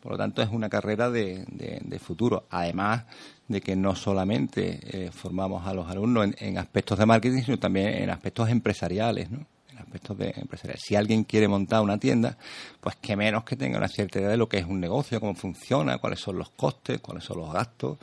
Por 0.00 0.12
lo 0.12 0.18
tanto, 0.18 0.42
es 0.42 0.48
una 0.48 0.68
carrera 0.68 1.10
de, 1.10 2.00
futuro. 2.02 2.46
Además 2.50 3.04
de 3.50 3.60
que 3.60 3.74
no 3.74 3.96
solamente 3.96 4.78
eh, 4.84 5.10
formamos 5.10 5.66
a 5.66 5.74
los 5.74 5.90
alumnos 5.90 6.28
en, 6.38 6.56
aspectos 6.56 6.96
de 6.96 7.04
marketing, 7.04 7.42
sino 7.42 7.58
también 7.58 7.88
en 7.88 8.08
aspectos 8.08 8.48
empresariales, 8.48 9.28
¿no? 9.28 9.44
En 9.72 9.78
aspectos 9.78 10.16
de 10.18 10.32
empresariales. 10.36 10.80
Si 10.86 10.94
alguien 10.94 11.24
quiere 11.24 11.48
montar 11.48 11.82
una 11.82 11.98
tienda, 11.98 12.38
pues 12.80 12.94
que 12.94 13.16
menos 13.16 13.42
que 13.42 13.56
tenga 13.56 13.78
una 13.78 13.88
cierta 13.88 14.20
idea 14.20 14.30
de 14.30 14.36
lo 14.36 14.48
que 14.48 14.58
es 14.58 14.66
un 14.66 14.78
negocio, 14.78 15.18
cómo 15.18 15.34
funciona, 15.34 15.98
cuáles 15.98 16.20
son 16.20 16.38
los 16.38 16.50
costes, 16.50 17.00
cuáles 17.00 17.24
son 17.24 17.38
los 17.38 17.52
gastos, 17.52 17.98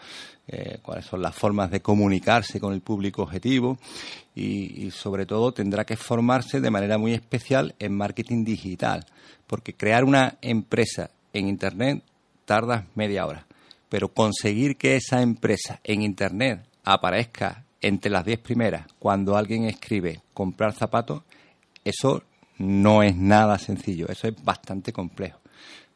eh, 0.50 0.80
cuáles 0.82 1.06
son 1.06 1.22
las 1.22 1.34
formas 1.34 1.72
de 1.72 1.82
comunicarse 1.82 2.60
con 2.60 2.74
el 2.74 2.82
público 2.82 3.24
objetivo 3.24 3.78
y, 4.36 4.92
sobre 4.92 5.26
todo 5.26 5.54
tendrá 5.54 5.86
que 5.86 5.96
formarse 5.96 6.60
de 6.60 6.70
manera 6.70 6.98
muy 6.98 7.14
especial 7.14 7.74
en 7.80 7.96
marketing 7.96 8.44
digital, 8.44 9.06
porque 9.48 9.74
crear 9.74 10.04
una 10.04 10.38
empresa 10.42 11.10
en 11.32 11.48
Internet 11.48 12.04
tarda 12.44 12.86
media 12.96 13.26
hora, 13.26 13.47
pero 13.90 14.10
conseguir 14.10 14.78
que 14.78 14.96
esa 14.96 15.22
empresa 15.22 15.80
en 15.84 16.02
Internet 16.02 16.66
aparezca 16.84 17.66
entre 17.82 18.12
las 18.12 18.26
diez 18.26 18.40
primeras 18.40 18.86
cuando 19.00 19.38
alguien 19.38 19.66
escribe 19.66 20.22
comprar 20.34 20.74
zapatos, 20.74 21.24
eso 21.84 22.24
no 22.58 23.04
es 23.04 23.16
nada 23.16 23.58
sencillo, 23.60 24.08
eso 24.10 24.28
es 24.28 24.44
bastante 24.44 24.92
complejo, 24.92 25.40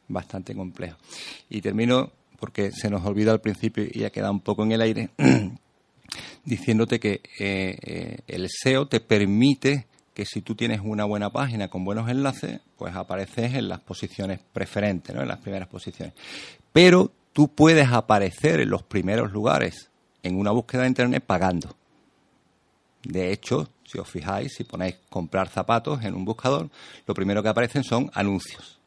bastante 0.08 0.54
complejo. 0.54 0.96
Y 1.50 1.60
termino 1.60 2.12
porque 2.38 2.72
se 2.72 2.90
nos 2.90 3.04
olvida 3.04 3.32
al 3.32 3.40
principio 3.40 3.86
y 3.90 4.04
ha 4.04 4.10
quedado 4.10 4.32
un 4.32 4.40
poco 4.40 4.64
en 4.64 4.72
el 4.72 4.80
aire, 4.80 5.10
diciéndote 6.44 6.98
que 6.98 7.20
eh, 7.38 7.78
eh, 7.80 8.18
el 8.26 8.48
SEO 8.48 8.86
te 8.86 9.00
permite 9.00 9.86
que 10.14 10.26
si 10.26 10.42
tú 10.42 10.54
tienes 10.54 10.80
una 10.82 11.04
buena 11.04 11.30
página 11.30 11.68
con 11.68 11.84
buenos 11.84 12.10
enlaces, 12.10 12.60
pues 12.76 12.94
apareces 12.94 13.54
en 13.54 13.68
las 13.68 13.80
posiciones 13.80 14.40
preferentes, 14.52 15.14
¿no? 15.14 15.22
en 15.22 15.28
las 15.28 15.38
primeras 15.38 15.68
posiciones. 15.68 16.14
Pero 16.72 17.12
tú 17.32 17.48
puedes 17.48 17.90
aparecer 17.90 18.60
en 18.60 18.70
los 18.70 18.82
primeros 18.82 19.32
lugares 19.32 19.90
en 20.22 20.38
una 20.38 20.50
búsqueda 20.50 20.82
de 20.82 20.88
Internet 20.88 21.24
pagando. 21.26 21.74
De 23.02 23.32
hecho, 23.32 23.68
si 23.84 23.98
os 23.98 24.08
fijáis, 24.08 24.54
si 24.54 24.64
ponéis 24.64 24.96
comprar 25.10 25.48
zapatos 25.48 26.04
en 26.04 26.14
un 26.14 26.24
buscador, 26.24 26.70
lo 27.06 27.14
primero 27.14 27.42
que 27.42 27.48
aparecen 27.48 27.84
son 27.84 28.10
anuncios. 28.14 28.78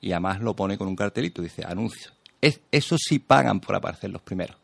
Y 0.00 0.12
además 0.12 0.40
lo 0.40 0.54
pone 0.54 0.76
con 0.76 0.88
un 0.88 0.96
cartelito, 0.96 1.42
dice 1.42 1.64
anuncios. 1.66 2.12
Es, 2.40 2.60
eso 2.70 2.96
sí 2.98 3.18
pagan 3.18 3.60
por 3.60 3.74
aparecer 3.74 4.10
los 4.10 4.22
primeros. 4.22 4.56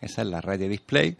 Esa 0.00 0.22
es 0.22 0.28
la 0.28 0.40
red 0.40 0.58
de 0.58 0.68
display 0.68 1.16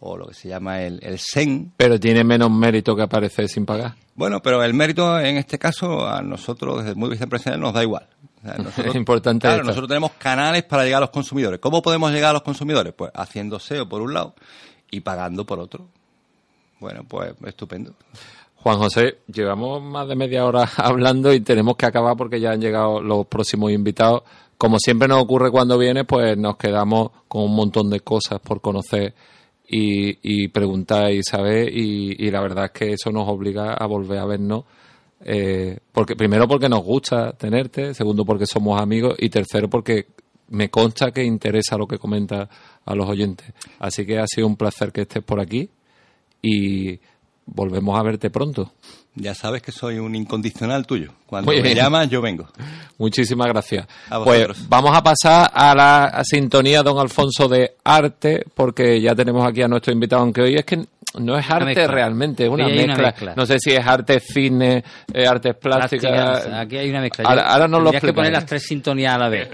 o 0.00 0.16
lo 0.16 0.26
que 0.28 0.34
se 0.34 0.48
llama 0.48 0.82
el, 0.82 0.98
el 1.02 1.18
SEN. 1.18 1.72
Pero 1.76 2.00
tiene 2.00 2.24
menos 2.24 2.50
mérito 2.50 2.96
que 2.96 3.02
aparecer 3.02 3.48
sin 3.48 3.66
pagar. 3.66 3.94
Bueno, 4.14 4.40
pero 4.40 4.62
el 4.64 4.74
mérito 4.74 5.20
en 5.20 5.36
este 5.36 5.58
caso 5.58 6.08
a 6.08 6.22
nosotros 6.22 6.78
desde 6.78 6.90
el 6.90 6.96
muy 6.96 7.10
vista 7.10 7.24
empresarial 7.24 7.60
nos 7.60 7.74
da 7.74 7.82
igual. 7.82 8.08
es 8.84 8.94
importante. 8.94 9.46
Claro, 9.46 9.64
nosotros 9.64 9.88
tenemos 9.88 10.12
canales 10.12 10.64
para 10.64 10.84
llegar 10.84 10.98
a 10.98 11.00
los 11.02 11.10
consumidores. 11.10 11.60
¿Cómo 11.60 11.82
podemos 11.82 12.10
llegar 12.12 12.30
a 12.30 12.34
los 12.34 12.42
consumidores? 12.42 12.92
Pues 12.94 13.10
haciendo 13.14 13.58
SEO 13.58 13.88
por 13.88 14.02
un 14.02 14.14
lado 14.14 14.34
y 14.90 15.00
pagando 15.00 15.44
por 15.44 15.58
otro. 15.58 15.86
Bueno, 16.78 17.04
pues 17.06 17.34
estupendo. 17.44 17.94
Juan 18.56 18.78
José, 18.78 19.18
llevamos 19.26 19.82
más 19.82 20.06
de 20.08 20.16
media 20.16 20.44
hora 20.44 20.68
hablando 20.76 21.32
y 21.32 21.40
tenemos 21.40 21.76
que 21.76 21.86
acabar 21.86 22.16
porque 22.16 22.40
ya 22.40 22.50
han 22.50 22.60
llegado 22.60 23.00
los 23.00 23.26
próximos 23.26 23.72
invitados 23.72 24.22
como 24.60 24.78
siempre 24.78 25.08
nos 25.08 25.22
ocurre 25.22 25.50
cuando 25.50 25.78
viene, 25.78 26.04
pues 26.04 26.36
nos 26.36 26.58
quedamos 26.58 27.12
con 27.28 27.44
un 27.44 27.56
montón 27.56 27.88
de 27.88 28.00
cosas 28.00 28.40
por 28.40 28.60
conocer 28.60 29.14
y, 29.66 30.48
preguntar 30.48 31.10
y 31.12 31.22
saber 31.22 31.74
y, 31.74 32.30
la 32.30 32.42
verdad 32.42 32.66
es 32.66 32.70
que 32.72 32.92
eso 32.92 33.10
nos 33.10 33.26
obliga 33.26 33.72
a 33.72 33.86
volver 33.86 34.18
a 34.18 34.26
vernos. 34.26 34.64
Eh, 35.22 35.78
porque 35.92 36.16
primero 36.16 36.48
porque 36.48 36.68
nos 36.68 36.82
gusta 36.82 37.32
tenerte, 37.32 37.94
segundo 37.94 38.24
porque 38.24 38.46
somos 38.46 38.80
amigos 38.80 39.16
y 39.18 39.28
tercero 39.28 39.68
porque 39.68 40.06
me 40.48 40.70
consta 40.70 41.12
que 41.12 41.22
interesa 41.22 41.76
lo 41.76 41.86
que 41.86 41.98
comenta 41.98 42.48
a 42.84 42.94
los 42.94 43.08
oyentes. 43.08 43.52
Así 43.78 44.06
que 44.06 44.18
ha 44.18 44.26
sido 44.26 44.46
un 44.46 44.56
placer 44.56 44.92
que 44.92 45.02
estés 45.02 45.22
por 45.22 45.40
aquí 45.40 45.70
y 46.42 46.98
volvemos 47.46 47.98
a 47.98 48.02
verte 48.02 48.30
pronto. 48.30 48.72
Ya 49.16 49.34
sabes 49.34 49.60
que 49.60 49.72
soy 49.72 49.98
un 49.98 50.14
incondicional 50.14 50.86
tuyo. 50.86 51.12
Cuando 51.26 51.50
me 51.50 51.74
llamas, 51.74 52.08
yo 52.08 52.22
vengo. 52.22 52.48
Muchísimas 52.96 53.48
gracias. 53.48 53.86
pues 54.24 54.68
vamos 54.68 54.96
a 54.96 55.02
pasar 55.02 55.50
a 55.52 55.74
la 55.74 56.22
sintonía, 56.24 56.82
don 56.82 56.98
Alfonso, 56.98 57.48
de 57.48 57.74
arte, 57.82 58.44
porque 58.54 59.00
ya 59.00 59.14
tenemos 59.14 59.46
aquí 59.46 59.62
a 59.62 59.68
nuestro 59.68 59.92
invitado, 59.92 60.22
aunque 60.22 60.42
hoy 60.42 60.54
es 60.54 60.64
que 60.64 60.84
no 61.18 61.38
es 61.38 61.50
arte 61.50 61.86
realmente, 61.86 62.44
es 62.44 62.50
una 62.50 62.68
mezcla. 62.68 63.34
No 63.34 63.46
sé 63.46 63.58
si 63.58 63.70
es 63.70 63.84
arte 63.84 64.20
fitness, 64.20 64.84
eh, 65.12 65.26
artes 65.26 65.56
plásticas. 65.56 66.46
Aquí 66.46 66.76
hay 66.76 66.90
una 66.90 67.00
mezcla. 67.00 67.28
Ahora, 67.28 67.66
no 67.66 67.80
lo 67.80 67.90
que 67.90 68.12
poner 68.12 68.32
las 68.32 68.46
tres 68.46 68.62
sintonías 68.62 69.14
a 69.14 69.18
la 69.18 69.28
vez. 69.28 69.48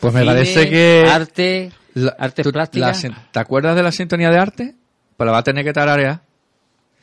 Pues 0.00 0.14
me 0.14 0.24
parece 0.24 0.68
que... 0.68 1.04
Arte, 1.08 1.72
artes 2.18 2.48
plásticas. 2.50 3.06
¿Te 3.30 3.38
acuerdas 3.38 3.76
de 3.76 3.82
la 3.82 3.92
sintonía 3.92 4.30
de 4.30 4.38
arte? 4.38 4.74
Pues 5.16 5.26
la 5.26 5.32
va 5.32 5.38
a 5.38 5.44
tener 5.44 5.64
que 5.64 5.72
tararear, 5.72 6.20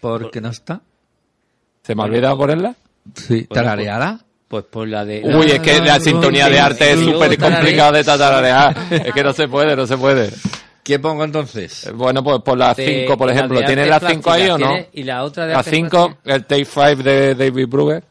porque 0.01 0.41
no 0.41 0.49
está. 0.49 0.81
¿Se 1.83 1.95
me 1.95 2.01
ha 2.01 2.05
olvidado 2.05 2.37
ponerla? 2.37 2.75
Sí, 3.15 3.43
¿tarareada? 3.45 4.19
Pues 4.47 4.65
por 4.65 4.87
la 4.87 5.05
de... 5.05 5.21
Uy, 5.23 5.45
es 5.51 5.59
que 5.59 5.79
la 5.79 5.99
sintonía 5.99 6.49
de 6.49 6.59
arte 6.59 6.93
es 6.93 6.99
súper 6.99 7.37
complicada 7.37 7.91
de 7.91 8.03
tararear. 8.03 8.75
es 8.91 9.13
que 9.13 9.23
no 9.23 9.31
se 9.31 9.47
puede, 9.47 9.75
no 9.75 9.85
se 9.85 9.95
puede. 9.95 10.31
¿Qué 10.89 10.97
pongo 10.97 11.23
entonces? 11.23 11.85
Eh, 11.85 11.91
bueno, 11.91 12.23
pues 12.23 12.39
por 12.41 12.57
la 12.57 12.73
5, 12.73 13.15
por 13.15 13.29
ejemplo. 13.29 13.63
¿Tienes 13.63 13.87
la 13.87 13.99
5 13.99 14.31
ahí 14.31 14.49
o 14.49 14.57
no? 14.57 14.75
Y 14.93 15.03
la 15.03 15.23
otra 15.23 15.45
de 15.45 15.53
La 15.53 15.61
5, 15.61 16.17
el 16.25 16.45
Take 16.47 16.65
5 16.65 16.95
de 17.03 17.35
David 17.35 17.67
Brugger. 17.67 18.03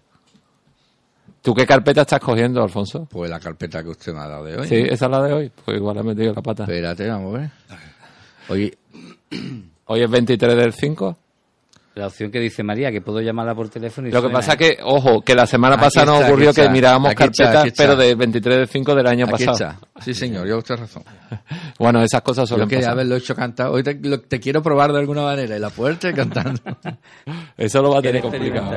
¿Tú 1.42 1.52
qué 1.54 1.66
carpeta 1.66 2.02
estás 2.02 2.20
cogiendo, 2.20 2.62
Alfonso? 2.62 3.08
Pues 3.10 3.28
la 3.28 3.40
carpeta 3.40 3.82
que 3.82 3.88
usted 3.88 4.12
me 4.12 4.20
ha 4.20 4.28
dado 4.28 4.44
de 4.44 4.58
hoy. 4.58 4.68
Sí, 4.68 4.76
esa 4.76 5.06
es 5.06 5.10
la 5.10 5.22
de 5.24 5.32
hoy. 5.32 5.52
Pues 5.64 5.76
igual 5.76 5.98
ha 5.98 6.04
metido 6.04 6.32
la 6.32 6.40
pata. 6.40 6.62
Espérate, 6.62 7.08
vamos 7.08 7.34
a 7.34 7.38
ver. 7.38 7.50
Hoy, 8.48 8.78
hoy 9.86 10.00
es 10.00 10.10
23 10.10 10.56
del 10.56 10.72
5 10.72 11.18
la 11.98 12.06
opción 12.06 12.30
que 12.30 12.38
dice 12.40 12.62
María, 12.62 12.90
que 12.90 13.00
puedo 13.00 13.20
llamarla 13.20 13.54
por 13.54 13.68
teléfono. 13.68 14.08
Y 14.08 14.10
Lo 14.10 14.22
que 14.22 14.30
pasa 14.30 14.52
es 14.52 14.58
que, 14.58 14.78
ojo, 14.82 15.20
que 15.20 15.34
la 15.34 15.46
semana 15.46 15.76
pasada 15.76 16.06
nos 16.06 16.24
ocurrió 16.24 16.52
que 16.52 16.68
mirábamos 16.68 17.14
carpetas, 17.14 17.72
pero 17.76 17.96
de 17.96 18.14
23 18.14 18.60
de 18.60 18.66
5 18.66 18.94
del 18.94 19.06
año 19.06 19.26
pasado. 19.26 19.74
Sí, 20.00 20.14
señor, 20.14 20.46
yo 20.46 20.58
usted 20.58 20.76
razón. 20.76 21.02
bueno, 21.78 22.02
esas 22.02 22.22
cosas 22.22 22.48
son. 22.48 22.60
Yo 22.60 22.68
quería 22.68 22.90
haberlo 22.90 23.16
hecho 23.16 23.34
cantar. 23.34 23.68
Hoy 23.68 23.82
te, 23.82 24.40
quiero 24.40 24.62
probar 24.62 24.92
de 24.92 25.00
alguna 25.00 25.22
manera 25.22 25.56
y 25.56 25.60
la 25.60 25.70
puerta 25.70 26.12
cantando. 26.12 26.60
Eso 27.56 27.82
lo 27.82 27.90
va 27.90 27.98
a 27.98 28.02
tener 28.02 28.22
complicado. 28.22 28.70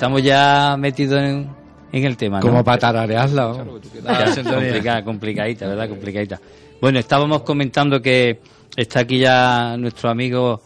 Estamos 0.00 0.22
ya 0.22 0.78
metidos 0.78 1.20
en, 1.22 1.50
el 1.92 2.16
tema. 2.16 2.40
Como 2.40 2.64
para 2.64 2.78
tararearla. 2.78 3.52
complicada, 3.52 5.04
complicadita, 5.04 5.66
¿verdad? 5.66 5.90
Complicadita. 5.90 6.40
Bueno, 6.80 6.98
estábamos 6.98 7.42
comentando 7.42 8.00
que 8.00 8.40
está 8.74 9.00
aquí 9.00 9.18
ya 9.18 9.76
nuestro 9.76 10.08
amigo 10.08 10.62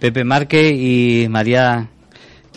Pepe 0.00 0.24
Márquez 0.24 0.72
y 0.74 1.28
María, 1.30 1.88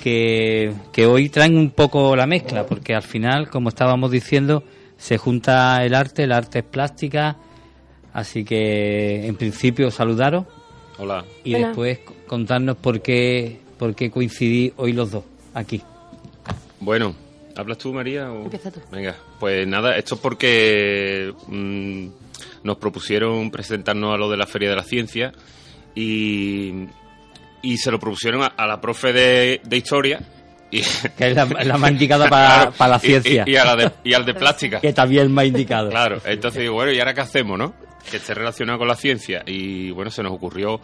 que, 0.01 0.73
que 0.91 1.05
hoy 1.05 1.30
traen 1.30 1.55
un 1.55 1.69
poco 1.69 2.15
la 2.15 2.25
mezcla, 2.25 2.65
porque 2.65 2.95
al 2.95 3.03
final, 3.03 3.47
como 3.47 3.69
estábamos 3.69 4.09
diciendo, 4.09 4.63
se 4.97 5.19
junta 5.19 5.86
el 5.86 5.93
arte, 5.93 6.23
el 6.23 6.32
arte 6.32 6.59
es 6.59 6.65
plástica, 6.65 7.38
así 8.13 8.43
que 8.43 9.28
en 9.28 9.36
principio 9.36 9.91
saludaros. 9.91 10.45
Hola. 10.97 11.23
Y 11.43 11.53
después 11.53 11.99
contarnos 12.25 12.78
por 12.78 12.99
qué, 13.03 13.59
por 13.78 13.93
qué 13.93 14.09
coincidí 14.09 14.73
hoy 14.78 14.93
los 14.93 15.11
dos 15.11 15.23
aquí. 15.58 15.82
Bueno, 16.80 17.16
¿hablas 17.55 17.78
tú, 17.78 17.93
María? 17.93 18.28
Empieza 18.28 18.72
tú. 18.72 18.80
Venga, 18.91 19.16
pues 19.39 19.68
nada, 19.68 19.97
esto 19.97 20.16
es 20.16 20.22
porque 20.22 21.34
mm, 21.47 22.08
nos 22.64 22.78
propusieron 22.78 23.49
presentarnos 23.51 24.14
a 24.14 24.18
lo 24.18 24.30
de 24.30 24.38
la 24.38 24.45
Feria 24.45 24.70
de 24.70 24.76
la 24.76 24.84
Ciencia 24.84 25.34
y, 25.95 26.86
y 27.62 27.78
se 27.78 27.91
lo 27.91 27.99
propusieron 27.99 28.43
a, 28.43 28.68
la 28.68 28.80
profe 28.80 29.12
de, 29.12 29.62
Historia. 29.72 30.22
Y, 30.70 30.82
que 31.18 31.28
es 31.28 31.36
la, 31.36 31.45
más 31.78 31.91
indicada 31.91 32.30
para, 32.30 32.88
la 32.88 32.99
ciencia. 32.99 33.43
Y, 33.47 33.55
al 33.55 34.26
de 34.26 34.34
plástica. 34.34 34.80
que 34.80 34.93
también 34.93 35.32
más 35.32 35.45
indicado. 35.45 35.89
Claro, 35.89 36.22
entonces 36.26 36.62
digo, 36.62 36.76
bueno, 36.76 36.91
¿y 36.91 36.99
ahora 36.99 37.14
qué 37.14 37.22
hacemos, 37.22 37.58
no? 37.58 37.74
Que 38.10 38.18
esté 38.18 38.34
relacionado 38.34 38.78
con 38.78 38.88
la 38.88 38.95
ciencia. 38.95 39.43
Y 39.45 39.91
bueno, 39.91 40.12
se 40.12 40.22
nos 40.24 40.34
ocurrió 40.34 40.80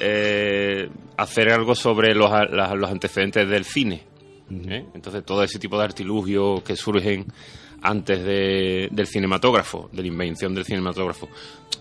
eh, 0.00 0.88
hacer 1.16 1.50
algo 1.50 1.74
sobre 1.74 2.14
los, 2.14 2.30
los 2.50 2.90
antecedentes 2.90 3.48
del 3.48 3.64
cine 3.64 4.15
¿eh? 4.50 4.84
Entonces, 4.94 5.24
todo 5.24 5.42
ese 5.42 5.58
tipo 5.58 5.76
de 5.78 5.84
artilugios 5.84 6.62
que 6.62 6.76
surgen 6.76 7.26
antes 7.82 8.24
de- 8.24 8.88
del 8.90 9.06
cinematógrafo, 9.06 9.88
de 9.92 10.02
la 10.02 10.08
invención 10.08 10.54
del 10.54 10.64
cinematógrafo. 10.64 11.28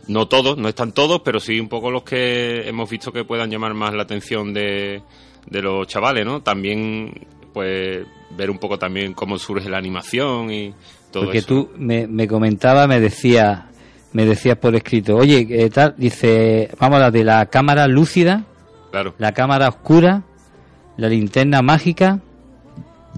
No 0.08 0.28
todos, 0.28 0.58
no 0.58 0.68
están 0.68 0.92
todos, 0.92 1.22
pero 1.24 1.40
sí 1.40 1.60
un 1.60 1.70
poco 1.70 1.90
los 1.90 2.04
que 2.04 2.68
hemos 2.68 2.90
visto 2.90 3.12
que 3.12 3.24
puedan 3.24 3.50
llamar 3.50 3.74
más 3.74 3.94
la 3.94 4.04
atención 4.04 4.54
de, 4.54 5.02
de 5.50 5.62
los 5.62 5.88
chavales, 5.88 6.26
¿no? 6.26 6.42
También, 6.42 7.12
pues, 7.54 8.06
ver 8.32 8.50
un 8.52 8.58
poco 8.60 8.78
también 8.78 9.14
cómo 9.14 9.38
surge 9.40 9.70
la 9.70 9.78
animación 9.78 10.52
y 10.52 10.74
todo 11.12 11.24
Porque 11.24 11.40
eso. 11.40 11.48
tú 11.48 11.70
me, 11.78 12.06
me 12.08 12.28
comentaba, 12.28 12.86
me 12.88 13.00
decía, 13.00 13.70
me 14.12 14.26
decías 14.26 14.58
por 14.58 14.76
escrito, 14.76 15.16
oye, 15.16 15.48
¿qué 15.48 15.70
tal? 15.70 15.96
Dice, 15.98 16.70
vamos 16.80 16.98
a 16.98 17.04
la 17.04 17.12
de 17.12 17.24
la 17.24 17.46
cámara 17.48 17.88
lúcida, 17.88 18.44
Claro. 18.92 19.16
la 19.18 19.32
cámara 19.34 19.70
oscura, 19.70 20.24
la 20.98 21.08
linterna 21.10 21.62
mágica, 21.62 22.20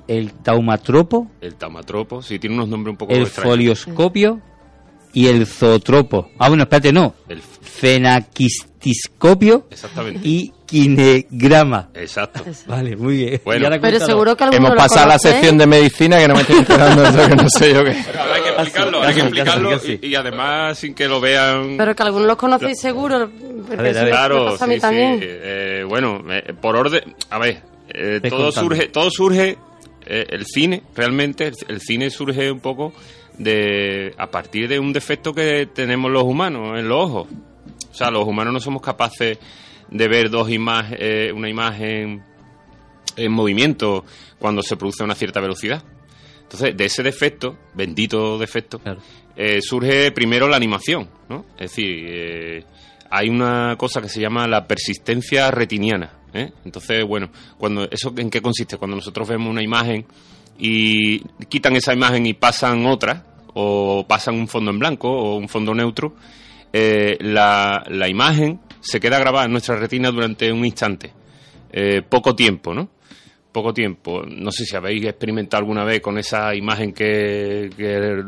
el 0.08 0.32
taumatropo, 0.34 1.28
El 1.42 1.56
tamatropo, 1.56 2.22
sí, 2.22 2.40
tiene 2.40 2.56
unos 2.56 2.70
nombres 2.70 2.92
un 2.94 2.98
poco 2.98 3.14
el 3.14 3.24
extraños. 3.24 3.52
folioscopio 3.52 4.42
y 5.14 5.28
el 5.28 5.46
zootropo. 5.48 6.30
Ah, 6.40 6.48
bueno, 6.50 6.64
espérate, 6.64 6.92
no. 6.94 7.14
El- 7.28 7.42
Fenaquistiscopio 7.78 9.68
Exactamente. 9.70 10.20
y 10.24 10.52
kinegrama. 10.66 11.90
Exacto. 11.94 12.44
Vale, 12.68 12.96
muy 12.96 13.18
bien. 13.18 13.42
Bueno. 13.46 13.70
Pero 13.82 14.00
seguro 14.00 14.36
que 14.36 14.44
alguno 14.46 14.58
Hemos 14.58 14.72
lo 14.72 14.78
pasado 14.78 15.06
a 15.06 15.08
la 15.08 15.18
conoce. 15.18 15.32
sección 15.32 15.58
de 15.58 15.68
medicina 15.68 16.18
que 16.18 16.28
no 16.28 16.36
me 16.36 16.42
estoy 16.42 16.58
enterando 16.58 17.02
de 17.04 17.10
eso, 17.10 17.30
que 17.30 17.36
no 17.36 17.50
sé 17.50 17.74
yo 17.74 17.84
qué. 17.84 17.96
Pero 18.06 18.22
hay 18.34 18.42
que 18.42 18.50
explicarlo, 18.50 19.02
hay 19.02 19.08
que 19.14 19.14
Casi, 19.14 19.20
explicarlo 19.28 19.70
casi, 19.72 20.00
y, 20.02 20.08
y 20.08 20.16
además 20.16 20.78
sin 20.80 20.94
que 20.96 21.08
lo 21.08 21.22
vean. 21.22 21.76
Pero 21.78 21.96
que 21.96 22.04
algunos 22.04 22.28
los 22.28 22.38
conocéis 22.38 22.80
seguro. 22.80 23.30
Porque 23.68 23.74
A 23.80 23.84
ver, 23.84 23.86
a 23.86 23.90
eso 23.92 24.00
ver. 24.00 24.06
me 24.06 24.10
claro, 24.12 24.46
pasa 24.46 24.66
a 24.66 24.68
mí 24.68 24.76
sí, 24.76 24.82
también. 24.82 25.20
sí. 25.20 25.26
Eh, 25.28 25.86
bueno, 25.88 26.22
eh, 26.30 26.54
por 26.60 26.76
orden, 26.76 27.16
a 27.30 27.38
ver, 27.40 27.62
eh, 27.90 28.20
Ve 28.22 28.30
todo 28.30 28.46
contando. 28.46 28.70
surge, 28.70 28.88
todo 28.90 29.10
surge, 29.12 29.58
eh, 30.08 30.26
el 30.30 30.46
cine, 30.46 30.84
realmente, 30.96 31.48
el, 31.48 31.56
el 31.68 31.82
cine 31.82 32.10
surge 32.10 32.52
un 32.52 32.60
poco 32.60 32.94
de 33.38 34.14
a 34.18 34.28
partir 34.32 34.68
de 34.68 34.80
un 34.80 34.92
defecto 34.94 35.34
que 35.34 35.68
tenemos 35.68 36.10
los 36.12 36.24
humanos 36.24 36.78
en 36.80 36.88
los 36.90 36.98
ojos. 37.10 37.28
O 37.92 37.94
sea, 37.94 38.10
los 38.12 38.26
humanos 38.28 38.54
no 38.54 38.60
somos 38.60 38.82
capaces 38.82 39.38
de 39.90 40.08
ver 40.08 40.30
dos 40.30 40.50
imágenes, 40.50 41.32
una 41.34 41.50
imagen 41.50 42.24
en 43.16 43.32
movimiento 43.32 44.06
cuando 44.40 44.62
se 44.62 44.76
produce 44.78 45.04
a 45.04 45.06
una 45.06 45.16
cierta 45.16 45.40
velocidad. 45.40 45.84
Entonces, 46.44 46.78
de 46.78 46.86
ese 46.86 47.04
defecto, 47.04 47.58
bendito 47.74 48.38
defecto, 48.38 48.80
Claro. 48.80 49.02
eh, 49.36 49.62
surge 49.62 50.12
primero 50.12 50.48
la 50.48 50.56
animación, 50.58 51.10
¿no? 51.30 51.46
Es 51.56 51.72
decir, 51.72 52.06
eh, 52.08 52.64
hay 53.10 53.30
una 53.30 53.76
cosa 53.78 54.02
que 54.02 54.10
se 54.10 54.22
llama 54.22 54.48
la 54.48 54.66
persistencia 54.68 55.50
retiniana. 55.52 56.17
¿Eh? 56.34 56.52
Entonces, 56.66 57.06
bueno, 57.06 57.30
cuando 57.58 57.90
¿eso 57.90 58.14
en 58.18 58.30
qué 58.30 58.42
consiste? 58.42 58.78
Cuando 58.78 58.96
nosotros 58.96 59.28
vemos 59.28 59.50
una 59.50 59.64
imagen 59.64 60.06
y 60.60 61.20
quitan 61.48 61.76
esa 61.76 61.94
imagen 61.94 62.26
y 62.26 62.34
pasan 62.34 62.86
otra, 62.86 63.26
o 63.54 64.06
pasan 64.08 64.36
un 64.36 64.48
fondo 64.48 64.70
en 64.72 64.80
blanco 64.80 65.10
o 65.10 65.36
un 65.38 65.50
fondo 65.50 65.74
neutro, 65.74 66.14
eh, 66.72 67.18
la, 67.22 67.84
la 67.90 68.08
imagen 68.08 68.60
se 68.80 69.00
queda 69.00 69.18
grabada 69.18 69.46
en 69.46 69.52
nuestra 69.52 69.76
retina 69.76 70.12
durante 70.12 70.52
un 70.52 70.64
instante, 70.64 71.12
eh, 71.72 72.04
poco 72.08 72.36
tiempo, 72.36 72.74
¿no? 72.74 72.90
Poco 73.58 73.74
tiempo. 73.74 74.22
No 74.24 74.52
sé 74.52 74.66
si 74.66 74.76
habéis 74.76 75.04
experimentado 75.06 75.62
alguna 75.62 75.84
vez 75.84 76.00
con 76.00 76.16
esa 76.20 76.54
imagen 76.54 76.94
que, 76.94 77.72
que, 77.76 78.24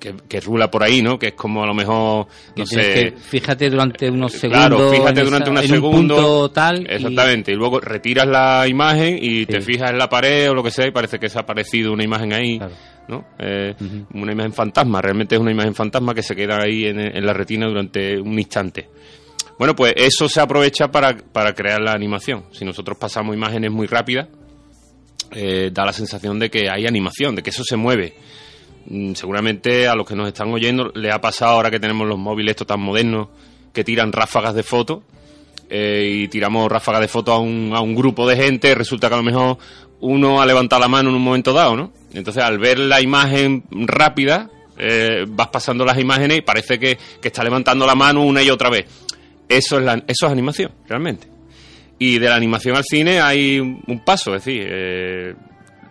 que, 0.00 0.14
que- 0.28 0.40
rula 0.40 0.68
por 0.68 0.82
ahí, 0.82 1.02
¿no? 1.02 1.16
Que 1.20 1.28
es 1.28 1.32
como 1.34 1.62
a 1.62 1.66
lo 1.68 1.72
mejor, 1.72 2.26
no 2.56 2.66
sé... 2.66 3.12
fíjate 3.16 3.70
durante 3.70 4.10
unos 4.10 4.32
segundos. 4.32 4.66
Claro, 4.66 4.90
fíjate 4.90 5.22
durante 5.22 5.44
esa- 5.44 5.50
unos 5.52 5.64
en 5.66 5.70
un 5.70 5.76
segundos. 5.76 6.18
punto 6.20 6.50
tal. 6.50 6.84
Exactamente. 6.90 7.52
Y, 7.52 7.54
luego 7.54 7.78
retiras 7.78 8.26
la 8.26 8.66
imagen 8.66 9.20
y 9.22 9.46
te 9.46 9.60
fijas 9.60 9.92
en 9.92 9.98
la 9.98 10.08
pared 10.08 10.50
o 10.50 10.54
lo 10.54 10.64
que 10.64 10.72
sea 10.72 10.88
y 10.88 10.90
parece 10.90 11.20
que 11.20 11.28
se 11.28 11.38
ha 11.38 11.42
aparecido 11.42 11.92
una 11.92 12.02
imagen 12.02 12.32
ahí. 12.32 12.58
Claro. 12.58 12.74
¿no? 13.06 13.24
Eh. 13.38 13.72
Una 14.14 14.32
imagen 14.32 14.52
fantasma. 14.52 15.00
Realmente 15.00 15.36
es 15.36 15.40
una 15.40 15.52
imagen 15.52 15.76
fantasma 15.76 16.12
que 16.12 16.24
se 16.24 16.34
queda 16.34 16.58
ahí 16.60 16.86
en, 16.86 16.98
en 16.98 17.24
la 17.24 17.32
retina 17.32 17.68
durante 17.68 18.20
un 18.20 18.36
instante. 18.36 18.88
Bueno, 19.58 19.76
pues 19.76 19.94
eso 19.96 20.28
se 20.28 20.40
aprovecha 20.40 20.88
para, 20.88 21.16
para 21.16 21.54
crear 21.54 21.80
la 21.80 21.92
animación. 21.92 22.44
Si 22.52 22.64
nosotros 22.64 22.98
pasamos 22.98 23.34
imágenes 23.34 23.70
muy 23.70 23.86
rápidas, 23.86 24.28
eh, 25.30 25.70
da 25.72 25.84
la 25.84 25.92
sensación 25.92 26.38
de 26.38 26.50
que 26.50 26.68
hay 26.70 26.86
animación, 26.86 27.34
de 27.34 27.42
que 27.42 27.50
eso 27.50 27.64
se 27.64 27.76
mueve. 27.76 28.14
Mm, 28.86 29.14
seguramente 29.14 29.88
a 29.88 29.94
los 29.94 30.06
que 30.06 30.14
nos 30.14 30.28
están 30.28 30.52
oyendo 30.52 30.90
le 30.94 31.10
ha 31.10 31.20
pasado 31.20 31.52
ahora 31.52 31.70
que 31.70 31.80
tenemos 31.80 32.06
los 32.06 32.18
móviles 32.18 32.52
estos 32.52 32.66
tan 32.66 32.80
modernos 32.80 33.28
que 33.72 33.82
tiran 33.82 34.12
ráfagas 34.12 34.54
de 34.54 34.62
fotos 34.62 35.02
eh, 35.70 36.20
y 36.22 36.28
tiramos 36.28 36.70
ráfagas 36.70 37.00
de 37.00 37.08
fotos 37.08 37.34
a 37.34 37.38
un, 37.38 37.72
a 37.74 37.80
un 37.80 37.94
grupo 37.94 38.28
de 38.28 38.36
gente, 38.36 38.74
resulta 38.74 39.08
que 39.08 39.14
a 39.14 39.16
lo 39.16 39.22
mejor 39.22 39.58
uno 40.00 40.42
ha 40.42 40.46
levantado 40.46 40.80
la 40.80 40.88
mano 40.88 41.08
en 41.08 41.16
un 41.16 41.22
momento 41.22 41.52
dado, 41.52 41.76
¿no? 41.76 41.92
Entonces 42.12 42.42
al 42.42 42.58
ver 42.58 42.78
la 42.78 43.00
imagen 43.00 43.64
rápida, 43.70 44.50
eh, 44.76 45.24
vas 45.26 45.48
pasando 45.48 45.84
las 45.84 45.98
imágenes 45.98 46.38
y 46.38 46.40
parece 46.42 46.78
que, 46.78 46.98
que 47.20 47.28
está 47.28 47.42
levantando 47.42 47.86
la 47.86 47.94
mano 47.94 48.22
una 48.22 48.42
y 48.42 48.50
otra 48.50 48.68
vez. 48.68 48.86
Eso 49.48 49.78
es, 49.78 49.84
la, 49.84 49.94
eso 50.06 50.26
es 50.26 50.32
animación, 50.32 50.72
realmente. 50.88 51.28
Y 51.98 52.18
de 52.18 52.28
la 52.28 52.36
animación 52.36 52.76
al 52.76 52.84
cine 52.84 53.20
hay 53.20 53.60
un, 53.60 54.02
paso, 54.04 54.34
es 54.34 54.44
decir, 54.44 54.66
eh, 54.68 55.34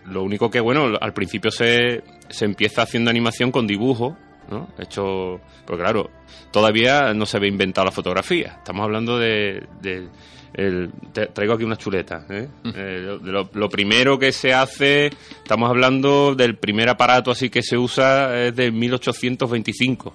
lo 0.06 0.22
único 0.22 0.50
que, 0.50 0.60
bueno, 0.60 0.92
al 1.00 1.12
principio 1.14 1.50
se, 1.50 2.02
se 2.28 2.44
empieza 2.44 2.82
haciendo 2.82 3.10
animación 3.10 3.50
con 3.50 3.66
dibujo, 3.66 4.16
¿no? 4.50 4.68
Hecho, 4.78 5.40
pero 5.66 5.78
claro, 5.78 6.10
todavía 6.50 7.14
no 7.14 7.24
se 7.24 7.36
había 7.38 7.48
inventado 7.48 7.86
la 7.86 7.90
fotografía. 7.92 8.56
Estamos 8.58 8.84
hablando 8.84 9.18
de... 9.18 9.62
de- 9.80 10.08
el- 10.56 10.92
te- 11.12 11.26
traigo 11.26 11.54
aquí 11.54 11.64
unas 11.64 11.78
chuletas. 11.78 12.30
¿eh? 12.30 12.46
Eh, 12.64 13.18
de 13.20 13.32
lo, 13.32 13.50
lo 13.54 13.68
primero 13.68 14.18
que 14.20 14.30
se 14.30 14.52
hace, 14.54 15.06
estamos 15.42 15.68
hablando 15.68 16.36
del 16.36 16.56
primer 16.58 16.88
aparato 16.88 17.32
así 17.32 17.50
que 17.50 17.60
se 17.60 17.76
usa 17.76 18.40
es 18.44 18.54
de 18.54 18.70
1825. 18.70 20.14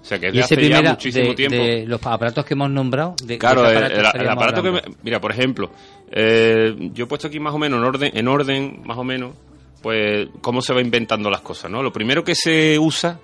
O 0.00 0.04
sea 0.04 0.18
que 0.18 0.28
es 0.28 0.34
Y 0.34 0.36
de 0.38 0.42
ese 0.44 0.54
hace 0.54 0.68
ya 0.68 0.82
muchísimo 0.82 1.28
de, 1.28 1.34
tiempo. 1.34 1.56
de 1.56 1.84
los 1.86 2.04
aparatos 2.06 2.44
que 2.44 2.54
hemos 2.54 2.70
nombrado. 2.70 3.14
De, 3.22 3.38
Claro, 3.38 3.62
¿de 3.62 3.70
el, 3.70 3.76
aparato 3.76 3.94
el- 3.94 4.00
el 4.00 4.06
estaríamos 4.06 4.36
aparato 4.36 4.62
que 4.62 4.70
me- 4.70 4.82
mira, 5.02 5.20
por 5.20 5.30
ejemplo, 5.32 5.70
eh, 6.10 6.74
yo 6.92 7.04
he 7.04 7.06
puesto 7.06 7.26
aquí 7.28 7.38
más 7.38 7.54
o 7.54 7.58
menos 7.58 7.78
en 7.78 7.84
orden, 7.84 8.10
en 8.14 8.28
orden, 8.28 8.82
más 8.84 8.96
o 8.98 9.04
menos, 9.04 9.34
pues 9.82 10.28
cómo 10.40 10.62
se 10.62 10.72
va 10.72 10.80
inventando 10.80 11.28
las 11.30 11.42
cosas, 11.42 11.70
¿no? 11.70 11.82
Lo 11.82 11.92
primero 11.92 12.24
que 12.24 12.34
se 12.34 12.78
usa, 12.78 13.20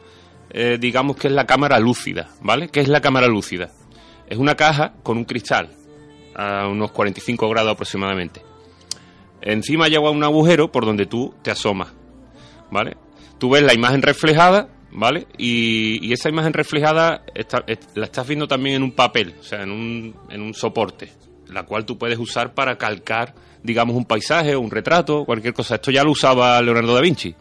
eh, 0.51 0.77
digamos 0.79 1.17
que 1.17 1.29
es 1.29 1.33
la 1.33 1.47
cámara 1.47 1.79
lúcida, 1.81 2.29
¿vale? 2.43 2.69
¿Qué 2.69 2.81
es 2.81 2.89
la 2.89 3.01
cámara 3.01 3.27
lúcida? 3.27 3.71
Es 4.29 4.37
una 4.39 4.55
caja 4.55 4.93
con 5.03 5.17
un 5.17 5.25
cristal 5.25 5.71
a 6.35 6.69
unos 6.69 6.91
45 6.93 7.49
grados 7.49 7.73
aproximadamente. 7.73 8.43
Encima 9.41 9.89
lleva 9.89 10.11
un 10.11 10.25
agujero 10.25 10.71
por 10.73 10.85
donde 10.85 11.07
tú 11.07 11.35
te 11.43 11.51
asomas, 11.51 11.89
¿vale? 12.71 12.97
Tú 13.39 13.51
ves 13.51 13.63
la 13.63 13.75
imagen 13.75 14.03
reflejada, 14.03 14.69
¿vale? 14.97 15.27
Y, 15.39 16.05
y 16.05 16.13
esa 16.13 16.29
imagen 16.29 16.53
reflejada 16.53 17.23
está- 17.35 17.63
es- 17.69 17.79
la 17.95 18.07
estás 18.07 18.27
viendo 18.27 18.49
también 18.49 18.77
en 18.77 18.83
un 18.83 18.93
papel, 18.93 19.35
o 19.39 19.43
sea, 19.45 19.63
en 19.63 19.71
un, 19.71 20.17
en 20.31 20.41
un 20.43 20.53
soporte, 20.55 21.11
la 21.53 21.63
cual 21.65 21.85
tú 21.85 21.97
puedes 21.97 22.19
usar 22.19 22.53
para 22.55 22.77
calcar, 22.77 23.35
digamos, 23.63 23.95
un 23.95 24.05
paisaje 24.07 24.55
o 24.55 24.61
un 24.61 24.71
retrato, 24.71 25.25
cualquier 25.25 25.55
cosa. 25.55 25.77
Esto 25.77 25.91
ya 25.93 26.03
lo 26.03 26.11
usaba 26.11 26.61
Leonardo 26.63 26.95
da 26.95 27.01
Vinci. 27.01 27.35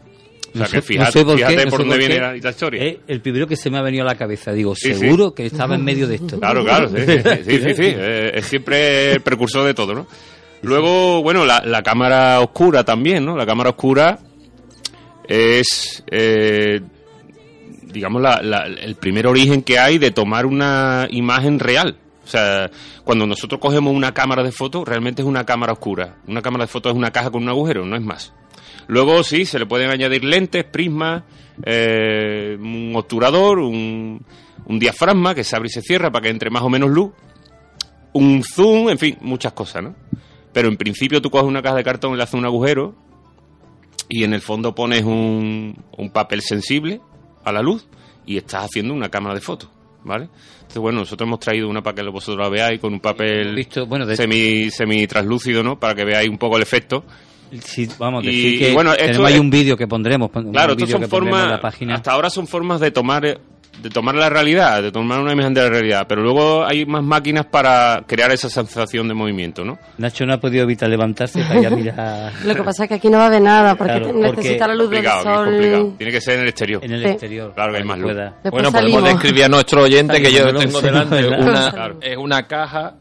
O 0.54 0.58
sea, 0.58 0.68
que 0.68 0.76
no 0.76 0.82
fíjate, 0.82 1.12
sé 1.12 1.24
por 1.24 1.36
qué, 1.36 1.44
fíjate 1.46 1.64
no 1.66 1.70
por 1.70 1.80
sé 1.80 1.84
dónde 1.86 1.96
por 1.96 1.98
viene 2.08 2.20
la, 2.22 2.32
la 2.36 2.50
historia. 2.50 2.82
Es 2.84 2.96
el 3.08 3.20
primero 3.20 3.46
que 3.46 3.56
se 3.56 3.68
me 3.68 3.78
ha 3.78 3.82
venido 3.82 4.04
a 4.04 4.06
la 4.06 4.14
cabeza. 4.16 4.52
Digo, 4.52 4.74
Sí, 4.74 4.94
sí. 4.94 5.00
seguro 5.00 5.34
que 5.34 5.44
estaba 5.46 5.74
en 5.74 5.84
medio 5.84 6.06
de 6.06 6.14
esto. 6.14 6.38
Claro, 6.40 6.64
claro, 6.64 6.88
sí, 6.88 6.96
sí, 7.04 7.18
sí, 7.44 7.58
sí, 7.60 7.74
sí, 7.74 7.82
eh, 7.96 8.30
es 8.34 8.46
siempre 8.46 9.12
el 9.12 9.20
precursor 9.20 9.66
de 9.66 9.74
todo, 9.74 9.92
¿no? 9.94 10.06
Luego, 10.62 11.22
bueno, 11.22 11.44
la, 11.44 11.60
la 11.64 11.82
cámara 11.82 12.40
oscura 12.40 12.84
también, 12.84 13.24
¿no? 13.24 13.36
La 13.36 13.44
cámara 13.44 13.70
oscura 13.70 14.18
es, 15.28 16.02
eh, 16.10 16.80
digamos, 17.96 18.20
la- 18.20 18.42
la- 18.42 18.66
el 18.66 18.94
primer 18.96 19.26
origen 19.26 19.62
que 19.62 19.78
hay 19.78 19.96
de 19.96 20.10
tomar 20.10 20.44
una 20.44 21.08
imagen 21.10 21.58
real. 21.58 21.96
O 22.24 22.28
sea, 22.28 22.70
cuando 23.04 23.26
nosotros 23.26 23.58
cogemos 23.58 23.94
una 23.94 24.12
cámara 24.12 24.42
de 24.42 24.52
foto, 24.52 24.84
realmente 24.84 25.22
es 25.22 25.28
una 25.28 25.46
cámara 25.46 25.72
oscura. 25.72 26.16
Una 26.28 26.42
cámara 26.42 26.64
de 26.64 26.68
foto 26.68 26.90
es 26.90 26.94
una 26.94 27.10
caja 27.10 27.30
con 27.30 27.42
un 27.42 27.48
agujero, 27.48 27.86
no 27.86 27.96
es 27.96 28.02
más. 28.02 28.34
Luego 28.86 29.22
sí, 29.24 29.46
se 29.46 29.58
le 29.58 29.64
pueden 29.64 29.90
añadir 29.90 30.24
lentes, 30.24 30.64
prismas, 30.64 31.22
eh, 31.64 32.58
un 32.60 32.92
obturador, 32.94 33.60
un, 33.60 34.22
diafragma 34.68 35.34
que 35.34 35.42
se 35.42 35.56
abre 35.56 35.68
y 35.68 35.72
se 35.72 35.80
cierra 35.80 36.10
para 36.12 36.24
que 36.24 36.28
entre 36.28 36.50
más 36.50 36.62
o 36.62 36.68
menos 36.68 36.90
luz, 36.90 37.12
un 38.12 38.42
zoom, 38.44 38.90
en 38.90 38.98
fin, 38.98 39.16
muchas 39.22 39.52
cosas, 39.54 39.82
¿no? 39.84 39.94
Pero 40.52 40.68
en 40.68 40.76
principio 40.76 41.22
tú 41.22 41.30
coges 41.30 41.46
una 41.46 41.62
caja 41.62 41.76
de 41.76 41.84
cartón, 41.84 42.16
le 42.16 42.22
haces 42.22 42.34
un 42.34 42.44
agujero 42.44 42.94
y 44.08 44.24
en 44.24 44.34
el 44.34 44.42
fondo 44.42 44.74
pones 44.74 45.02
un 45.04 46.10
papel 46.12 46.42
sensible 46.42 47.00
a 47.46 47.52
la 47.52 47.62
luz 47.62 47.86
y 48.26 48.36
estás 48.36 48.64
haciendo 48.64 48.92
una 48.92 49.08
cámara 49.08 49.34
de 49.36 49.40
fotos, 49.40 49.70
¿vale? 50.04 50.28
Entonces, 50.56 50.78
bueno, 50.82 50.98
nosotros 51.00 51.26
hemos 51.28 51.38
traído 51.40 51.68
una 51.68 51.80
para 51.80 51.94
que 52.02 52.10
vosotros 52.10 52.42
la 52.44 52.48
veáis 52.50 52.80
con 52.80 52.92
un 52.92 52.98
papel 53.00 53.54
Visto, 53.54 53.86
bueno, 53.86 54.04
de- 54.04 54.16
semi, 54.16 54.68
semi 54.70 55.06
translúcido, 55.06 55.62
¿no? 55.62 55.78
Para 55.78 55.94
que 55.94 56.04
veáis 56.04 56.28
un 56.28 56.38
poco 56.38 56.56
el 56.56 56.62
efecto. 56.64 57.04
Sí, 57.60 57.88
vamos, 57.98 58.24
Y- 58.24 58.26
decir 58.26 58.58
que 58.58 58.70
y 58.70 58.74
bueno, 58.74 58.92
esto 58.92 59.26
es- 59.28 59.38
un 59.38 59.48
vídeo 59.50 59.76
que 59.76 59.86
pondremos. 59.86 60.28
pon- 60.30 60.50
Claro, 60.50 60.74
vídeo 60.74 60.88
son 60.98 61.08
formas, 61.08 61.60
hasta 61.92 62.10
ahora 62.12 62.28
son 62.30 62.48
formas 62.48 62.80
de 62.80 62.90
tomar 62.90 63.40
de 63.82 63.90
tomar 63.90 64.14
la 64.14 64.28
realidad, 64.30 64.82
de 64.82 64.90
tomar 64.90 65.20
una 65.20 65.32
imagen 65.32 65.52
de 65.54 65.62
la 65.62 65.68
realidad, 65.68 66.06
pero 66.08 66.22
luego 66.22 66.64
hay 66.64 66.86
más 66.86 67.02
máquinas 67.04 67.46
para 67.46 68.02
crear 68.06 68.30
esa 68.32 68.48
sensación 68.48 69.06
de 69.08 69.14
movimiento, 69.14 69.64
¿no? 69.64 69.78
Nacho 69.98 70.24
no 70.26 70.32
ha 70.34 70.40
podido 70.40 70.64
evitar 70.64 70.88
levantarse 70.88 71.42
para 71.42 71.60
ir 71.60 71.66
a 71.66 71.70
mirar 71.70 72.32
Lo 72.44 72.54
que 72.54 72.62
pasa 72.62 72.84
es 72.84 72.88
que 72.88 72.94
aquí 72.94 73.08
no 73.10 73.18
va 73.18 73.24
a 73.24 73.26
haber 73.28 73.42
nada, 73.42 73.74
porque 73.74 73.92
Claro, 73.92 74.06
te- 74.06 74.12
porque- 74.12 74.30
necesita 74.36 74.68
la 74.68 74.74
luz 74.74 74.90
del 74.90 75.04
sol. 75.04 75.94
Tiene 75.98 76.12
que 76.12 76.20
ser 76.20 76.34
en 76.36 76.40
el 76.42 76.48
exterior. 76.48 76.84
en 76.84 76.92
el 76.92 77.02
Sí. 77.02 77.08
exterior. 77.10 77.52
Claro 77.54 77.72
que 77.72 77.78
hay 77.78 77.84
más 77.84 77.98
luz. 77.98 78.12
pueda- 78.12 78.24
Después 78.42 78.50
Bueno, 78.52 78.70
podemos 78.72 78.92
salimos. 78.92 79.04
describir 79.22 79.44
a 79.44 79.48
nuestro 79.48 79.82
oyente 79.82 80.22
que 80.22 80.32
yo 80.32 80.46
tengo 80.56 80.80
sí, 80.80 80.86
delante 80.86 81.14
¿verdad? 81.22 81.40
una, 81.48 81.70
Claro. 81.70 81.98
es 82.00 82.16
una 82.16 82.42
caja 82.46 82.94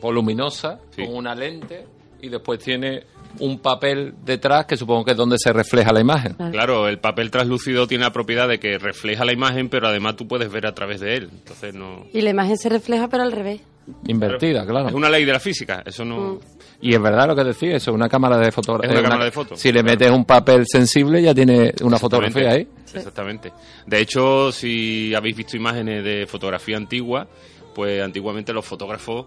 voluminosa 0.00 0.78
Sí. 0.96 1.04
con 1.04 1.14
una 1.16 1.34
lente 1.34 1.84
y 2.22 2.28
después 2.28 2.58
tiene 2.58 3.02
un 3.38 3.58
papel 3.60 4.14
detrás 4.24 4.66
que 4.66 4.76
supongo 4.76 5.04
que 5.04 5.12
es 5.12 5.16
donde 5.16 5.36
se 5.38 5.52
refleja 5.52 5.92
la 5.92 6.00
imagen. 6.00 6.34
Claro, 6.52 6.88
el 6.88 6.98
papel 6.98 7.30
translúcido 7.30 7.86
tiene 7.86 8.04
la 8.04 8.12
propiedad 8.12 8.48
de 8.48 8.58
que 8.58 8.78
refleja 8.78 9.24
la 9.24 9.32
imagen, 9.32 9.68
pero 9.68 9.88
además 9.88 10.16
tú 10.16 10.26
puedes 10.26 10.50
ver 10.50 10.66
a 10.66 10.74
través 10.74 11.00
de 11.00 11.14
él. 11.16 11.28
Entonces 11.32 11.74
no. 11.74 12.06
Y 12.12 12.20
la 12.22 12.30
imagen 12.30 12.56
se 12.58 12.68
refleja, 12.68 13.08
pero 13.08 13.22
al 13.22 13.32
revés. 13.32 13.60
Invertida, 14.06 14.66
claro. 14.66 14.88
Es 14.88 14.94
una 14.94 15.08
ley 15.08 15.24
de 15.24 15.32
la 15.32 15.40
física, 15.40 15.82
eso 15.84 16.04
no. 16.04 16.34
Mm. 16.34 16.38
Y 16.82 16.94
es 16.94 17.00
verdad 17.02 17.26
lo 17.26 17.36
que 17.36 17.44
decía, 17.44 17.76
eso 17.76 17.90
es 17.90 17.94
una 17.94 18.08
cámara 18.08 18.38
de 18.38 18.48
Es 18.48 18.54
fotografía. 18.54 18.98
una 18.98 19.02
cámara 19.08 19.24
de 19.26 19.30
fotos, 19.32 19.60
Si 19.60 19.68
le 19.68 19.80
claro. 19.82 19.86
metes 19.92 20.10
un 20.10 20.24
papel 20.24 20.64
sensible 20.66 21.22
ya 21.22 21.34
tiene 21.34 21.72
una 21.82 21.98
fotografía 21.98 22.50
ahí. 22.52 22.66
Exactamente. 22.94 23.52
De 23.86 24.00
hecho, 24.00 24.50
si 24.52 25.14
habéis 25.14 25.36
visto 25.36 25.56
imágenes 25.56 26.02
de 26.04 26.26
fotografía 26.26 26.76
antigua, 26.76 27.26
pues 27.74 28.02
antiguamente 28.02 28.52
los 28.52 28.64
fotógrafos 28.64 29.26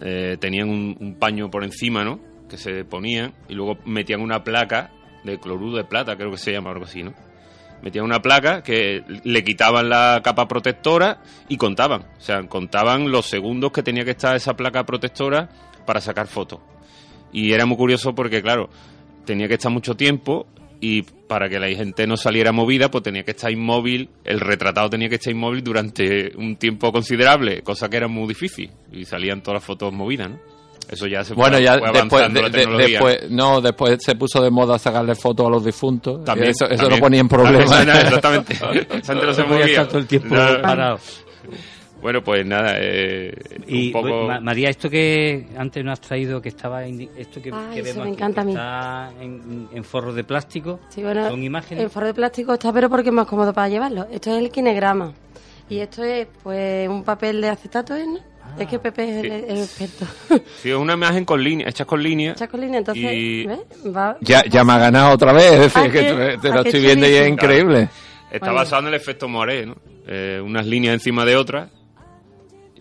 eh, 0.00 0.36
tenían 0.40 0.68
un, 0.70 0.96
un 0.98 1.14
paño 1.18 1.50
por 1.50 1.62
encima, 1.64 2.02
¿no? 2.04 2.18
Que 2.54 2.58
se 2.58 2.84
ponían 2.84 3.34
y 3.48 3.54
luego 3.54 3.78
metían 3.84 4.20
una 4.20 4.44
placa 4.44 4.92
de 5.24 5.40
cloruro 5.40 5.76
de 5.76 5.82
plata, 5.82 6.14
creo 6.14 6.30
que 6.30 6.36
se 6.36 6.52
llama 6.52 6.70
algo 6.70 6.84
así, 6.84 7.02
¿no? 7.02 7.12
Metían 7.82 8.04
una 8.04 8.22
placa 8.22 8.62
que 8.62 9.02
le 9.24 9.42
quitaban 9.42 9.88
la 9.88 10.20
capa 10.22 10.46
protectora 10.46 11.20
y 11.48 11.56
contaban. 11.56 12.02
O 12.16 12.20
sea, 12.20 12.40
contaban 12.46 13.10
los 13.10 13.26
segundos 13.26 13.72
que 13.72 13.82
tenía 13.82 14.04
que 14.04 14.12
estar 14.12 14.36
esa 14.36 14.54
placa 14.54 14.86
protectora 14.86 15.48
para 15.84 16.00
sacar 16.00 16.28
fotos. 16.28 16.60
Y 17.32 17.50
era 17.50 17.66
muy 17.66 17.76
curioso 17.76 18.14
porque, 18.14 18.40
claro, 18.40 18.70
tenía 19.24 19.48
que 19.48 19.54
estar 19.54 19.72
mucho 19.72 19.96
tiempo 19.96 20.46
y 20.80 21.02
para 21.02 21.48
que 21.48 21.58
la 21.58 21.66
gente 21.70 22.06
no 22.06 22.16
saliera 22.16 22.52
movida, 22.52 22.88
pues 22.88 23.02
tenía 23.02 23.24
que 23.24 23.32
estar 23.32 23.50
inmóvil, 23.50 24.10
el 24.22 24.38
retratado 24.38 24.90
tenía 24.90 25.08
que 25.08 25.16
estar 25.16 25.32
inmóvil 25.32 25.64
durante 25.64 26.36
un 26.36 26.54
tiempo 26.54 26.92
considerable, 26.92 27.62
cosa 27.62 27.88
que 27.88 27.96
era 27.96 28.06
muy 28.06 28.28
difícil. 28.28 28.70
Y 28.92 29.06
salían 29.06 29.42
todas 29.42 29.56
las 29.56 29.64
fotos 29.64 29.92
movidas, 29.92 30.30
¿no? 30.30 30.53
Eso 30.88 31.06
ya 31.06 31.24
se 31.24 31.34
fue, 31.34 31.42
Bueno, 31.42 31.58
ya 31.58 31.78
fue 31.78 31.92
después, 31.92 32.32
de- 32.34 32.50
de- 32.50 32.66
después, 32.88 33.30
no, 33.30 33.60
después 33.60 33.98
se 34.02 34.14
puso 34.16 34.42
de 34.42 34.50
moda 34.50 34.78
sacarle 34.78 35.14
fotos 35.14 35.46
a 35.46 35.50
los 35.50 35.64
difuntos. 35.64 36.22
También, 36.24 36.50
eso 36.50 36.66
eso 36.66 36.76
también. 36.76 37.00
no 37.00 37.04
ponía 37.04 37.20
en 37.20 37.28
problema. 37.28 37.82
Exactamente. 37.82 38.58
No 39.24 39.32
se 39.34 39.42
No 39.42 39.48
movía. 39.48 39.88
todo 39.88 39.98
el 39.98 40.06
tiempo 40.06 40.34
No. 40.34 40.60
parado. 40.62 40.98
Bueno, 42.02 42.22
pues 42.22 42.44
nada, 42.44 42.74
eh, 42.76 43.32
Y 43.66 43.86
un 43.86 43.92
poco... 43.92 44.26
Ma- 44.26 44.38
María, 44.40 44.68
esto 44.68 44.90
que 44.90 45.46
antes 45.56 45.82
nos 45.82 45.92
has 45.94 46.00
traído, 46.02 46.38
que 46.42 46.50
estaba 46.50 46.84
esto 46.84 47.40
que, 47.40 47.50
Ay, 47.50 47.74
que 47.76 47.80
eso 47.80 47.84
vemos 47.84 47.96
me 47.96 48.02
aquí, 48.02 48.10
encanta 48.12 48.40
a 48.40 48.44
que 48.44 48.46
mí. 48.46 48.52
está 48.52 49.12
en, 49.22 49.68
en 49.72 49.84
forros 49.84 50.14
de 50.14 50.22
plástico, 50.24 50.80
Sí, 50.90 51.02
bueno, 51.02 51.30
son 51.30 51.42
imágenes. 51.42 51.82
El 51.82 51.88
forro 51.88 52.08
de 52.08 52.14
plástico 52.14 52.52
está, 52.52 52.70
pero 52.74 52.90
porque 52.90 53.08
es 53.08 53.14
más 53.14 53.26
cómodo 53.26 53.54
para 53.54 53.70
llevarlo. 53.70 54.06
Esto 54.12 54.30
es 54.32 54.36
el 54.38 54.50
kinegrama. 54.50 55.14
Y 55.70 55.78
esto 55.78 56.04
es, 56.04 56.26
pues, 56.42 56.86
un 56.90 57.04
papel 57.04 57.40
de 57.40 57.48
acetato, 57.48 57.96
¿eh? 57.96 58.04
¿no? 58.06 58.18
Es 58.58 58.66
que 58.68 58.78
Pepe 58.78 59.02
es 59.04 59.24
el, 59.24 59.32
el 59.32 59.58
experto. 59.58 60.06
Sí, 60.62 60.70
es 60.70 60.76
una 60.76 60.94
imagen 60.94 61.24
con 61.24 61.42
líneas, 61.42 61.70
hechas 61.70 61.86
con 61.86 62.02
líneas. 62.02 62.36
Echas 62.36 62.48
con 62.48 62.60
línea, 62.60 62.78
entonces, 62.78 63.10
Y- 63.12 63.46
¿ves? 63.46 63.60
Va- 63.96 64.16
Ya, 64.20 64.44
ya 64.48 64.64
me 64.64 64.72
ha 64.74 64.78
ganado 64.78 65.12
otra 65.14 65.32
vez, 65.32 65.52
es 65.52 65.60
decir, 65.60 65.82
Ah, 65.82 65.84
que 65.84 65.90
que- 65.92 66.12
te, 66.14 66.38
te 66.38 66.48
ah, 66.48 66.54
lo 66.54 66.60
estoy 66.62 66.80
viendo 66.80 67.06
y 67.08 67.14
es 67.14 67.28
increíble. 67.28 67.88
Está 68.30 68.48
Oye. 68.48 68.56
basado 68.56 68.82
en 68.82 68.88
el 68.88 68.94
efecto 68.94 69.28
Moiré, 69.28 69.66
¿no? 69.66 69.76
Eh, 70.06 70.40
unas 70.44 70.66
líneas 70.66 70.94
encima 70.94 71.24
de 71.24 71.36
otras. 71.36 71.70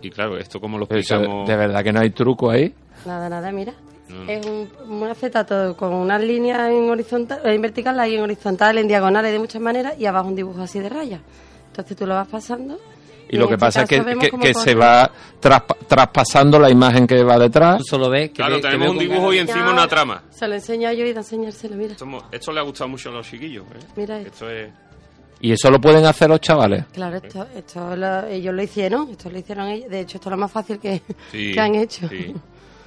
Y 0.01 0.09
claro, 0.09 0.37
esto 0.37 0.59
como 0.59 0.77
lo 0.77 0.85
Eso, 0.85 0.95
explicamos... 0.97 1.47
de 1.47 1.55
verdad 1.55 1.83
que 1.83 1.93
no 1.93 1.99
hay 2.01 2.09
truco 2.09 2.49
ahí. 2.49 2.73
Nada, 3.05 3.29
nada, 3.29 3.51
mira. 3.51 3.73
No. 4.09 4.29
Es 4.29 4.45
un, 4.45 4.69
un 4.89 5.03
acetato 5.07 5.77
con 5.77 5.93
unas 5.93 6.21
líneas 6.21 6.69
en 6.69 6.89
horizontal, 6.89 7.39
en 7.45 7.61
vertical, 7.61 7.97
ahí 7.99 8.15
en 8.15 8.21
horizontal, 8.21 8.77
en 8.77 8.87
diagonales 8.87 9.31
de 9.31 9.39
muchas 9.39 9.61
maneras 9.61 9.93
y 9.97 10.05
abajo 10.05 10.27
un 10.27 10.35
dibujo 10.35 10.61
así 10.61 10.79
de 10.79 10.89
rayas. 10.89 11.21
Entonces 11.67 11.95
tú 11.95 12.05
lo 12.05 12.15
vas 12.15 12.27
pasando. 12.27 12.77
Y 13.29 13.37
lo 13.37 13.47
que 13.47 13.53
este 13.55 13.65
pasa 13.65 13.81
es 13.83 13.89
que, 13.89 14.53
se 14.53 14.75
va 14.75 15.09
traspa- 15.41 15.77
traspasando 15.87 16.59
la 16.59 16.69
imagen 16.69 17.07
que 17.07 17.23
va 17.23 17.39
detrás. 17.39 17.79
Tú 17.79 17.83
solo 17.85 18.09
ves 18.09 18.29
que 18.29 18.35
Claro, 18.35 18.55
ve- 18.55 18.61
tenemos 18.61 18.89
un 18.89 18.99
dibujo 18.99 19.33
y 19.33 19.39
encima 19.39 19.71
una 19.71 19.87
trama. 19.87 20.23
Se 20.29 20.47
lo 20.47 20.53
enseño 20.55 20.91
yo 20.91 21.05
y 21.05 21.13
de 21.13 21.19
enseñárselo, 21.19 21.75
mira. 21.75 21.95
Esto 22.31 22.51
le 22.51 22.59
ha 22.59 22.63
gustado 22.63 22.89
mucho 22.89 23.09
a 23.09 23.13
los 23.13 23.27
chiquillos. 23.27 23.65
¿eh? 23.73 23.79
Mira 23.95 24.17
esto. 24.19 24.29
Esto 24.33 24.49
es... 24.51 24.71
Y 25.41 25.51
eso 25.51 25.69
lo 25.71 25.81
pueden 25.81 26.05
hacer 26.05 26.29
los 26.29 26.39
chavales. 26.39 26.85
Claro, 26.93 27.17
esto, 27.17 27.47
esto 27.55 27.95
lo- 27.95 28.25
ellos 28.27 28.53
lo 28.53 28.61
hicieron, 28.63 29.09
esto 29.09 29.29
lo 29.29 29.37
hicieron 29.39 29.67
ellos. 29.67 29.89
De 29.89 29.99
hecho, 30.01 30.17
esto 30.17 30.29
es 30.29 30.31
lo 30.31 30.37
más 30.37 30.51
fácil 30.51 30.79
que, 30.79 31.01
Sí, 31.31 31.51
que 31.53 31.59
han 31.59 31.75
hecho. 31.75 32.07
sí. 32.07 32.33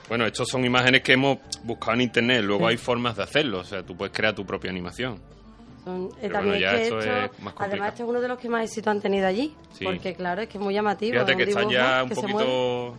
Bueno, 0.08 0.24
estas 0.24 0.46
son 0.48 0.64
imágenes 0.64 1.02
que 1.02 1.14
hemos 1.14 1.38
buscado 1.64 1.94
en 1.94 2.02
internet. 2.02 2.42
Luego 2.44 2.68
hay 2.68 2.76
formas 2.76 3.16
de 3.16 3.24
hacerlo. 3.24 3.58
O 3.58 3.64
sea, 3.64 3.82
tú 3.82 3.96
puedes 3.96 4.14
crear 4.14 4.32
tu 4.34 4.46
propia 4.46 4.70
animación. 4.70 5.18
Son- 5.86 6.10
eh, 6.20 6.28
también 6.28 6.56
bueno, 6.56 6.58
ya 6.58 6.72
es 6.72 6.78
que 6.80 6.82
esto- 6.84 6.98
es 6.98 7.06
más 7.06 7.30
complicado. 7.30 7.54
además, 7.70 7.88
esto 7.90 8.02
es 8.02 8.08
uno 8.08 8.20
de 8.20 8.26
los 8.28 8.38
que 8.40 8.48
más 8.48 8.64
éxito 8.64 8.90
han 8.90 9.00
tenido 9.00 9.26
allí. 9.28 9.54
Sí. 9.72 9.84
Porque, 9.84 10.14
claro, 10.14 10.42
es 10.42 10.48
que 10.48 10.58
es 10.58 10.64
muy 10.64 10.74
llamativo. 10.74 11.12
Fíjate 11.12 11.30
es 11.32 11.36
que 11.38 11.42
está 11.44 11.62
ya 11.70 12.02
un 12.02 12.08
poquito... 12.10 12.94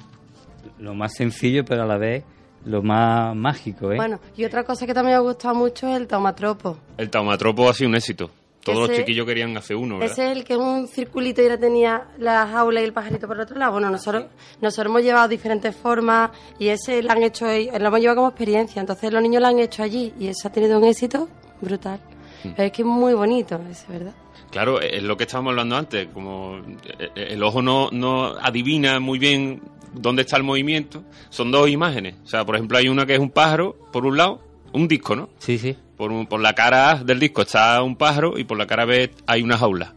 Lo 0.79 0.93
más 0.93 1.13
sencillo, 1.13 1.65
pero 1.65 1.83
a 1.83 1.85
la 1.85 1.97
vez 1.97 2.23
lo 2.65 2.81
más 2.81 3.35
mágico, 3.35 3.91
¿eh? 3.91 3.97
Bueno, 3.97 4.19
y 4.37 4.45
otra 4.45 4.63
cosa 4.63 4.85
que 4.85 4.93
también 4.93 5.13
me 5.15 5.17
ha 5.17 5.21
gustado 5.21 5.53
mucho 5.55 5.87
es 5.87 5.97
el 5.97 6.07
taumatropo. 6.07 6.77
El 6.97 7.09
taumatropo 7.09 7.69
ha 7.69 7.73
sido 7.73 7.89
un 7.89 7.95
éxito. 7.95 8.29
Todos 8.63 8.87
los 8.89 8.97
chiquillos 8.97 9.25
querían 9.25 9.55
hacer 9.55 9.77
uno, 9.77 9.97
¿verdad? 9.97 10.11
Ese 10.11 10.25
es 10.31 10.37
el 10.37 10.43
que 10.43 10.53
es 10.53 10.59
un 10.59 10.87
circulito 10.89 11.41
y 11.41 11.45
ahora 11.45 11.57
tenía 11.57 12.07
la 12.17 12.45
jaula 12.47 12.81
y 12.81 12.83
el 12.83 12.91
pajarito 12.91 13.25
por 13.27 13.37
el 13.37 13.43
otro 13.43 13.57
lado. 13.57 13.71
Bueno, 13.73 13.89
nosotros, 13.89 14.25
nosotros 14.61 14.91
hemos 14.91 15.03
llevado 15.03 15.27
diferentes 15.29 15.73
formas 15.73 16.31
y 16.59 16.67
ese 16.67 17.01
lo 17.01 17.11
han 17.11 17.23
hecho, 17.23 17.45
lo 17.45 17.51
hemos 17.87 17.99
llevado 18.01 18.15
como 18.17 18.27
experiencia. 18.27 18.81
Entonces 18.81 19.13
los 19.13 19.21
niños 19.21 19.41
lo 19.41 19.47
han 19.47 19.59
hecho 19.59 19.83
allí 19.83 20.13
y 20.19 20.27
eso 20.27 20.49
ha 20.49 20.51
tenido 20.51 20.77
un 20.77 20.83
éxito 20.83 21.29
brutal. 21.61 22.01
Mm. 22.43 22.49
Pero 22.55 22.63
es 22.63 22.71
que 22.71 22.81
es 22.83 22.87
muy 22.87 23.13
bonito, 23.13 23.59
ese, 23.69 23.85
¿verdad? 23.91 24.13
Claro, 24.51 24.79
es 24.81 25.03
lo 25.03 25.17
que 25.17 25.23
estábamos 25.25 25.51
hablando 25.51 25.75
antes, 25.75 26.07
como 26.13 26.57
eh, 26.99 27.09
el 27.15 27.43
ojo 27.43 27.61
no, 27.61 27.89
no 27.91 28.27
adivina 28.39 28.99
muy 28.99 29.19
bien 29.19 29.61
dónde 29.93 30.21
está 30.21 30.37
el 30.37 30.43
movimiento, 30.43 31.03
son 31.29 31.51
dos 31.51 31.69
imágenes. 31.69 32.15
O 32.23 32.27
sea, 32.27 32.45
por 32.45 32.55
ejemplo, 32.55 32.77
hay 32.77 32.87
una 32.87 33.05
que 33.05 33.13
es 33.13 33.19
un 33.19 33.31
pájaro, 33.31 33.75
por 33.91 34.05
un 34.05 34.17
lado, 34.17 34.41
un 34.73 34.87
disco, 34.87 35.15
¿no? 35.15 35.29
Sí, 35.39 35.57
sí. 35.57 35.75
Por, 35.97 36.11
un- 36.11 36.27
por 36.27 36.39
la 36.39 36.53
cara 36.53 36.91
A 36.91 37.03
del 37.03 37.19
disco 37.19 37.41
está 37.41 37.81
un 37.81 37.95
pájaro 37.95 38.37
y 38.37 38.43
por 38.43 38.57
la 38.57 38.67
cara 38.67 38.85
B 38.85 39.09
hay 39.25 39.41
una 39.41 39.57
jaula. 39.57 39.93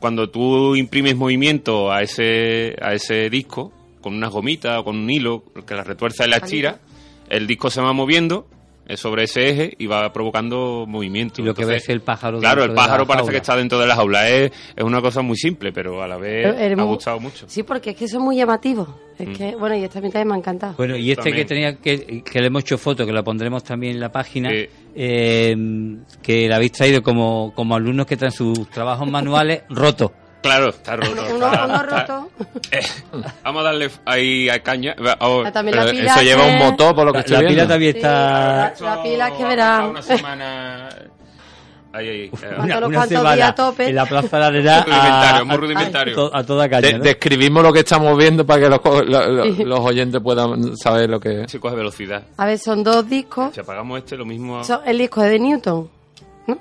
Cuando 0.00 0.30
tú 0.30 0.74
imprimes 0.76 1.16
movimiento 1.16 1.92
a 1.92 2.02
ese, 2.02 2.76
a 2.82 2.92
ese 2.94 3.28
disco, 3.30 3.72
con 4.00 4.14
unas 4.14 4.30
gomitas 4.30 4.78
o 4.78 4.84
con 4.84 4.96
un 4.96 5.10
hilo 5.10 5.42
que 5.66 5.74
la 5.74 5.82
retuerza 5.84 6.26
y 6.26 6.30
la 6.30 6.36
estira, 6.36 6.80
el 7.28 7.46
disco 7.46 7.70
se 7.70 7.80
va 7.80 7.92
moviendo 7.92 8.46
eh, 8.88 8.96
sobre 8.96 9.24
ese 9.24 9.48
eje 9.50 9.74
y 9.78 9.86
va 9.86 10.12
provocando 10.12 10.84
movimiento. 10.86 11.40
Y 11.40 11.44
lo 11.44 11.54
que 11.54 11.62
Entonces, 11.62 11.82
ves 11.82 11.82
es 11.84 11.88
el 11.90 12.00
pájaro 12.02 12.38
Claro, 12.40 12.62
el 12.62 12.68
dentro 12.68 12.72
de 12.72 12.76
la 12.76 12.82
pájaro 12.86 13.06
parece 13.06 13.22
jaula. 13.24 13.32
que 13.32 13.36
está 13.38 13.56
dentro 13.56 13.78
de 13.78 13.86
la 13.86 13.94
jaula. 13.96 14.28
Es, 14.30 14.52
es 14.76 14.84
una 14.84 15.00
cosa 15.00 15.22
muy 15.22 15.36
simple, 15.36 15.72
pero 15.72 16.02
a 16.02 16.06
la 16.08 16.16
vez 16.16 16.76
me 16.76 16.82
ha 16.82 16.84
gustado 16.84 17.18
mucho. 17.20 17.46
Sí, 17.48 17.62
porque 17.62 17.90
es 17.90 17.96
que 17.96 18.04
eso 18.06 18.18
es 18.18 18.22
muy 18.22 18.36
llamativo. 18.36 18.86
Es 19.18 19.28
Mm. 19.28 19.32
que, 19.32 19.56
bueno, 19.56 19.74
y 19.76 19.82
esta 19.84 20.00
mitad 20.00 20.24
me 20.24 20.34
ha 20.34 20.38
encantado. 20.38 20.74
Bueno, 20.76 20.94
y 20.96 21.10
este 21.10 21.22
También. 21.30 21.36
que 21.36 21.44
tenía 21.54 21.76
que, 21.76 22.22
que 22.22 22.40
le 22.40 22.46
hemos 22.48 22.62
hecho 22.62 22.76
foto, 22.78 23.06
que 23.06 23.12
la 23.12 23.22
pondremos 23.22 23.64
también 23.64 23.94
en 23.94 24.00
la 24.00 24.12
página, 24.12 24.50
Sí. 24.50 24.66
eh, 24.94 25.56
que 26.22 26.48
la 26.48 26.56
habéis 26.56 26.72
traído 26.72 27.02
como, 27.02 27.52
como 27.54 27.74
alumnos 27.76 28.06
que 28.06 28.16
traen 28.16 28.32
sus 28.32 28.68
trabajos 28.70 29.10
manuales 29.10 29.62
rotos. 29.70 30.10
Claro, 30.46 30.68
está 30.70 30.96
roto. 30.96 31.12
uno, 31.12 31.22
está- 31.22 31.64
uno 31.66 31.74
está- 31.76 31.82
roto. 32.06 32.28
Eh, 32.72 32.80
vamos 33.44 33.60
a 33.60 33.64
darle 33.64 33.90
ahí 34.04 34.48
a 34.48 34.62
caña. 34.62 34.94
Oh, 35.20 35.42
Ah, 35.46 35.52
también 35.52 35.76
la 35.76 35.82
Pero 35.84 35.96
pila 35.98 36.12
eso 36.12 36.22
lleva 36.22 36.44
que- 36.44 36.50
un 36.52 36.58
motor, 36.58 36.94
por 36.94 37.04
lo 37.06 37.12
que 37.12 37.18
La, 37.18 37.20
estoy 37.20 37.34
la 37.34 37.40
viendo. 37.40 37.54
pila 37.62 37.68
también 37.68 37.92
Sí, 37.92 37.98
está... 37.98 38.10
la- 38.80 38.96
la 38.96 39.02
pila 39.02 39.36
que 39.36 39.44
verá. 39.44 39.86
Una 39.86 40.02
semana. 40.02 40.88
Ahí, 41.92 42.08
ahí. 42.10 42.22
eh, 42.24 42.30
Cuando 42.30 42.64
Una, 42.64 42.80
los 42.80 42.88
una 42.88 42.98
cuantos 42.98 43.08
semana 43.18 43.34
días 43.36 43.48
a 43.48 43.54
tope. 43.54 43.88
en 43.88 43.94
la 43.94 44.04
Plaza 44.06 44.36
de 44.36 44.40
la 44.40 44.46
Arena 44.48 44.82
Rudimentario, 44.84 45.40
a, 45.40 45.44
muy 45.44 45.54
a- 45.54 45.56
rudimentario. 45.58 46.12
a 46.12 46.16
to- 46.30 46.36
a 46.36 46.44
toda 46.44 46.68
caña, 46.68 46.88
De- 46.88 46.98
¿no? 46.98 47.04
describimos 47.04 47.62
lo 47.62 47.72
que 47.72 47.78
estamos 47.78 48.18
viendo 48.18 48.44
para 48.44 48.60
que 48.60 48.68
los, 48.68 48.80
co- 48.80 49.02
lo- 49.02 49.26
lo- 49.32 49.44
los 49.46 49.80
oyentes 49.80 50.20
puedan 50.20 50.76
saber 50.76 51.08
lo 51.08 51.18
que 51.18 51.42
es. 51.44 51.56
Coge 51.58 51.74
velocidad. 51.74 52.22
A 52.36 52.44
ver, 52.44 52.58
son 52.58 52.84
dos 52.84 53.08
discos. 53.08 53.54
Si 53.54 53.60
apagamos 53.60 53.98
este, 53.98 54.14
lo 54.18 54.26
mismo. 54.26 54.62
Son- 54.62 54.80
el 54.84 54.98
disco 54.98 55.22
es 55.24 55.30
de 55.30 55.38
Newton, 55.38 55.88
¿no? 56.48 56.58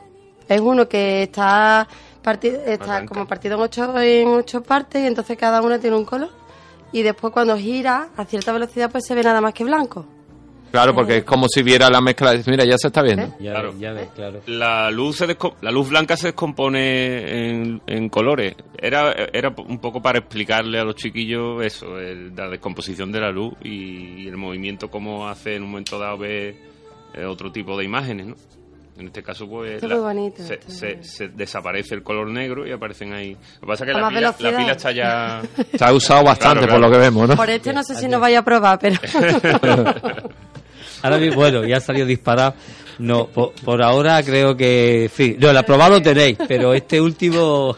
Es 0.47 0.61
uno 0.61 0.87
que 0.87 1.23
está, 1.23 1.85
está 2.33 3.05
como 3.05 3.27
partido 3.27 3.55
en 3.55 3.61
ocho, 3.61 3.99
en 3.99 4.27
ocho 4.29 4.61
partes 4.63 5.03
y 5.03 5.07
entonces 5.07 5.37
cada 5.37 5.61
una 5.61 5.79
tiene 5.79 5.95
un 5.95 6.05
color. 6.05 6.29
Y 6.91 7.03
después 7.03 7.33
cuando 7.33 7.57
gira 7.57 8.09
a 8.15 8.25
cierta 8.25 8.51
velocidad 8.53 8.89
pues 8.91 9.05
se 9.05 9.15
ve 9.15 9.23
nada 9.23 9.41
más 9.41 9.53
que 9.53 9.63
blanco. 9.63 10.05
Claro, 10.71 10.93
porque 10.93 11.17
es 11.17 11.23
como 11.23 11.47
si 11.47 11.63
viera 11.63 11.89
la 11.89 12.01
mezcla. 12.01 12.33
Mira, 12.47 12.65
ya 12.65 12.77
se 12.77 12.87
está 12.87 13.01
viendo. 13.01 13.27
Ya, 13.39 13.51
Claro. 13.51 13.71
ves, 13.71 13.79
ya 13.79 13.93
ves, 13.93 14.09
claro. 14.13 14.41
La 14.47 14.91
luz, 14.91 15.15
se 15.17 15.37
la 15.61 15.71
luz 15.71 15.89
blanca 15.89 16.17
se 16.17 16.27
descompone 16.27 17.49
en, 17.49 17.81
en 17.87 18.09
colores. 18.09 18.55
Era, 18.77 19.13
era 19.31 19.53
un 19.57 19.79
poco 19.79 20.01
para 20.01 20.19
explicarle 20.19 20.77
a 20.79 20.83
los 20.83 20.95
chiquillos 20.95 21.63
eso, 21.63 21.97
el- 21.97 22.35
la 22.35 22.49
descomposición 22.49 23.09
de 23.11 23.21
la 23.21 23.31
luz 23.31 23.53
y, 23.63 24.27
el 24.27 24.35
movimiento, 24.35 24.89
cómo 24.89 25.29
hace 25.29 25.55
en 25.55 25.63
un 25.63 25.69
momento 25.69 25.97
dado 25.97 26.17
ver 26.17 26.55
eh, 27.13 27.23
otro 27.25 27.51
tipo 27.53 27.77
de 27.77 27.85
imágenes, 27.85 28.25
¿no? 28.27 28.35
En 28.97 29.07
este 29.07 29.21
caso, 29.21 29.45
pues 29.47 29.73
Esto 29.73 29.87
es 29.87 29.89
la- 29.89 29.95
muy 29.97 30.03
bonito, 30.05 30.43
se, 30.43 30.53
esto 30.53 30.85
es 30.85 31.11
se- 31.11 31.27
desaparece 31.27 31.95
el 31.95 32.01
color 32.03 32.29
negro 32.29 32.65
y 32.65 32.71
aparecen 32.71 33.11
ahí. 33.13 33.31
Lo 33.55 33.59
que 33.61 33.67
pasa 33.67 33.83
es 33.83 33.91
que 33.91 33.99
la 33.99 34.07
pila, 34.07 34.21
la 34.21 34.31
velocidad. 34.31 34.57
pila 34.57 34.71
está 34.71 34.91
ya... 34.93 35.41
Ha 35.81 35.93
usado 35.93 36.23
bastante 36.23 36.59
Claro, 36.65 36.73
por 36.73 36.81
lo 36.81 36.91
que 36.91 36.97
vemos, 36.97 37.27
¿no? 37.27 37.35
Por 37.35 37.49
este 37.49 37.73
no 37.73 37.83
sé 37.83 37.95
si 37.95 38.07
nos 38.07 38.21
vaya 38.21 38.39
a 38.39 38.45
probar, 38.45 38.79
pero... 38.79 38.97
Ahora 41.01 41.17
mismo, 41.17 41.35
bueno, 41.35 41.65
ya 41.65 41.77
ha 41.77 41.81
salido 41.81 42.05
disparado. 42.07 42.53
No, 42.97 43.27
por, 43.27 43.51
por 43.55 43.83
ahora 43.83 44.23
creo 44.23 44.55
que, 44.55 45.03
en 45.03 45.09
fin, 45.09 45.35
no, 45.39 45.49
el 45.49 45.57
aprobado 45.57 45.91
lo 45.95 46.01
tenéis, 46.01 46.37
pero 46.47 46.73
este 46.73 46.99
último 47.01 47.75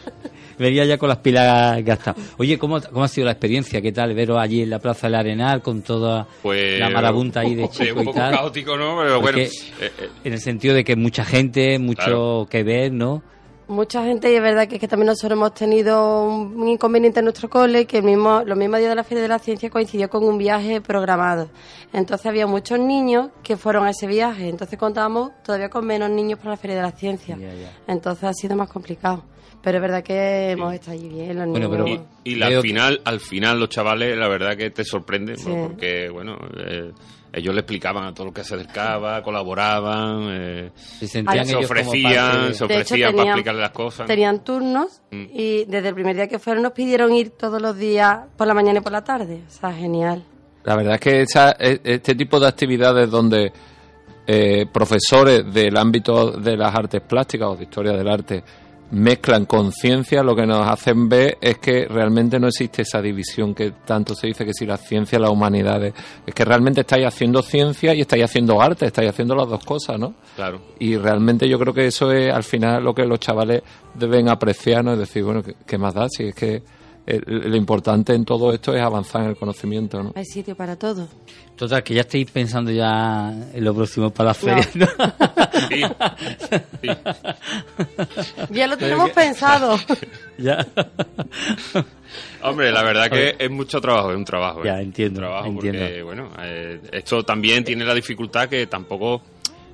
venía 0.58 0.84
ya 0.84 0.98
con 0.98 1.08
las 1.08 1.18
pilas 1.18 1.82
gastadas. 1.84 2.34
Oye, 2.38 2.58
¿cómo, 2.58 2.80
¿cómo 2.80 3.04
ha 3.04 3.08
sido 3.08 3.24
la 3.26 3.32
experiencia? 3.32 3.80
¿Qué 3.80 3.92
tal 3.92 4.14
veros 4.14 4.38
allí 4.38 4.62
en 4.62 4.70
la 4.70 4.78
Plaza 4.78 5.06
del 5.06 5.14
Arenal 5.16 5.62
con 5.62 5.82
toda 5.82 6.26
Pues, 6.42 6.78
la 6.78 6.90
marabunta 6.90 7.40
ahí 7.40 7.54
de 7.54 7.68
chico 7.68 7.96
un 7.96 8.02
y 8.02 8.04
poco 8.06 8.18
tal? 8.18 8.34
caótico, 8.34 8.76
¿no? 8.76 8.98
Pero 8.98 9.20
bueno, 9.20 9.38
eh, 9.38 9.50
eh, 9.80 9.90
En 10.24 10.32
el 10.32 10.40
sentido 10.40 10.74
de 10.74 10.84
que 10.84 10.96
mucha 10.96 11.24
gente, 11.24 11.78
mucho 11.78 12.02
Claro. 12.04 12.46
que 12.50 12.62
ver, 12.62 12.92
¿no? 12.92 13.22
Mucha 13.68 14.02
gente, 14.02 14.32
y 14.32 14.34
es 14.36 14.40
verdad 14.42 14.66
que, 14.66 14.76
es 14.76 14.80
que 14.80 14.88
también 14.88 15.08
nosotros 15.08 15.32
hemos 15.36 15.52
tenido 15.52 16.24
un, 16.24 16.66
inconveniente 16.68 17.18
en 17.20 17.24
nuestro 17.26 17.50
cole, 17.50 17.84
que 17.86 17.98
el 17.98 18.02
mismo, 18.04 18.42
los 18.46 18.56
mismos 18.56 18.78
días 18.78 18.88
de 18.90 18.96
la 18.96 19.04
Feria 19.04 19.22
de 19.22 19.28
la 19.28 19.38
Ciencia 19.38 19.68
coincidió 19.68 20.08
con 20.08 20.24
un 20.24 20.38
viaje 20.38 20.80
programado. 20.80 21.50
Entonces 21.92 22.24
había 22.26 22.46
muchos 22.46 22.78
niños 22.78 23.28
que 23.42 23.58
fueron 23.58 23.84
a 23.86 23.90
ese 23.90 24.06
viaje, 24.06 24.48
entonces 24.48 24.78
contábamos 24.78 25.32
todavía 25.44 25.68
con 25.68 25.84
menos 25.86 26.08
niños 26.10 26.38
para 26.38 26.52
la 26.52 26.56
Feria 26.56 26.76
de 26.76 26.82
la 26.82 26.92
Ciencia. 26.92 27.36
Entonces 27.86 28.24
ha 28.24 28.32
sido 28.32 28.56
más 28.56 28.70
complicado. 28.70 29.22
Pero 29.60 29.78
es 29.78 29.82
verdad 29.82 30.02
que 30.04 30.52
hemos 30.52 30.72
estado 30.72 30.92
allí 30.92 31.08
bien, 31.08 31.36
los 31.36 31.48
Bueno, 31.48 31.68
niños. 31.68 31.84
pero- 31.94 32.04
y, 32.24 32.32
y 32.32 32.34
la- 32.36 32.48
Veo 32.48 32.58
al 32.58 32.62
que- 32.62 32.68
final, 32.68 33.00
al 33.04 33.20
final 33.20 33.60
los 33.60 33.68
chavales, 33.68 34.16
la 34.16 34.28
verdad 34.28 34.56
que 34.56 34.70
te 34.70 34.84
Sí. 34.84 34.96
¿no? 35.46 35.66
porque 35.68 36.08
bueno, 36.10 36.38
eh, 36.56 36.92
ellos 37.32 37.54
le 37.54 37.60
explicaban 37.60 38.04
a 38.04 38.14
todo 38.14 38.26
lo 38.26 38.32
que 38.32 38.42
se 38.44 38.54
acercaba, 38.54 39.22
colaboraban, 39.22 40.28
eh, 40.30 40.70
Se 40.76 41.06
sentían 41.06 41.44
se 41.46 41.56
ofrecían, 41.56 42.42
se 42.46 42.50
hecho, 42.52 42.64
ofrecían 42.64 43.14
para 43.14 43.28
explicarle 43.30 43.60
las 43.60 43.70
cosas. 43.72 44.06
Tenían 44.06 44.42
turnos 44.44 45.02
Mm. 45.10 45.24
y 45.32 45.64
desde 45.66 45.88
el 45.88 45.94
primer 45.94 46.16
día 46.16 46.26
que 46.28 46.38
fueron 46.38 46.62
nos 46.62 46.72
pidieron 46.72 47.12
ir 47.14 47.30
todos 47.30 47.60
los 47.60 47.76
días 47.76 48.20
por 48.36 48.46
la 48.46 48.54
mañana 48.54 48.78
y 48.80 48.82
por 48.82 48.92
la 48.92 49.02
tarde. 49.04 49.42
O 49.46 49.50
sea, 49.50 49.72
genial. 49.72 50.24
La 50.64 50.76
verdad 50.76 50.94
es 50.94 51.00
que 51.00 51.20
esa- 51.22 51.56
e- 51.58 51.80
este 51.84 52.14
tipo 52.14 52.38
de 52.40 52.48
actividades 52.48 53.10
donde 53.10 53.52
eh, 54.30 54.66
profesores 54.70 55.42
del 55.54 55.74
ámbito 55.78 56.32
de 56.32 56.54
las 56.54 56.74
artes 56.74 57.00
plásticas 57.00 57.48
o 57.48 57.56
de 57.56 57.62
historia 57.64 57.92
del 57.92 58.08
arte 58.08 58.44
mezclan 58.90 59.44
conciencia, 59.44 60.22
lo 60.22 60.34
que 60.34 60.46
nos 60.46 60.66
hacen 60.66 61.08
ver 61.08 61.36
es 61.40 61.58
que 61.58 61.86
realmente 61.86 62.38
no 62.38 62.48
existe 62.48 62.82
esa 62.82 63.02
división 63.02 63.54
que 63.54 63.72
tanto 63.84 64.14
se 64.14 64.28
dice 64.28 64.44
que 64.44 64.54
si 64.54 64.66
la 64.66 64.76
ciencia, 64.76 65.18
las 65.18 65.30
humanidades, 65.30 65.94
es 66.26 66.34
que 66.34 66.44
realmente 66.44 66.80
estáis 66.80 67.06
haciendo 67.06 67.42
ciencia 67.42 67.94
y 67.94 68.00
estáis 68.00 68.24
haciendo 68.24 68.60
arte, 68.60 68.86
estáis 68.86 69.10
haciendo 69.10 69.34
las 69.34 69.48
dos 69.48 69.64
cosas, 69.64 69.98
¿no? 69.98 70.14
Claro. 70.36 70.60
Y 70.78 70.96
realmente 70.96 71.48
yo 71.48 71.58
creo 71.58 71.74
que 71.74 71.86
eso 71.86 72.12
es 72.12 72.32
al 72.32 72.44
final 72.44 72.82
lo 72.82 72.94
que 72.94 73.04
los 73.04 73.20
chavales 73.20 73.62
deben 73.94 74.28
apreciar, 74.28 74.84
¿no? 74.84 74.92
Es 74.92 74.98
decir, 74.98 75.22
bueno, 75.22 75.42
¿qué, 75.42 75.54
qué 75.66 75.76
más 75.76 75.94
da? 75.94 76.08
Si 76.08 76.24
es 76.24 76.34
que 76.34 76.62
eh, 77.10 77.22
lo 77.26 77.56
importante 77.56 78.12
en 78.12 78.26
todo 78.26 78.52
esto 78.52 78.76
es 78.76 78.82
avanzar 78.82 79.22
en 79.22 79.28
el 79.30 79.36
conocimiento, 79.36 80.02
¿no? 80.02 80.12
Hay 80.14 80.26
sitio 80.26 80.54
para 80.54 80.76
todo. 80.76 81.08
Total, 81.56 81.82
que 81.82 81.94
ya 81.94 82.02
estáis 82.02 82.30
pensando 82.30 82.70
ya 82.70 83.32
en 83.54 83.64
lo 83.64 83.74
próximo 83.74 84.10
para 84.10 84.28
la 84.28 84.34
feria, 84.34 84.68
¿no? 84.74 84.86
Sí, 85.68 85.82
sí. 86.82 86.88
Ya 88.50 88.66
lo 88.66 88.76
tenemos 88.76 89.08
pensado. 89.10 89.78
ya. 90.38 90.66
Hombre, 92.42 92.70
la 92.70 92.82
verdad 92.82 93.10
que 93.10 93.36
es 93.38 93.50
mucho 93.50 93.80
trabajo, 93.80 94.10
es 94.10 94.16
un 94.18 94.26
trabajo. 94.26 94.62
Ya, 94.62 94.78
¿eh? 94.78 94.82
entiendo, 94.82 95.20
Un 95.20 95.26
trabajo 95.26 95.46
entiendo. 95.46 95.80
porque, 95.80 96.02
bueno, 96.02 96.30
eh, 96.42 96.80
esto 96.92 97.22
también 97.22 97.64
tiene 97.64 97.86
la 97.86 97.94
dificultad 97.94 98.50
que 98.50 98.66
tampoco 98.66 99.22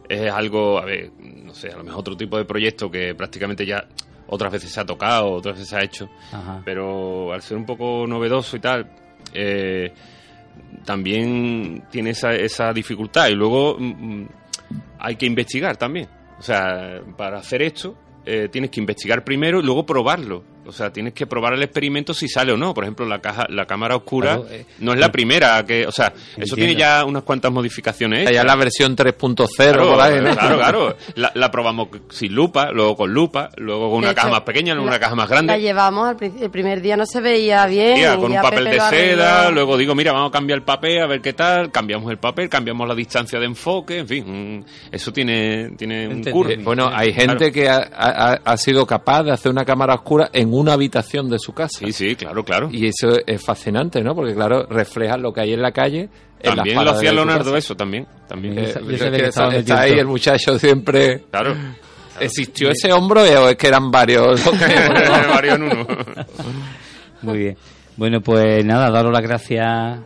es 0.08 0.30
algo, 0.30 0.78
a 0.78 0.84
ver, 0.84 1.10
no 1.18 1.52
sé, 1.52 1.70
a 1.72 1.78
lo 1.78 1.82
mejor 1.82 2.00
otro 2.00 2.16
tipo 2.16 2.38
de 2.38 2.44
proyecto 2.44 2.88
que 2.88 3.12
prácticamente 3.16 3.66
ya 3.66 3.84
otras 4.26 4.52
veces 4.52 4.72
se 4.72 4.80
ha 4.80 4.84
tocado, 4.84 5.30
otras 5.32 5.54
veces 5.56 5.68
se 5.68 5.76
ha 5.76 5.82
hecho, 5.82 6.08
Ajá. 6.32 6.62
pero 6.64 7.32
al 7.32 7.42
ser 7.42 7.56
un 7.56 7.66
poco 7.66 8.06
novedoso 8.06 8.56
y 8.56 8.60
tal, 8.60 8.90
eh, 9.32 9.92
también 10.84 11.84
tiene 11.90 12.10
esa, 12.10 12.32
esa 12.34 12.72
dificultad 12.72 13.28
y 13.28 13.34
luego 13.34 13.76
mm, 13.78 14.20
mm, 14.20 14.28
hay 14.98 15.16
que 15.16 15.26
investigar 15.26 15.76
también. 15.76 16.08
O 16.38 16.42
sea, 16.42 17.00
para 17.16 17.38
hacer 17.38 17.62
esto 17.62 17.96
eh, 18.26 18.48
tienes 18.50 18.70
que 18.70 18.80
investigar 18.80 19.24
primero 19.24 19.60
y 19.60 19.62
luego 19.64 19.84
probarlo. 19.86 20.42
O 20.66 20.72
sea, 20.72 20.90
tienes 20.92 21.12
que 21.14 21.26
probar 21.26 21.54
el 21.54 21.62
experimento 21.62 22.14
si 22.14 22.28
sale 22.28 22.52
o 22.52 22.56
no. 22.56 22.72
Por 22.74 22.84
ejemplo, 22.84 23.06
la 23.06 23.20
caja, 23.20 23.46
la 23.48 23.66
cámara 23.66 23.96
oscura 23.96 24.36
Claro, 24.36 24.46
eh, 24.50 24.64
no 24.80 24.92
es 24.92 24.98
la 24.98 25.10
primera 25.12 25.62
que, 25.64 25.86
o 25.86 25.92
sea, 25.92 26.06
eso 26.08 26.16
Entiendo. 26.36 26.54
tiene 26.56 26.74
ya 26.76 27.04
unas 27.04 27.22
cuantas 27.22 27.52
modificaciones. 27.52 28.30
Ya 28.30 28.44
la 28.44 28.56
versión 28.56 28.96
3.0 28.96 29.46
Claro, 29.56 29.96
claro, 30.34 30.56
claro. 30.56 30.96
La, 31.16 31.30
la 31.34 31.50
probamos 31.50 31.88
sin 32.10 32.34
lupa, 32.34 32.70
luego 32.72 32.96
con 32.96 33.12
lupa, 33.12 33.50
luego 33.56 33.90
con 33.90 34.00
De 34.02 34.06
una 34.08 34.14
caja 34.14 34.28
más 34.30 34.40
pequeña, 34.42 34.74
luego 34.74 34.86
la- 34.88 34.92
una 34.96 35.00
caja 35.00 35.14
más 35.14 35.28
La 35.28 35.34
grande. 35.36 35.60
llevamos, 35.60 36.08
al 36.08 36.16
el 36.40 36.50
primer 36.50 36.80
día 36.80 36.96
no 36.96 37.04
se 37.06 37.20
veía 37.20 37.66
bien. 37.66 37.94
Tía, 37.96 38.14
y 38.14 38.18
con 38.18 38.32
un 38.32 38.40
papel 38.40 38.64
Pepe 38.64 38.70
de 38.76 38.80
seda, 38.80 39.38
arregló. 39.40 39.54
luego 39.54 39.76
digo, 39.76 39.94
mira, 39.94 40.12
vamos 40.12 40.30
a 40.30 40.32
cambiar 40.32 40.58
el 40.58 40.64
papel, 40.64 41.02
a 41.02 41.06
ver 41.06 41.20
qué 41.20 41.32
tal, 41.32 41.70
cambiamos 41.70 42.10
el 42.10 42.18
papel, 42.18 42.48
cambiamos 42.48 42.88
la 42.88 42.94
distancia 42.94 43.38
de 43.38 43.46
enfoque, 43.46 43.98
en 43.98 44.08
fin, 44.08 44.64
eso 44.90 45.12
tiene, 45.12 45.70
tiene 45.76 46.08
un 46.08 46.22
curso. 46.24 46.52
Eh, 46.52 46.58
Bueno, 46.62 46.88
hay 46.92 47.12
gente 47.12 47.50
Claro. 47.50 47.52
que 47.52 47.68
ha, 47.68 47.88
ha- 47.94 48.40
ha 48.44 48.56
sido 48.56 48.86
capaz 48.86 49.24
de 49.24 49.32
hacer 49.32 49.50
una 49.50 49.64
cámara 49.64 49.94
oscura 49.94 50.30
en 50.32 50.53
una 50.58 50.74
habitación 50.74 51.28
de 51.28 51.38
su 51.38 51.52
casa. 51.52 51.78
Sí, 51.84 51.92
sí, 51.92 52.16
claro, 52.16 52.44
claro. 52.44 52.68
Y 52.70 52.86
eso 52.86 53.16
es 53.26 53.42
fascinante, 53.42 54.02
¿no? 54.02 54.14
Porque, 54.14 54.34
claro, 54.34 54.66
refleja 54.66 55.16
lo 55.16 55.32
que 55.32 55.42
hay 55.42 55.52
en 55.52 55.62
la 55.62 55.72
calle. 55.72 56.08
en 56.40 56.48
las 56.48 56.56
También 56.56 56.84
lo 56.84 56.90
hacía 56.90 57.12
Leonardo 57.12 57.44
casa. 57.44 57.58
eso, 57.58 57.76
también. 57.76 58.06
también. 58.28 58.58
Eh, 58.58 58.74
yo 58.74 58.90
es 58.90 59.02
que 59.02 59.26
está, 59.26 59.80
ahí 59.80 59.92
el 59.92 60.06
muchacho 60.06 60.58
siempre... 60.58 61.24
Claro. 61.30 61.54
¿Existió 62.20 62.70
ese 62.70 62.92
hombro 62.92 63.22
o 63.22 63.48
es 63.48 63.56
que 63.56 63.66
eran 63.66 63.90
varios? 63.90 64.44
Varios 65.34 65.56
en 65.56 65.62
uno. 65.64 65.86
Muy 67.22 67.38
bien. 67.38 67.56
Bueno, 67.96 68.20
pues 68.20 68.64
nada, 68.64 68.90
daros 68.90 69.12
las 69.12 69.22
gracias 69.22 70.00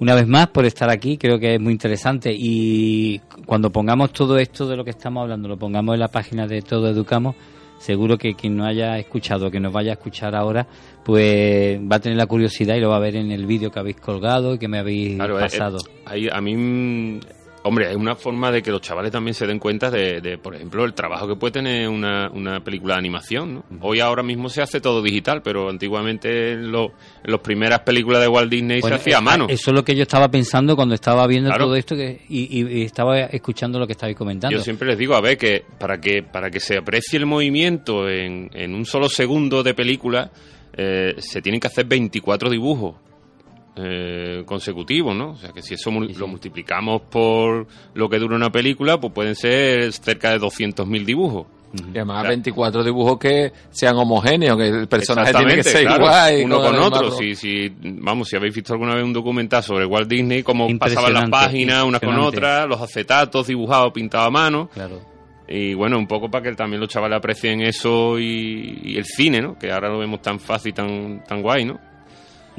una 0.00 0.14
vez 0.14 0.26
más 0.26 0.48
por 0.48 0.64
estar 0.64 0.90
aquí. 0.90 1.16
Creo 1.16 1.38
que 1.38 1.54
es 1.54 1.60
muy 1.60 1.72
interesante. 1.72 2.30
Y 2.34 3.20
cuando 3.46 3.70
pongamos 3.70 4.12
todo 4.12 4.38
esto 4.38 4.66
de 4.66 4.76
lo 4.76 4.84
que 4.84 4.90
estamos 4.90 5.22
hablando, 5.22 5.48
lo 5.48 5.58
pongamos 5.58 5.94
en 5.94 6.00
la 6.00 6.08
página 6.08 6.46
de 6.46 6.62
Todo 6.62 6.88
Educamos, 6.88 7.36
seguro 7.80 8.16
que 8.18 8.34
quien 8.34 8.56
no 8.56 8.66
haya 8.66 8.98
escuchado, 8.98 9.50
que 9.50 9.58
nos 9.58 9.72
vaya 9.72 9.92
a 9.92 9.94
escuchar 9.94 10.34
ahora, 10.36 10.66
pues 11.02 11.80
va 11.80 11.96
a 11.96 12.00
tener 12.00 12.18
la 12.18 12.26
curiosidad 12.26 12.76
y 12.76 12.80
lo 12.80 12.90
va 12.90 12.96
a 12.96 13.00
ver 13.00 13.16
en 13.16 13.32
el 13.32 13.46
vídeo 13.46 13.70
que 13.70 13.78
habéis 13.80 13.96
colgado 13.96 14.54
y 14.54 14.58
que 14.58 14.68
me 14.68 14.78
habéis 14.78 15.16
Claro, 15.16 15.38
eh, 15.38 15.40
pasado. 15.40 15.78
eh, 15.78 16.02
ahí 16.04 16.28
a 16.30 16.40
mí, 16.42 17.18
hombre, 17.62 17.88
hay 17.88 17.94
una 17.94 18.14
forma 18.16 18.50
de 18.50 18.62
que 18.62 18.70
los 18.70 18.80
chavales 18.80 19.12
también 19.12 19.34
se 19.34 19.46
den 19.46 19.58
cuenta 19.58 19.90
de, 19.90 20.20
de, 20.20 20.38
por 20.38 20.54
ejemplo, 20.54 20.84
el 20.84 20.94
trabajo 20.94 21.28
que 21.28 21.36
puede 21.36 21.52
tener 21.52 21.88
una, 21.88 22.30
una 22.30 22.60
película 22.64 22.94
de 22.94 22.98
animación. 23.00 23.54
¿no? 23.54 23.64
Hoy 23.82 24.00
ahora 24.00 24.22
mismo 24.22 24.48
se 24.48 24.62
hace 24.62 24.80
todo 24.80 25.02
digital, 25.02 25.42
pero 25.42 25.68
antiguamente 25.68 26.52
en, 26.52 26.72
lo- 26.72 26.92
en 27.22 27.30
las 27.32 27.40
primeras 27.40 27.80
películas 27.80 28.22
de 28.22 28.28
Walt 28.28 28.50
Disney 28.50 28.80
Bueno, 28.80 28.96
se 28.96 29.00
hacía 29.02 29.18
a 29.18 29.20
eh, 29.20 29.24
mano. 29.24 29.46
Eso 29.48 29.70
es 29.70 29.74
lo 29.74 29.84
que 29.84 29.94
yo 29.94 30.02
estaba 30.02 30.30
pensando 30.30 30.74
cuando 30.76 30.94
estaba 30.94 31.26
viendo 31.26 31.50
Claro. 31.50 31.66
todo 31.66 31.76
esto 31.76 31.94
que, 31.96 32.22
y, 32.28 32.60
y- 32.60 32.78
y 32.80 32.82
estaba 32.82 33.18
escuchando 33.20 33.78
lo 33.78 33.86
que 33.86 33.92
estabais 33.92 34.16
comentando. 34.16 34.56
Yo 34.56 34.62
siempre 34.62 34.88
les 34.88 34.98
digo, 34.98 35.14
a 35.14 35.20
ver, 35.20 35.36
que 35.36 35.64
para 35.78 36.00
que 36.00 36.22
para 36.22 36.50
que 36.50 36.60
se 36.60 36.78
aprecie 36.78 37.18
el 37.18 37.26
movimiento 37.26 38.08
en, 38.08 38.50
en 38.54 38.74
un 38.74 38.86
solo 38.86 39.08
segundo 39.08 39.62
de 39.62 39.74
película, 39.74 40.30
eh, 40.76 41.14
se 41.18 41.42
tienen 41.42 41.60
que 41.60 41.66
hacer 41.66 41.84
24 41.84 42.48
dibujos 42.48 42.94
eh, 43.82 44.42
consecutivos, 44.46 45.14
¿no? 45.16 45.30
O 45.32 45.36
sea, 45.36 45.50
que 45.52 45.62
si 45.62 45.74
eso 45.74 45.90
mul- 45.90 46.14
lo 46.16 46.26
multiplicamos 46.26 47.02
por 47.02 47.66
lo 47.94 48.08
que 48.08 48.18
dura 48.18 48.36
una 48.36 48.50
película, 48.50 48.98
pues 49.00 49.12
pueden 49.12 49.34
ser 49.34 49.92
cerca 49.92 50.30
de 50.30 50.38
200.000 50.40 51.04
dibujos. 51.04 51.46
Y 51.72 51.98
además 51.98 52.16
Claro. 52.22 52.28
24 52.30 52.82
dibujos 52.82 53.18
que 53.18 53.52
sean 53.70 53.96
homogéneos, 53.96 54.56
que 54.56 54.68
el 54.68 54.88
personaje 54.88 55.32
tiene 55.32 55.54
que 55.54 55.62
ser 55.62 55.82
claro, 55.86 56.02
igual. 56.02 56.34
uno 56.44 56.60
con 56.62 56.74
otro. 56.80 57.10
Si, 57.12 57.36
si, 57.36 57.72
vamos, 57.80 58.28
si 58.28 58.34
habéis 58.36 58.54
visto 58.56 58.72
alguna 58.72 58.96
vez 58.96 59.04
un 59.04 59.12
documental 59.12 59.62
sobre 59.62 59.86
Walt 59.86 60.08
Disney, 60.08 60.42
cómo 60.42 60.66
pasaban 60.78 61.12
las 61.12 61.30
páginas 61.30 61.84
unas 61.84 62.00
con 62.00 62.18
otras, 62.18 62.66
los 62.66 62.80
acetatos 62.80 63.46
dibujados, 63.46 63.92
pintados 63.92 64.26
a 64.26 64.30
mano. 64.30 64.68
Claro. 64.74 65.00
Y 65.46 65.74
bueno, 65.74 65.96
un 65.98 66.06
poco 66.08 66.28
para 66.28 66.42
que 66.50 66.56
también 66.56 66.80
los 66.80 66.88
chavales 66.88 67.18
aprecien 67.18 67.60
eso 67.60 68.18
y, 68.18 68.80
y 68.82 68.96
el 68.96 69.04
cine, 69.04 69.40
¿no? 69.40 69.56
Que 69.56 69.70
ahora 69.70 69.88
lo 69.90 69.98
vemos 69.98 70.20
tan 70.22 70.40
fácil, 70.40 70.74
tan, 70.74 71.22
tan 71.24 71.40
guay, 71.40 71.64
¿no? 71.64 71.78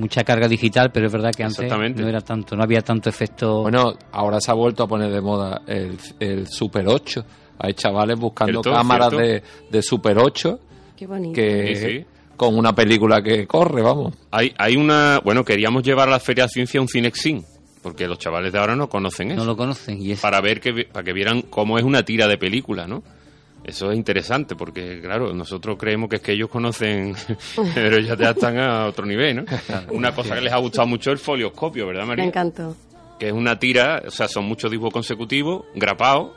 Mucha 0.02 0.24
carga 0.24 0.48
digital, 0.48 0.92
pero 0.92 1.06
es 1.06 1.14
verdad 1.14 1.32
que 1.32 1.44
antes 1.44 1.72
no 1.72 2.08
era 2.08 2.22
tanto, 2.22 2.56
no 2.56 2.64
había 2.64 2.82
tanto 2.82 3.10
efecto. 3.10 3.62
Bueno, 3.62 3.94
ahora 4.12 4.42
se 4.42 4.52
ha 4.52 4.54
vuelto 4.54 4.84
a 4.84 4.88
poner 4.88 5.12
de 5.12 5.22
moda 5.22 5.62
el, 5.68 5.98
el 6.20 6.48
Super 6.48 6.88
8. 6.88 7.24
Hay 7.60 7.74
chavales 7.76 8.20
buscando 8.20 8.62
cámaras 8.62 9.12
de, 9.12 9.44
de 9.70 9.82
Super 9.82 10.18
8 10.18 10.60
Qué 10.98 11.08
bonito. 11.08 11.34
que 11.34 11.76
Sí, 11.76 11.86
sí. 12.00 12.06
con 12.36 12.58
una 12.58 12.74
película 12.74 13.22
que 13.22 13.48
corre, 13.48 13.82
vamos. 13.82 14.14
Hay, 14.32 14.54
hay 14.58 14.76
una... 14.76 15.20
Bueno, 15.24 15.46
queríamos 15.46 15.84
llevar 15.84 16.08
a 16.08 16.12
la 16.12 16.20
Feria 16.20 16.46
de 16.46 16.50
Ciencia 16.50 16.82
un 16.82 16.88
Cinexin, 16.88 17.44
porque 17.82 18.08
los 18.08 18.18
chavales 18.18 18.52
de 18.52 18.60
ahora 18.60 18.76
no 18.76 18.90
conocen 18.90 19.32
eso. 19.32 19.40
no 19.40 19.46
lo 19.46 19.56
conocen 19.56 20.02
y 20.02 20.12
es 20.12 20.20
Para 20.20 20.42
ver 20.42 20.60
que, 20.60 20.86
para 20.92 21.04
que 21.04 21.14
vieran 21.14 21.44
cómo 21.44 21.78
es 21.78 21.84
una 21.84 22.04
tira 22.04 22.28
de 22.28 22.38
película, 22.38 22.88
¿no? 22.88 23.04
Eso 23.64 23.92
es 23.92 23.98
interesante, 23.98 24.56
porque 24.56 25.00
claro, 25.02 25.34
nosotros 25.34 25.78
creemos 25.78 26.10
que 26.10 26.16
es 26.16 26.22
que 26.22 26.32
ellos 26.32 26.50
conocen, 26.50 27.16
pero 27.76 28.00
ya, 28.00 28.18
ya 28.18 28.32
están 28.32 28.58
a 28.58 28.88
otro 28.88 29.06
nivel, 29.06 29.38
¿no? 29.38 29.46
Una 29.92 30.14
cosa 30.14 30.36
que 30.36 30.42
les 30.42 30.52
ha 30.52 30.58
gustado 30.58 30.88
mucho 30.88 31.12
es 31.12 31.20
el 31.20 31.24
folioscopio, 31.24 31.88
¿verdad, 31.88 32.02
Me 32.02 32.08
María? 32.08 32.26
encantó. 32.26 32.76
que 33.20 33.28
es 33.28 33.34
una 33.34 33.60
tira, 33.60 34.02
o 34.06 34.12
sea, 34.12 34.28
son 34.28 34.46
muchos 34.46 34.72
dibujos 34.72 34.94
consecutivos, 34.94 35.66
grapados, 35.76 36.32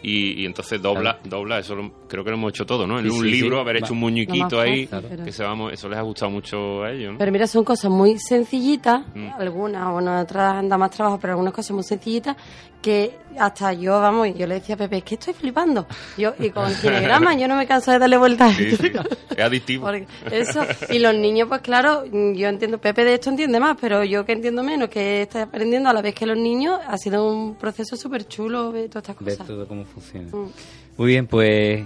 y, 0.00 0.46
entonces 0.46 0.80
dobla, 0.80 1.18
dobla, 1.24 1.58
eso 1.58 1.74
creo 2.08 2.22
que 2.22 2.30
lo 2.30 2.36
hemos 2.36 2.50
hecho 2.50 2.64
todo, 2.64 2.86
¿no? 2.86 3.00
En 3.00 3.10
un 3.10 3.28
libro, 3.28 3.60
haber 3.60 3.78
hecho 3.78 3.94
un 3.94 3.98
muñequito 3.98 4.60
ahí, 4.60 4.88
que 5.24 5.32
se 5.32 5.42
vamos, 5.42 5.72
eso 5.72 5.88
les 5.88 5.98
ha 5.98 6.02
gustado 6.02 6.30
mucho 6.30 6.84
a 6.84 6.92
ellos, 6.92 7.12
¿no? 7.12 7.18
Pero 7.18 7.32
mira, 7.32 7.46
son 7.48 7.64
cosas 7.64 7.90
muy 7.90 8.16
sencillitas, 8.18 9.02
mm. 9.14 9.30
algunas, 9.36 9.90
bueno, 9.92 10.20
otras 10.20 10.54
anda 10.54 10.78
más 10.78 10.92
trabajo, 10.92 11.18
pero 11.20 11.32
algunas 11.32 11.52
cosas 11.52 11.72
muy 11.72 11.82
sencillitas 11.82 12.36
que 12.80 13.18
hasta 13.38 13.72
yo, 13.72 14.00
vamos, 14.00 14.28
yo 14.36 14.46
le 14.46 14.56
decía 14.56 14.74
a 14.74 14.78
Pepe, 14.78 14.98
es 14.98 15.04
que 15.04 15.14
estoy 15.14 15.34
flipando. 15.34 15.86
Yo, 16.16 16.34
y 16.38 16.50
con 16.50 16.70
cinegrama 16.70 17.36
yo 17.36 17.48
no 17.48 17.56
me 17.56 17.66
canso 17.66 17.90
de 17.92 17.98
darle 17.98 18.16
vueltas. 18.16 18.54
Sí, 18.56 18.76
sí. 18.76 18.92
Es 19.36 19.44
adictivo. 19.44 19.88
eso, 20.30 20.64
y 20.90 20.98
los 20.98 21.14
niños, 21.14 21.48
pues 21.48 21.60
claro, 21.60 22.04
yo 22.06 22.48
entiendo, 22.48 22.78
Pepe 22.78 23.04
de 23.04 23.14
esto 23.14 23.30
entiende 23.30 23.60
más, 23.60 23.76
pero 23.80 24.04
yo 24.04 24.24
que 24.24 24.32
entiendo 24.32 24.62
menos, 24.62 24.88
que 24.88 25.22
está 25.22 25.42
aprendiendo 25.42 25.88
a 25.88 25.92
la 25.92 26.02
vez 26.02 26.14
que 26.14 26.26
los 26.26 26.36
niños, 26.36 26.80
ha 26.86 26.96
sido 26.98 27.28
un 27.28 27.54
proceso 27.56 27.96
súper 27.96 28.26
chulo 28.26 28.72
ver 28.72 28.88
todas 28.88 29.08
estas 29.08 29.16
cosas. 29.16 29.38
Ver 29.38 29.46
todo 29.46 29.68
cómo 29.68 29.84
funciona. 29.84 30.28
Mm. 30.32 30.50
Muy 30.96 31.06
bien, 31.06 31.26
pues 31.26 31.84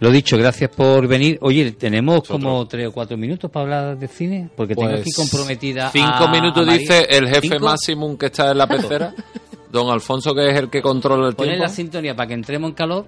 lo 0.00 0.10
dicho, 0.10 0.36
gracias 0.36 0.70
por 0.70 1.06
venir. 1.08 1.38
Oye, 1.40 1.72
tenemos 1.72 2.22
como 2.22 2.66
tres 2.66 2.88
o 2.88 2.92
cuatro 2.92 3.16
minutos 3.16 3.50
para 3.50 3.64
hablar 3.64 3.98
de 3.98 4.06
cine, 4.06 4.48
porque 4.56 4.74
tengo 4.74 4.90
aquí 4.90 5.10
pues 5.14 5.16
comprometida. 5.16 5.90
Cinco 5.90 6.28
minutos 6.28 6.66
dice 6.66 7.06
el 7.10 7.28
jefe 7.28 7.58
máximo 7.58 8.16
que 8.16 8.26
está 8.26 8.52
en 8.52 8.58
la 8.58 8.66
pecera. 8.66 9.14
Don 9.70 9.90
Alfonso, 9.90 10.34
que 10.34 10.50
es 10.50 10.56
el 10.56 10.70
que 10.70 10.80
controla 10.80 11.28
el 11.28 11.36
tiempo. 11.36 11.44
Ponen 11.44 11.60
la 11.60 11.68
sintonía 11.68 12.14
para 12.16 12.28
que 12.28 12.34
entremos 12.34 12.70
en 12.70 12.74
calor. 12.74 13.06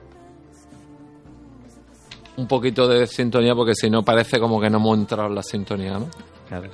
Un 2.37 2.47
poquito 2.47 2.87
de 2.89 3.07
sintonía, 3.07 3.55
porque 3.55 3.75
si 3.75 3.91
no 3.91 4.03
parece 4.03 4.39
como 4.39 4.61
que 4.61 4.71
no 4.71 4.79
hemos 4.79 4.99
entrado 4.99 5.29
en 5.29 5.35
la 5.35 5.43
sintonía, 5.43 5.99
¿no? 5.99 6.09
Claro. 6.49 6.71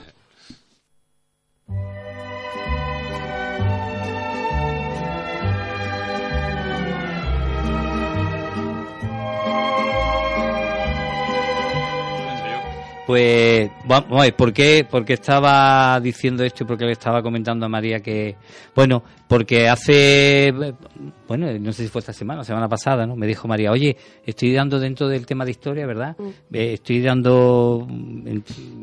Pues 13.06 13.70
vamos 13.84 14.18
a 14.18 14.22
ver, 14.24 14.34
¿por 14.34 14.52
qué, 14.52 14.84
porque 14.90 15.12
estaba 15.12 16.00
diciendo 16.00 16.42
esto 16.42 16.64
y 16.64 16.66
porque 16.66 16.84
le 16.84 16.90
estaba 16.90 17.22
comentando 17.22 17.64
a 17.64 17.68
María 17.68 18.00
que, 18.00 18.34
bueno, 18.74 19.00
porque 19.28 19.68
hace, 19.68 20.52
bueno, 21.28 21.46
no 21.60 21.72
sé 21.72 21.84
si 21.84 21.88
fue 21.88 22.00
esta 22.00 22.12
semana, 22.12 22.38
la 22.38 22.44
semana 22.44 22.68
pasada, 22.68 23.06
¿no? 23.06 23.14
Me 23.14 23.28
dijo 23.28 23.46
María, 23.46 23.70
oye, 23.70 23.96
estoy 24.24 24.52
dando 24.52 24.80
dentro 24.80 25.06
del 25.06 25.24
tema 25.24 25.44
de 25.44 25.52
historia, 25.52 25.86
¿verdad? 25.86 26.16
Mm. 26.18 26.28
Eh, 26.52 26.72
estoy 26.72 27.00
dando 27.00 27.86
el, 27.88 28.42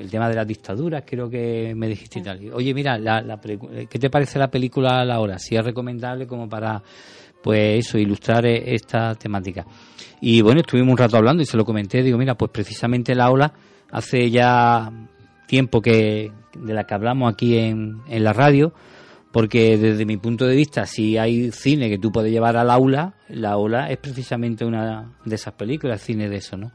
tema 0.09 0.29
de 0.29 0.35
las 0.35 0.47
dictaduras, 0.47 1.03
creo 1.05 1.29
que 1.29 1.73
me 1.75 1.89
dijiste 1.89 2.19
y 2.19 2.23
tal. 2.23 2.39
Oye, 2.53 2.73
mira, 2.73 2.97
la, 2.97 3.41
¿qué 3.89 3.99
te 3.99 4.09
parece 4.09 4.39
la 4.39 4.49
película 4.49 5.03
La 5.03 5.19
Hora? 5.19 5.37
Si 5.37 5.57
es 5.57 5.65
recomendable 5.65 6.25
como 6.27 6.47
para, 6.47 6.81
pues 7.41 7.85
eso, 7.85 7.97
ilustrar 7.97 8.45
e, 8.45 8.73
esta 8.73 9.15
temática. 9.15 9.65
Y 10.21 10.41
bueno, 10.41 10.61
estuvimos 10.61 10.93
un 10.93 10.97
rato 10.97 11.17
hablando 11.17 11.43
y 11.43 11.45
se 11.45 11.57
lo 11.57 11.65
comenté, 11.65 12.01
digo, 12.01 12.17
mira, 12.17 12.35
pues 12.35 12.51
precisamente 12.51 13.13
La 13.15 13.29
Ola 13.29 13.53
hace 13.93 14.29
ya 14.29 14.91
tiempo 15.47 15.81
que 15.81 16.31
de 16.53 16.73
la 16.73 16.83
que 16.85 16.93
hablamos 16.93 17.31
aquí 17.31 17.57
en, 17.57 18.01
en 18.07 18.23
la 18.23 18.33
radio, 18.33 18.73
porque 19.31 19.77
desde 19.77 20.05
mi 20.05 20.17
punto 20.17 20.45
de 20.45 20.55
vista, 20.55 20.85
si 20.85 21.17
hay 21.17 21.51
cine 21.51 21.89
que 21.89 21.97
tú 21.97 22.11
puedes 22.11 22.31
llevar 22.31 22.57
al 22.57 22.69
aula, 22.69 23.13
la 23.29 23.57
ola 23.57 23.89
es 23.89 23.97
precisamente 23.97 24.65
una 24.65 25.13
de 25.25 25.35
esas 25.35 25.53
películas, 25.53 26.01
cine 26.01 26.27
de 26.27 26.37
eso, 26.37 26.57
¿no? 26.57 26.71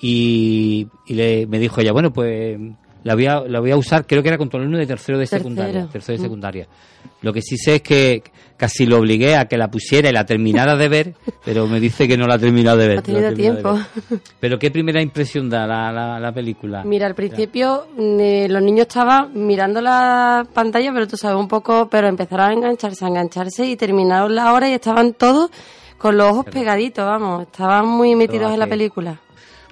Y, 0.00 0.88
le, 1.06 1.46
me 1.46 1.58
dijo 1.58 1.80
ella, 1.80 1.92
bueno, 1.92 2.12
pues 2.12 2.58
la 3.04 3.14
voy 3.14 3.26
a, 3.26 3.40
la 3.40 3.60
voy 3.60 3.70
a 3.70 3.76
usar, 3.76 4.06
creo 4.06 4.22
que 4.22 4.28
era 4.28 4.38
con 4.38 4.48
todo 4.48 4.62
el 4.62 4.70
de 4.72 4.86
tercero 4.86 5.18
de 5.18 5.26
secundaria. 5.26 5.86
Tercero 5.86 6.16
de 6.16 6.22
mm. 6.22 6.26
secundaria. 6.26 6.66
Lo 7.20 7.32
que 7.32 7.42
sí 7.42 7.56
sé 7.58 7.76
es 7.76 7.82
que 7.82 8.22
casi 8.56 8.86
lo 8.86 8.98
obligué 8.98 9.36
a 9.36 9.44
que 9.44 9.58
la 9.58 9.70
pusiera 9.70 10.08
y 10.08 10.12
la 10.12 10.24
terminara 10.24 10.74
de 10.74 10.88
ver, 10.88 11.14
pero 11.44 11.66
me 11.66 11.80
dice 11.80 12.08
que 12.08 12.16
no 12.16 12.26
la 12.26 12.34
ha 12.34 12.38
terminado 12.38 12.78
de 12.78 12.88
ver. 12.88 12.98
Ha 12.98 13.02
tenido 13.02 13.32
tiempo. 13.34 13.78
Pero 14.40 14.58
¿qué 14.58 14.70
primera 14.70 15.02
impresión 15.02 15.50
da 15.50 15.66
la, 15.66 16.18
la, 16.18 16.32
película? 16.32 16.82
Mira, 16.84 17.06
al 17.06 17.14
principio 17.14 17.86
eh, 17.98 18.46
los 18.48 18.62
niños 18.62 18.86
estaban 18.88 19.32
mirando 19.34 19.82
la 19.82 20.46
pantalla, 20.52 20.90
pero 20.92 21.06
tú 21.06 21.16
sabes 21.16 21.38
un 21.38 21.48
poco, 21.48 21.88
pero 21.90 22.08
empezaron 22.08 22.50
a 22.50 22.52
engancharse, 22.54 23.04
a 23.04 23.08
engancharse 23.08 23.66
y 23.66 23.76
terminaron 23.76 24.34
la 24.34 24.52
hora 24.52 24.68
y 24.68 24.72
estaban 24.72 25.12
todos 25.12 25.50
con 25.98 26.16
los 26.16 26.32
ojos 26.32 26.46
pegaditos, 26.46 27.04
vamos, 27.04 27.42
estaban 27.42 27.86
muy 27.86 28.14
metidos 28.14 28.52
en 28.52 28.58
la 28.58 28.66
película. 28.66 29.20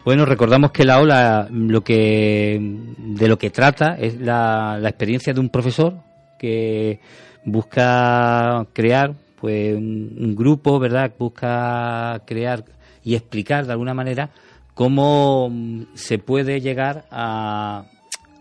Bueno, 0.05 0.25
recordamos 0.25 0.73
que 0.73 0.85
la 0.85 1.01
ola 1.01 1.47
lo 1.51 1.83
que 1.83 2.59
de 2.99 3.29
lo 3.29 3.39
que 3.39 3.51
trata 3.51 3.95
es 3.97 4.21
la, 4.21 4.77
la 4.81 4.89
experiencia 4.89 5.33
de 5.33 5.39
un 5.39 5.49
profesor 5.49 5.95
que 6.39 6.99
busca 7.45 8.67
crear 8.73 9.15
pues 9.41 9.77
un, 9.77 10.35
grupo, 10.35 10.81
¿verdad? 10.81 11.13
Busca 11.17 12.21
crear 12.27 12.65
y 13.05 13.15
explicar 13.15 13.65
de 13.67 13.73
alguna 13.73 13.95
manera 13.95 14.31
cómo 14.75 15.53
se 15.95 16.19
puede 16.19 16.61
llegar 16.61 17.05
a, 17.11 17.85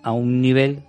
a 0.02 0.12
un 0.12 0.42
nivel 0.42 0.82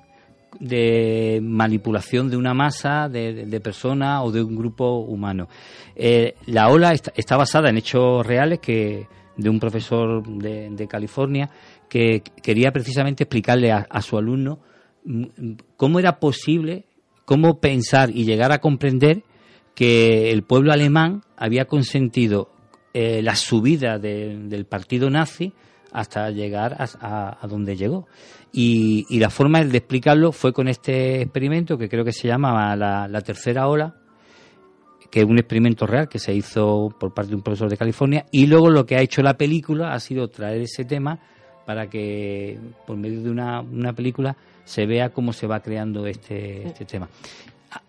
de 0.58 1.40
manipulación 1.42 2.30
de 2.30 2.36
una 2.36 2.54
masa 2.54 3.08
de, 3.10 3.60
personas 3.62 4.22
o 4.24 4.30
de 4.30 4.42
un 4.42 4.56
grupo 4.56 5.00
humano. 5.00 5.48
Eh, 5.96 6.34
la 6.46 6.68
ola 6.68 6.92
está 6.92 7.36
basada 7.36 7.68
en 7.68 7.76
hechos 7.76 8.26
reales 8.26 8.58
que 8.60 9.06
de 9.36 9.48
un 9.48 9.58
profesor 9.60 10.22
de, 10.26 10.86
California 10.88 11.50
que 11.88 12.22
quería 12.42 12.72
precisamente 12.72 13.24
explicarle 13.24 13.72
a, 13.72 14.02
su 14.02 14.18
alumno 14.18 14.58
mm, 15.04 15.24
cómo 15.76 15.98
era 15.98 16.18
posible, 16.18 16.84
cómo 17.24 17.60
pensar 17.60 18.10
y 18.10 18.24
llegar 18.24 18.52
a 18.52 18.58
comprender 18.58 19.22
que 19.74 20.30
el 20.30 20.42
pueblo 20.42 20.72
alemán 20.72 21.22
había 21.36 21.64
consentido 21.64 22.50
eh, 22.94 23.22
la 23.22 23.36
subida 23.36 23.98
del 23.98 24.66
partido 24.66 25.08
nazi 25.08 25.52
hasta 25.92 26.30
llegar 26.30 26.76
a, 26.78 27.46
donde 27.48 27.76
llegó. 27.76 28.06
Y, 28.52 29.18
la 29.18 29.30
forma 29.30 29.64
de 29.64 29.78
explicarlo 29.78 30.32
fue 30.32 30.52
con 30.52 30.68
este 30.68 31.22
experimento 31.22 31.78
que 31.78 31.88
creo 31.88 32.04
que 32.04 32.12
se 32.12 32.28
llamaba 32.28 32.76
la 32.76 33.20
tercera 33.22 33.68
ola, 33.68 34.01
que 35.12 35.20
es 35.20 35.26
un 35.26 35.38
experimento 35.38 35.86
real 35.86 36.08
que 36.08 36.18
se 36.18 36.34
hizo 36.34 36.88
por 36.98 37.12
parte 37.12 37.28
de 37.28 37.36
un 37.36 37.42
profesor 37.42 37.68
de 37.68 37.76
California 37.76 38.24
y 38.30 38.46
luego 38.46 38.70
lo 38.70 38.86
que 38.86 38.96
ha 38.96 39.02
hecho 39.02 39.20
la 39.20 39.36
película 39.36 39.92
ha 39.92 40.00
sido 40.00 40.28
traer 40.28 40.62
ese 40.62 40.86
tema 40.86 41.18
para 41.66 41.90
que 41.90 42.58
por 42.86 42.96
medio 42.96 43.20
de 43.22 43.30
una, 43.30 43.60
una 43.60 43.92
película 43.92 44.34
se 44.64 44.86
vea 44.86 45.10
cómo 45.10 45.34
se 45.34 45.46
va 45.46 45.60
creando 45.60 46.06
este, 46.06 46.66
este 46.66 46.86
tema. 46.86 47.10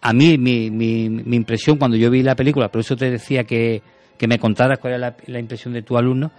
A, 0.02 0.12
mí, 0.12 0.38
mi, 0.38 0.70
mi, 0.70 1.10
mi, 1.10 1.38
impresión 1.38 1.78
cuando 1.78 1.96
yo 1.96 2.12
vi 2.12 2.24
la 2.24 2.36
película, 2.36 2.70
por 2.70 2.82
eso 2.82 2.98
te 2.98 3.10
decía 3.10 3.46
que, 3.46 3.82
que 4.18 4.28
me 4.28 4.38
contaras 4.38 4.80
cuál 4.80 4.96
era 4.96 5.16
la, 5.26 5.40
impresión 5.40 5.74
de 5.74 5.82
tu 5.82 5.98
alumno, 5.98 6.30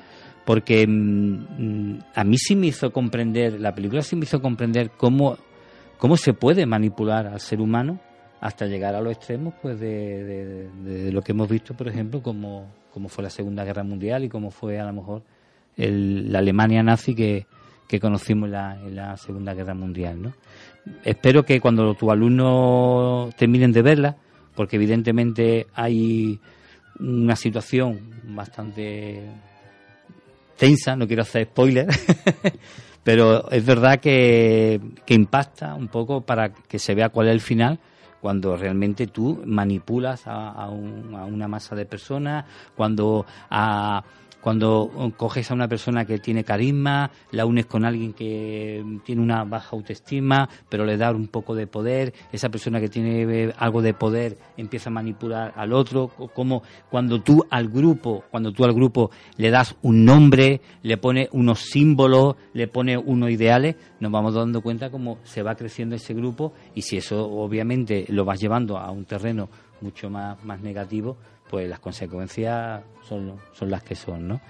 porque 0.44 0.86
mm, 0.86 1.98
a 2.14 2.24
mí 2.24 2.36
sí 2.36 2.56
me 2.56 2.66
hizo 2.66 2.92
comprender, 2.92 3.58
la 3.58 3.74
película 3.74 4.02
sí 4.02 4.16
me 4.16 4.24
hizo 4.24 4.42
comprender 4.42 4.90
cómo, 4.98 5.38
cómo 5.96 6.18
se 6.18 6.34
puede 6.34 6.66
manipular 6.66 7.26
al 7.26 7.40
ser 7.40 7.62
humano 7.62 8.00
hasta 8.44 8.66
llegar 8.66 8.94
a 8.94 9.00
los 9.00 9.14
extremos 9.14 9.54
pues 9.62 9.80
de, 9.80 10.68
lo 11.10 11.22
que 11.22 11.32
hemos 11.32 11.48
visto, 11.48 11.72
por 11.72 11.88
ejemplo, 11.88 12.22
como, 12.22 12.66
como, 12.92 13.08
fue 13.08 13.24
la 13.24 13.30
Segunda 13.30 13.64
Guerra 13.64 13.84
Mundial 13.84 14.22
y 14.22 14.28
como 14.28 14.50
fue 14.50 14.78
a 14.78 14.84
lo 14.84 14.92
mejor 14.92 15.22
la 15.78 16.40
Alemania 16.40 16.82
nazi 16.82 17.14
que, 17.14 17.46
conocimos 18.02 18.48
en 18.48 18.52
la, 18.52 18.78
en 18.82 18.96
la, 18.96 19.16
Segunda 19.16 19.54
Guerra 19.54 19.72
Mundial. 19.72 20.20
¿no? 20.20 20.34
Espero 21.04 21.42
que 21.46 21.58
cuando 21.58 21.94
tus 21.94 22.10
alumnos 22.10 23.34
terminen 23.36 23.72
de 23.72 23.80
verla, 23.80 24.16
porque 24.54 24.76
evidentemente 24.76 25.66
hay 25.72 26.38
una 27.00 27.36
situación 27.36 27.98
bastante 28.24 29.22
tensa, 30.58 30.96
no 30.96 31.06
quiero 31.06 31.22
hacer 31.22 31.46
spoiler, 31.46 31.86
pero 33.04 33.50
es 33.50 33.64
verdad 33.64 34.00
que, 34.00 34.82
que 35.06 35.14
impacta 35.14 35.74
un 35.74 35.88
poco 35.88 36.20
para 36.20 36.50
que 36.52 36.78
se 36.78 36.94
vea 36.94 37.08
cuál 37.08 37.28
es 37.28 37.32
el 37.32 37.40
final 37.40 37.80
cuando 38.24 38.56
realmente 38.56 39.06
tú 39.06 39.42
manipulas 39.44 40.26
a, 40.26 40.48
a 40.48 40.70
una 40.70 41.46
masa 41.46 41.76
de 41.76 41.84
personas, 41.84 42.46
cuando 42.74 43.26
a 43.50 44.02
cuando 44.44 44.90
coges 45.16 45.50
a 45.50 45.54
una 45.54 45.68
persona 45.68 46.04
que 46.04 46.18
tiene 46.18 46.44
carisma, 46.44 47.10
la 47.30 47.46
unes 47.46 47.64
con 47.64 47.82
alguien 47.86 48.12
que 48.12 48.84
tiene 49.02 49.22
una 49.22 49.42
baja 49.44 49.70
autoestima, 49.74 50.50
pero 50.68 50.84
le 50.84 50.98
da 50.98 51.12
un 51.12 51.28
poco 51.28 51.54
de 51.54 51.66
poder, 51.66 52.12
esa 52.30 52.50
persona 52.50 52.78
que 52.78 52.90
tiene 52.90 53.22
eh, 53.22 53.54
algo 53.56 53.80
de 53.80 53.94
poder 53.94 54.36
empieza 54.58 54.90
a 54.90 54.92
manipular 54.92 55.54
al 55.56 55.72
otro, 55.72 56.08
como 56.34 56.62
cuando 56.90 57.22
tú 57.22 57.46
al 57.48 57.70
grupo, 57.70 58.24
cuando 58.30 58.52
tú 58.52 58.66
al 58.66 58.74
grupo 58.74 59.10
le 59.38 59.48
das 59.48 59.76
un 59.80 60.04
nombre, 60.04 60.60
le 60.82 60.98
pones 60.98 61.30
unos 61.32 61.60
símbolos, 61.60 62.36
le 62.52 62.68
pones 62.68 62.98
unos 63.02 63.30
ideales, 63.30 63.76
nos 63.98 64.12
vamos 64.12 64.34
dando 64.34 64.60
cuenta 64.60 64.90
cómo 64.90 65.20
se 65.22 65.42
va 65.42 65.54
creciendo 65.54 65.96
ese 65.96 66.12
grupo 66.12 66.52
y 66.74 66.82
si 66.82 66.98
eso 66.98 67.30
obviamente 67.30 68.04
lo 68.10 68.26
vas 68.26 68.42
llevando 68.42 68.76
a 68.76 68.90
un 68.90 69.06
terreno 69.06 69.48
mucho 69.80 70.10
más, 70.10 70.42
más 70.44 70.60
negativo, 70.60 71.16
pues 71.54 71.68
las 71.68 71.78
consecuencias 71.78 72.82
son, 73.08 73.34
son 73.52 73.70
las 73.70 73.84
que 73.84 73.94
son, 73.94 74.26
¿no? 74.26 74.40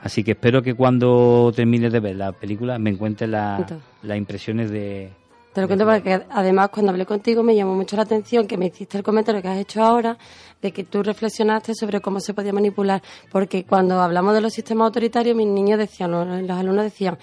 Así 0.00 0.24
que 0.24 0.32
espero 0.32 0.60
que 0.60 0.74
cuando 0.74 1.52
termine 1.54 1.88
de 1.88 2.00
ver 2.00 2.16
la 2.16 2.32
película 2.32 2.80
me 2.80 2.90
encuentre 2.90 3.28
las 3.28 3.70
impresiones 4.16 4.68
de, 4.68 5.08
Te 5.52 5.60
lo 5.60 5.68
cuento 5.68 5.84
porque 5.84 6.20
además 6.28 6.70
cuando 6.70 6.90
hablé 6.90 7.06
contigo 7.06 7.44
me 7.44 7.54
llamó 7.54 7.76
mucho 7.76 7.94
la 7.94 8.02
atención 8.02 8.48
que 8.48 8.58
me 8.58 8.66
hiciste 8.66 8.98
el 8.98 9.04
comentario 9.04 9.40
que 9.40 9.46
has 9.46 9.58
hecho 9.58 9.84
ahora 9.84 10.18
de 10.60 10.72
que 10.72 10.82
tú 10.82 11.00
reflexionaste 11.04 11.76
sobre 11.76 12.00
cómo 12.00 12.18
se 12.18 12.34
podía 12.34 12.52
manipular, 12.52 13.02
porque 13.30 13.62
cuando 13.62 14.00
hablamos 14.00 14.34
de 14.34 14.40
los 14.40 14.52
sistemas 14.52 14.86
autoritarios 14.86 15.36
mis 15.36 15.46
niños 15.46 15.78
decían, 15.78 16.10
los 16.10 16.58
alumnos 16.58 16.82
decían, 16.82 17.18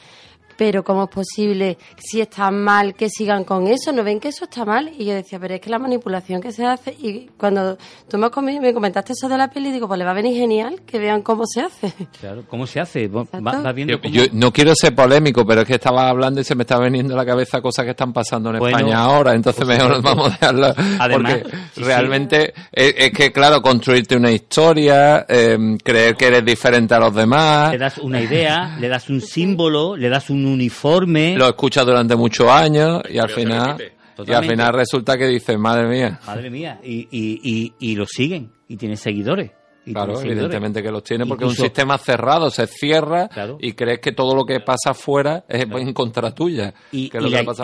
pero 0.57 0.83
¿cómo 0.83 1.03
es 1.03 1.09
posible, 1.09 1.77
si 1.97 2.21
está 2.21 2.51
mal, 2.51 2.93
que 2.95 3.09
sigan 3.09 3.43
con 3.43 3.67
eso? 3.67 3.91
¿No 3.91 4.03
ven 4.03 4.19
que 4.19 4.29
eso 4.29 4.45
está 4.45 4.65
mal? 4.65 4.91
Y 4.97 5.05
yo 5.05 5.13
decía, 5.13 5.39
pero 5.39 5.55
es 5.55 5.61
que 5.61 5.69
la 5.69 5.79
manipulación 5.79 6.41
que 6.41 6.51
se 6.51 6.65
hace, 6.65 6.91
y 6.91 7.29
cuando 7.37 7.77
tú 8.09 8.17
me, 8.17 8.59
me 8.59 8.73
comentaste 8.73 9.13
eso 9.13 9.27
de 9.27 9.37
la 9.37 9.49
peli, 9.49 9.71
digo, 9.71 9.87
pues 9.87 9.97
le 9.97 10.05
va 10.05 10.11
a 10.11 10.15
venir 10.15 10.35
genial 10.35 10.81
que 10.85 10.99
vean 10.99 11.21
cómo 11.21 11.45
se 11.45 11.61
hace. 11.61 11.93
Claro, 12.19 12.43
¿cómo 12.47 12.65
se 12.65 12.79
hace? 12.79 13.07
Va, 13.07 13.71
viendo 13.71 13.99
yo, 14.03 14.23
no 14.31 14.51
quiero 14.51 14.73
ser 14.75 14.95
polémico, 14.95 15.45
pero 15.45 15.61
es 15.61 15.67
que 15.67 15.75
estaba 15.75 16.09
hablando 16.09 16.41
y 16.41 16.43
se 16.43 16.55
me 16.55 16.63
está 16.63 16.79
viniendo 16.79 17.13
a 17.13 17.17
la 17.17 17.25
cabeza 17.25 17.61
cosas 17.61 17.85
que 17.85 17.91
están 17.91 18.13
pasando 18.13 18.49
en 18.49 18.57
España 18.57 18.99
ahora, 18.99 19.33
entonces 19.33 19.65
pues 19.65 19.77
mejor 19.77 20.01
vamos 20.01 20.27
a 20.27 20.31
dejarlo. 20.31 20.75
porque 21.11 21.43
realmente 21.77 22.53
Es, 22.71 23.11
que, 23.11 23.31
claro, 23.31 23.61
construirte 23.61 24.15
una 24.15 24.31
historia, 24.31 25.25
em, 25.27 25.77
creer 25.77 26.15
que 26.15 26.27
eres 26.27 26.45
diferente 26.45 26.93
a 26.93 26.99
los 26.99 27.13
demás. 27.13 27.71
Le 27.71 27.77
das 27.77 27.97
una 27.97 28.21
idea, 28.21 28.77
le 28.79 28.87
das 28.87 29.09
un 29.09 29.21
símbolo, 29.21 29.95
le 29.95 30.09
das 30.09 30.29
un 30.29 30.44
uniforme. 30.45 31.35
Lo 31.35 31.47
escucha 31.47 31.83
durante 31.83 32.15
muchos 32.15 32.47
años 32.49 33.01
y 33.09 33.17
al 33.17 33.29
final... 33.29 33.77
Y 34.25 34.31
al 34.31 34.45
final 34.45 34.73
resulta 34.73 35.17
que 35.17 35.27
dice, 35.27 35.57
madre 35.57 35.87
mía. 35.87 36.19
Madre 36.25 36.49
mía, 36.49 36.79
y, 36.83 37.07
y, 37.11 37.73
y, 37.79 37.95
lo 37.95 38.05
siguen, 38.05 38.51
y 38.67 38.77
tiene 38.77 38.95
seguidores. 38.95 39.51
claro, 39.85 40.21
evidentemente 40.21 40.81
que 40.81 40.89
los 40.89 41.03
tiene, 41.03 41.25
porque 41.25 41.43
es 41.43 41.49
un 41.49 41.55
sistema 41.57 41.97
cerrado, 41.97 42.49
se 42.49 42.65
cierra 42.67 43.29
y 43.59 43.73
crees 43.73 43.99
que 43.99 44.13
todo 44.13 44.33
lo 44.35 44.45
que 44.45 44.61
pasa 44.61 44.91
afuera 44.91 45.43
es 45.49 45.65
en 45.69 45.93
contra 45.93 46.33
tuya. 46.33 46.73
Y, 46.91 47.11
las 47.11 47.59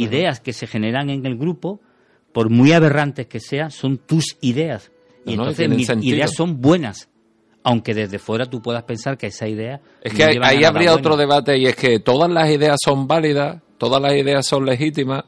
ideas 0.00 0.40
que 0.40 0.52
se 0.52 0.66
generan 0.66 1.10
en 1.10 1.24
el 1.26 1.36
grupo, 1.36 1.80
por 2.32 2.50
muy 2.50 2.72
aberrantes 2.72 3.26
que 3.26 3.38
sean, 3.38 3.70
son 3.70 3.98
tus 3.98 4.36
ideas. 4.40 4.90
Y 5.24 5.34
entonces 5.34 5.68
mis 5.68 5.88
ideas 6.02 6.34
son 6.34 6.60
buenas 6.60 7.08
aunque 7.64 7.94
desde 7.94 8.18
fuera 8.18 8.44
tú 8.44 8.60
puedas 8.60 8.84
pensar 8.84 9.16
que 9.16 9.28
esa 9.28 9.48
idea... 9.48 9.80
Es 10.02 10.12
que 10.12 10.22
ahí, 10.22 10.64
habría 10.64 10.94
otro 10.94 11.16
debate 11.16 11.56
y 11.58 11.66
es 11.66 11.74
que 11.74 11.98
todas 11.98 12.30
las 12.30 12.48
ideas 12.50 12.78
son 12.84 13.08
válidas, 13.08 13.62
todas 13.78 14.00
las 14.00 14.12
ideas 14.12 14.46
son 14.46 14.66
legítimas, 14.66 15.24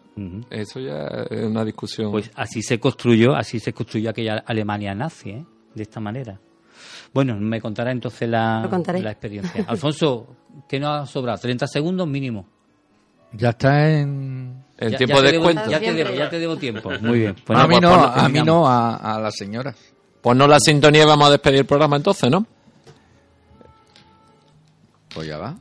eso 0.51 0.79
ya 0.79 1.27
es 1.31 1.43
una 1.43 1.65
discusión. 1.65 2.13
Pues 2.13 2.31
así 2.35 2.63
se 2.63 2.79
construyó, 2.79 3.35
así 3.35 3.59
se 3.59 3.73
construyó 3.73 4.11
aquella 4.11 4.45
Alemania 4.47 4.95
nazi, 4.95 5.31
¿eh? 5.31 5.45
de 5.75 5.83
esta 5.83 5.99
manera. 5.99 6.39
Bueno, 7.13 7.37
me 7.41 7.59
contará 7.59 7.91
entonces 7.91 8.29
la, 8.29 8.69
la 9.01 9.11
experiencia. 9.11 9.65
Alfonso, 9.69 10.37
¿qué 10.69 10.79
nos 10.79 11.03
ha 11.03 11.07
sobrado? 11.07 11.39
¿30 11.39 11.67
segundos 11.67 12.07
mínimo? 12.07 12.47
Ya 13.33 13.51
está 13.51 13.91
en... 13.99 14.63
El 14.77 14.95
tiempo 14.95 15.23
de 15.23 15.33
descuento. 15.33 15.71
Ya 15.71 15.81
te, 15.81 15.95
debo, 15.95 16.11
ya 16.11 16.29
te 16.29 16.39
debo 16.39 16.57
tiempo. 16.59 16.91
Muy 17.01 17.21
bien. 17.21 17.37
Pues 17.47 17.59
a, 17.59 17.67
mí 17.67 17.81
no, 17.81 17.95
a 17.95 18.29
mí 18.29 18.43
no, 18.43 18.69
a 18.69 19.19
la 19.19 19.31
señora. 19.31 19.75
Pues 20.27 20.37
no 20.37 20.49
la 20.49 20.59
sintonía 20.59 21.05
y 21.05 21.07
vamos 21.07 21.29
a 21.29 21.31
despedir 21.31 21.61
el 21.61 21.67
programa 21.67 21.95
entonces, 21.95 22.29
¿no? 22.29 22.45
Pues 25.15 25.29
ya 25.29 25.39
va. 25.39 25.55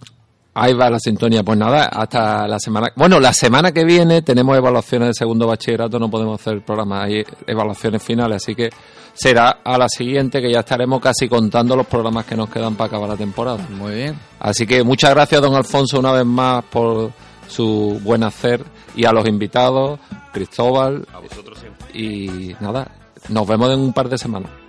Ahí 0.56 0.74
va 0.74 0.90
la 0.90 0.98
sintonía. 0.98 1.44
Pues 1.44 1.56
nada, 1.56 1.86
hasta 1.86 2.48
la 2.48 2.58
semana. 2.58 2.88
Bueno, 2.96 3.20
la 3.20 3.32
semana 3.32 3.72
que 3.72 3.86
viene 3.86 4.24
tenemos 4.24 4.58
evaluaciones 4.58 5.10
de 5.10 5.14
segundo 5.14 5.46
bachillerato, 5.46 6.00
no 6.00 6.10
podemos 6.10 6.42
hacer 6.42 6.54
el 6.54 6.62
programa, 6.64 7.04
hay 7.04 7.24
evaluaciones 7.46 8.02
finales, 8.02 8.38
así 8.38 8.56
que 8.56 8.72
será 9.14 9.60
a 9.64 9.78
la 9.78 9.88
siguiente 9.88 10.42
que 10.42 10.52
ya 10.52 10.62
estaremos 10.62 11.00
casi 11.00 11.30
contando 11.30 11.76
los 11.76 11.86
programas 11.86 12.26
que 12.26 12.36
nos 12.36 12.50
quedan 12.50 12.74
para 12.74 12.88
acabar 12.88 13.10
la 13.10 13.18
temporada. 13.18 13.60
Muy 13.70 13.94
bien. 13.94 14.20
Así 14.40 14.66
que 14.66 14.84
muchas 14.84 15.12
gracias, 15.12 15.44
don 15.44 15.54
Alfonso, 15.54 16.00
una 16.00 16.12
vez 16.12 16.26
más 16.26 16.64
por 16.64 17.12
su 17.48 18.02
buen 18.04 18.24
hacer 18.24 18.66
y 18.96 19.06
a 19.06 19.12
los 19.12 19.28
invitados, 19.28 20.00
Cristóbal. 20.34 21.08
A 21.14 21.20
vosotros 21.20 21.60
siempre. 21.60 21.86
Y 21.94 22.56
nada, 22.60 23.05
nos 23.30 23.48
vemos 23.48 23.72
en 23.72 23.80
un 23.80 23.94
par 23.94 24.10
de 24.10 24.18
semanas. 24.18 24.65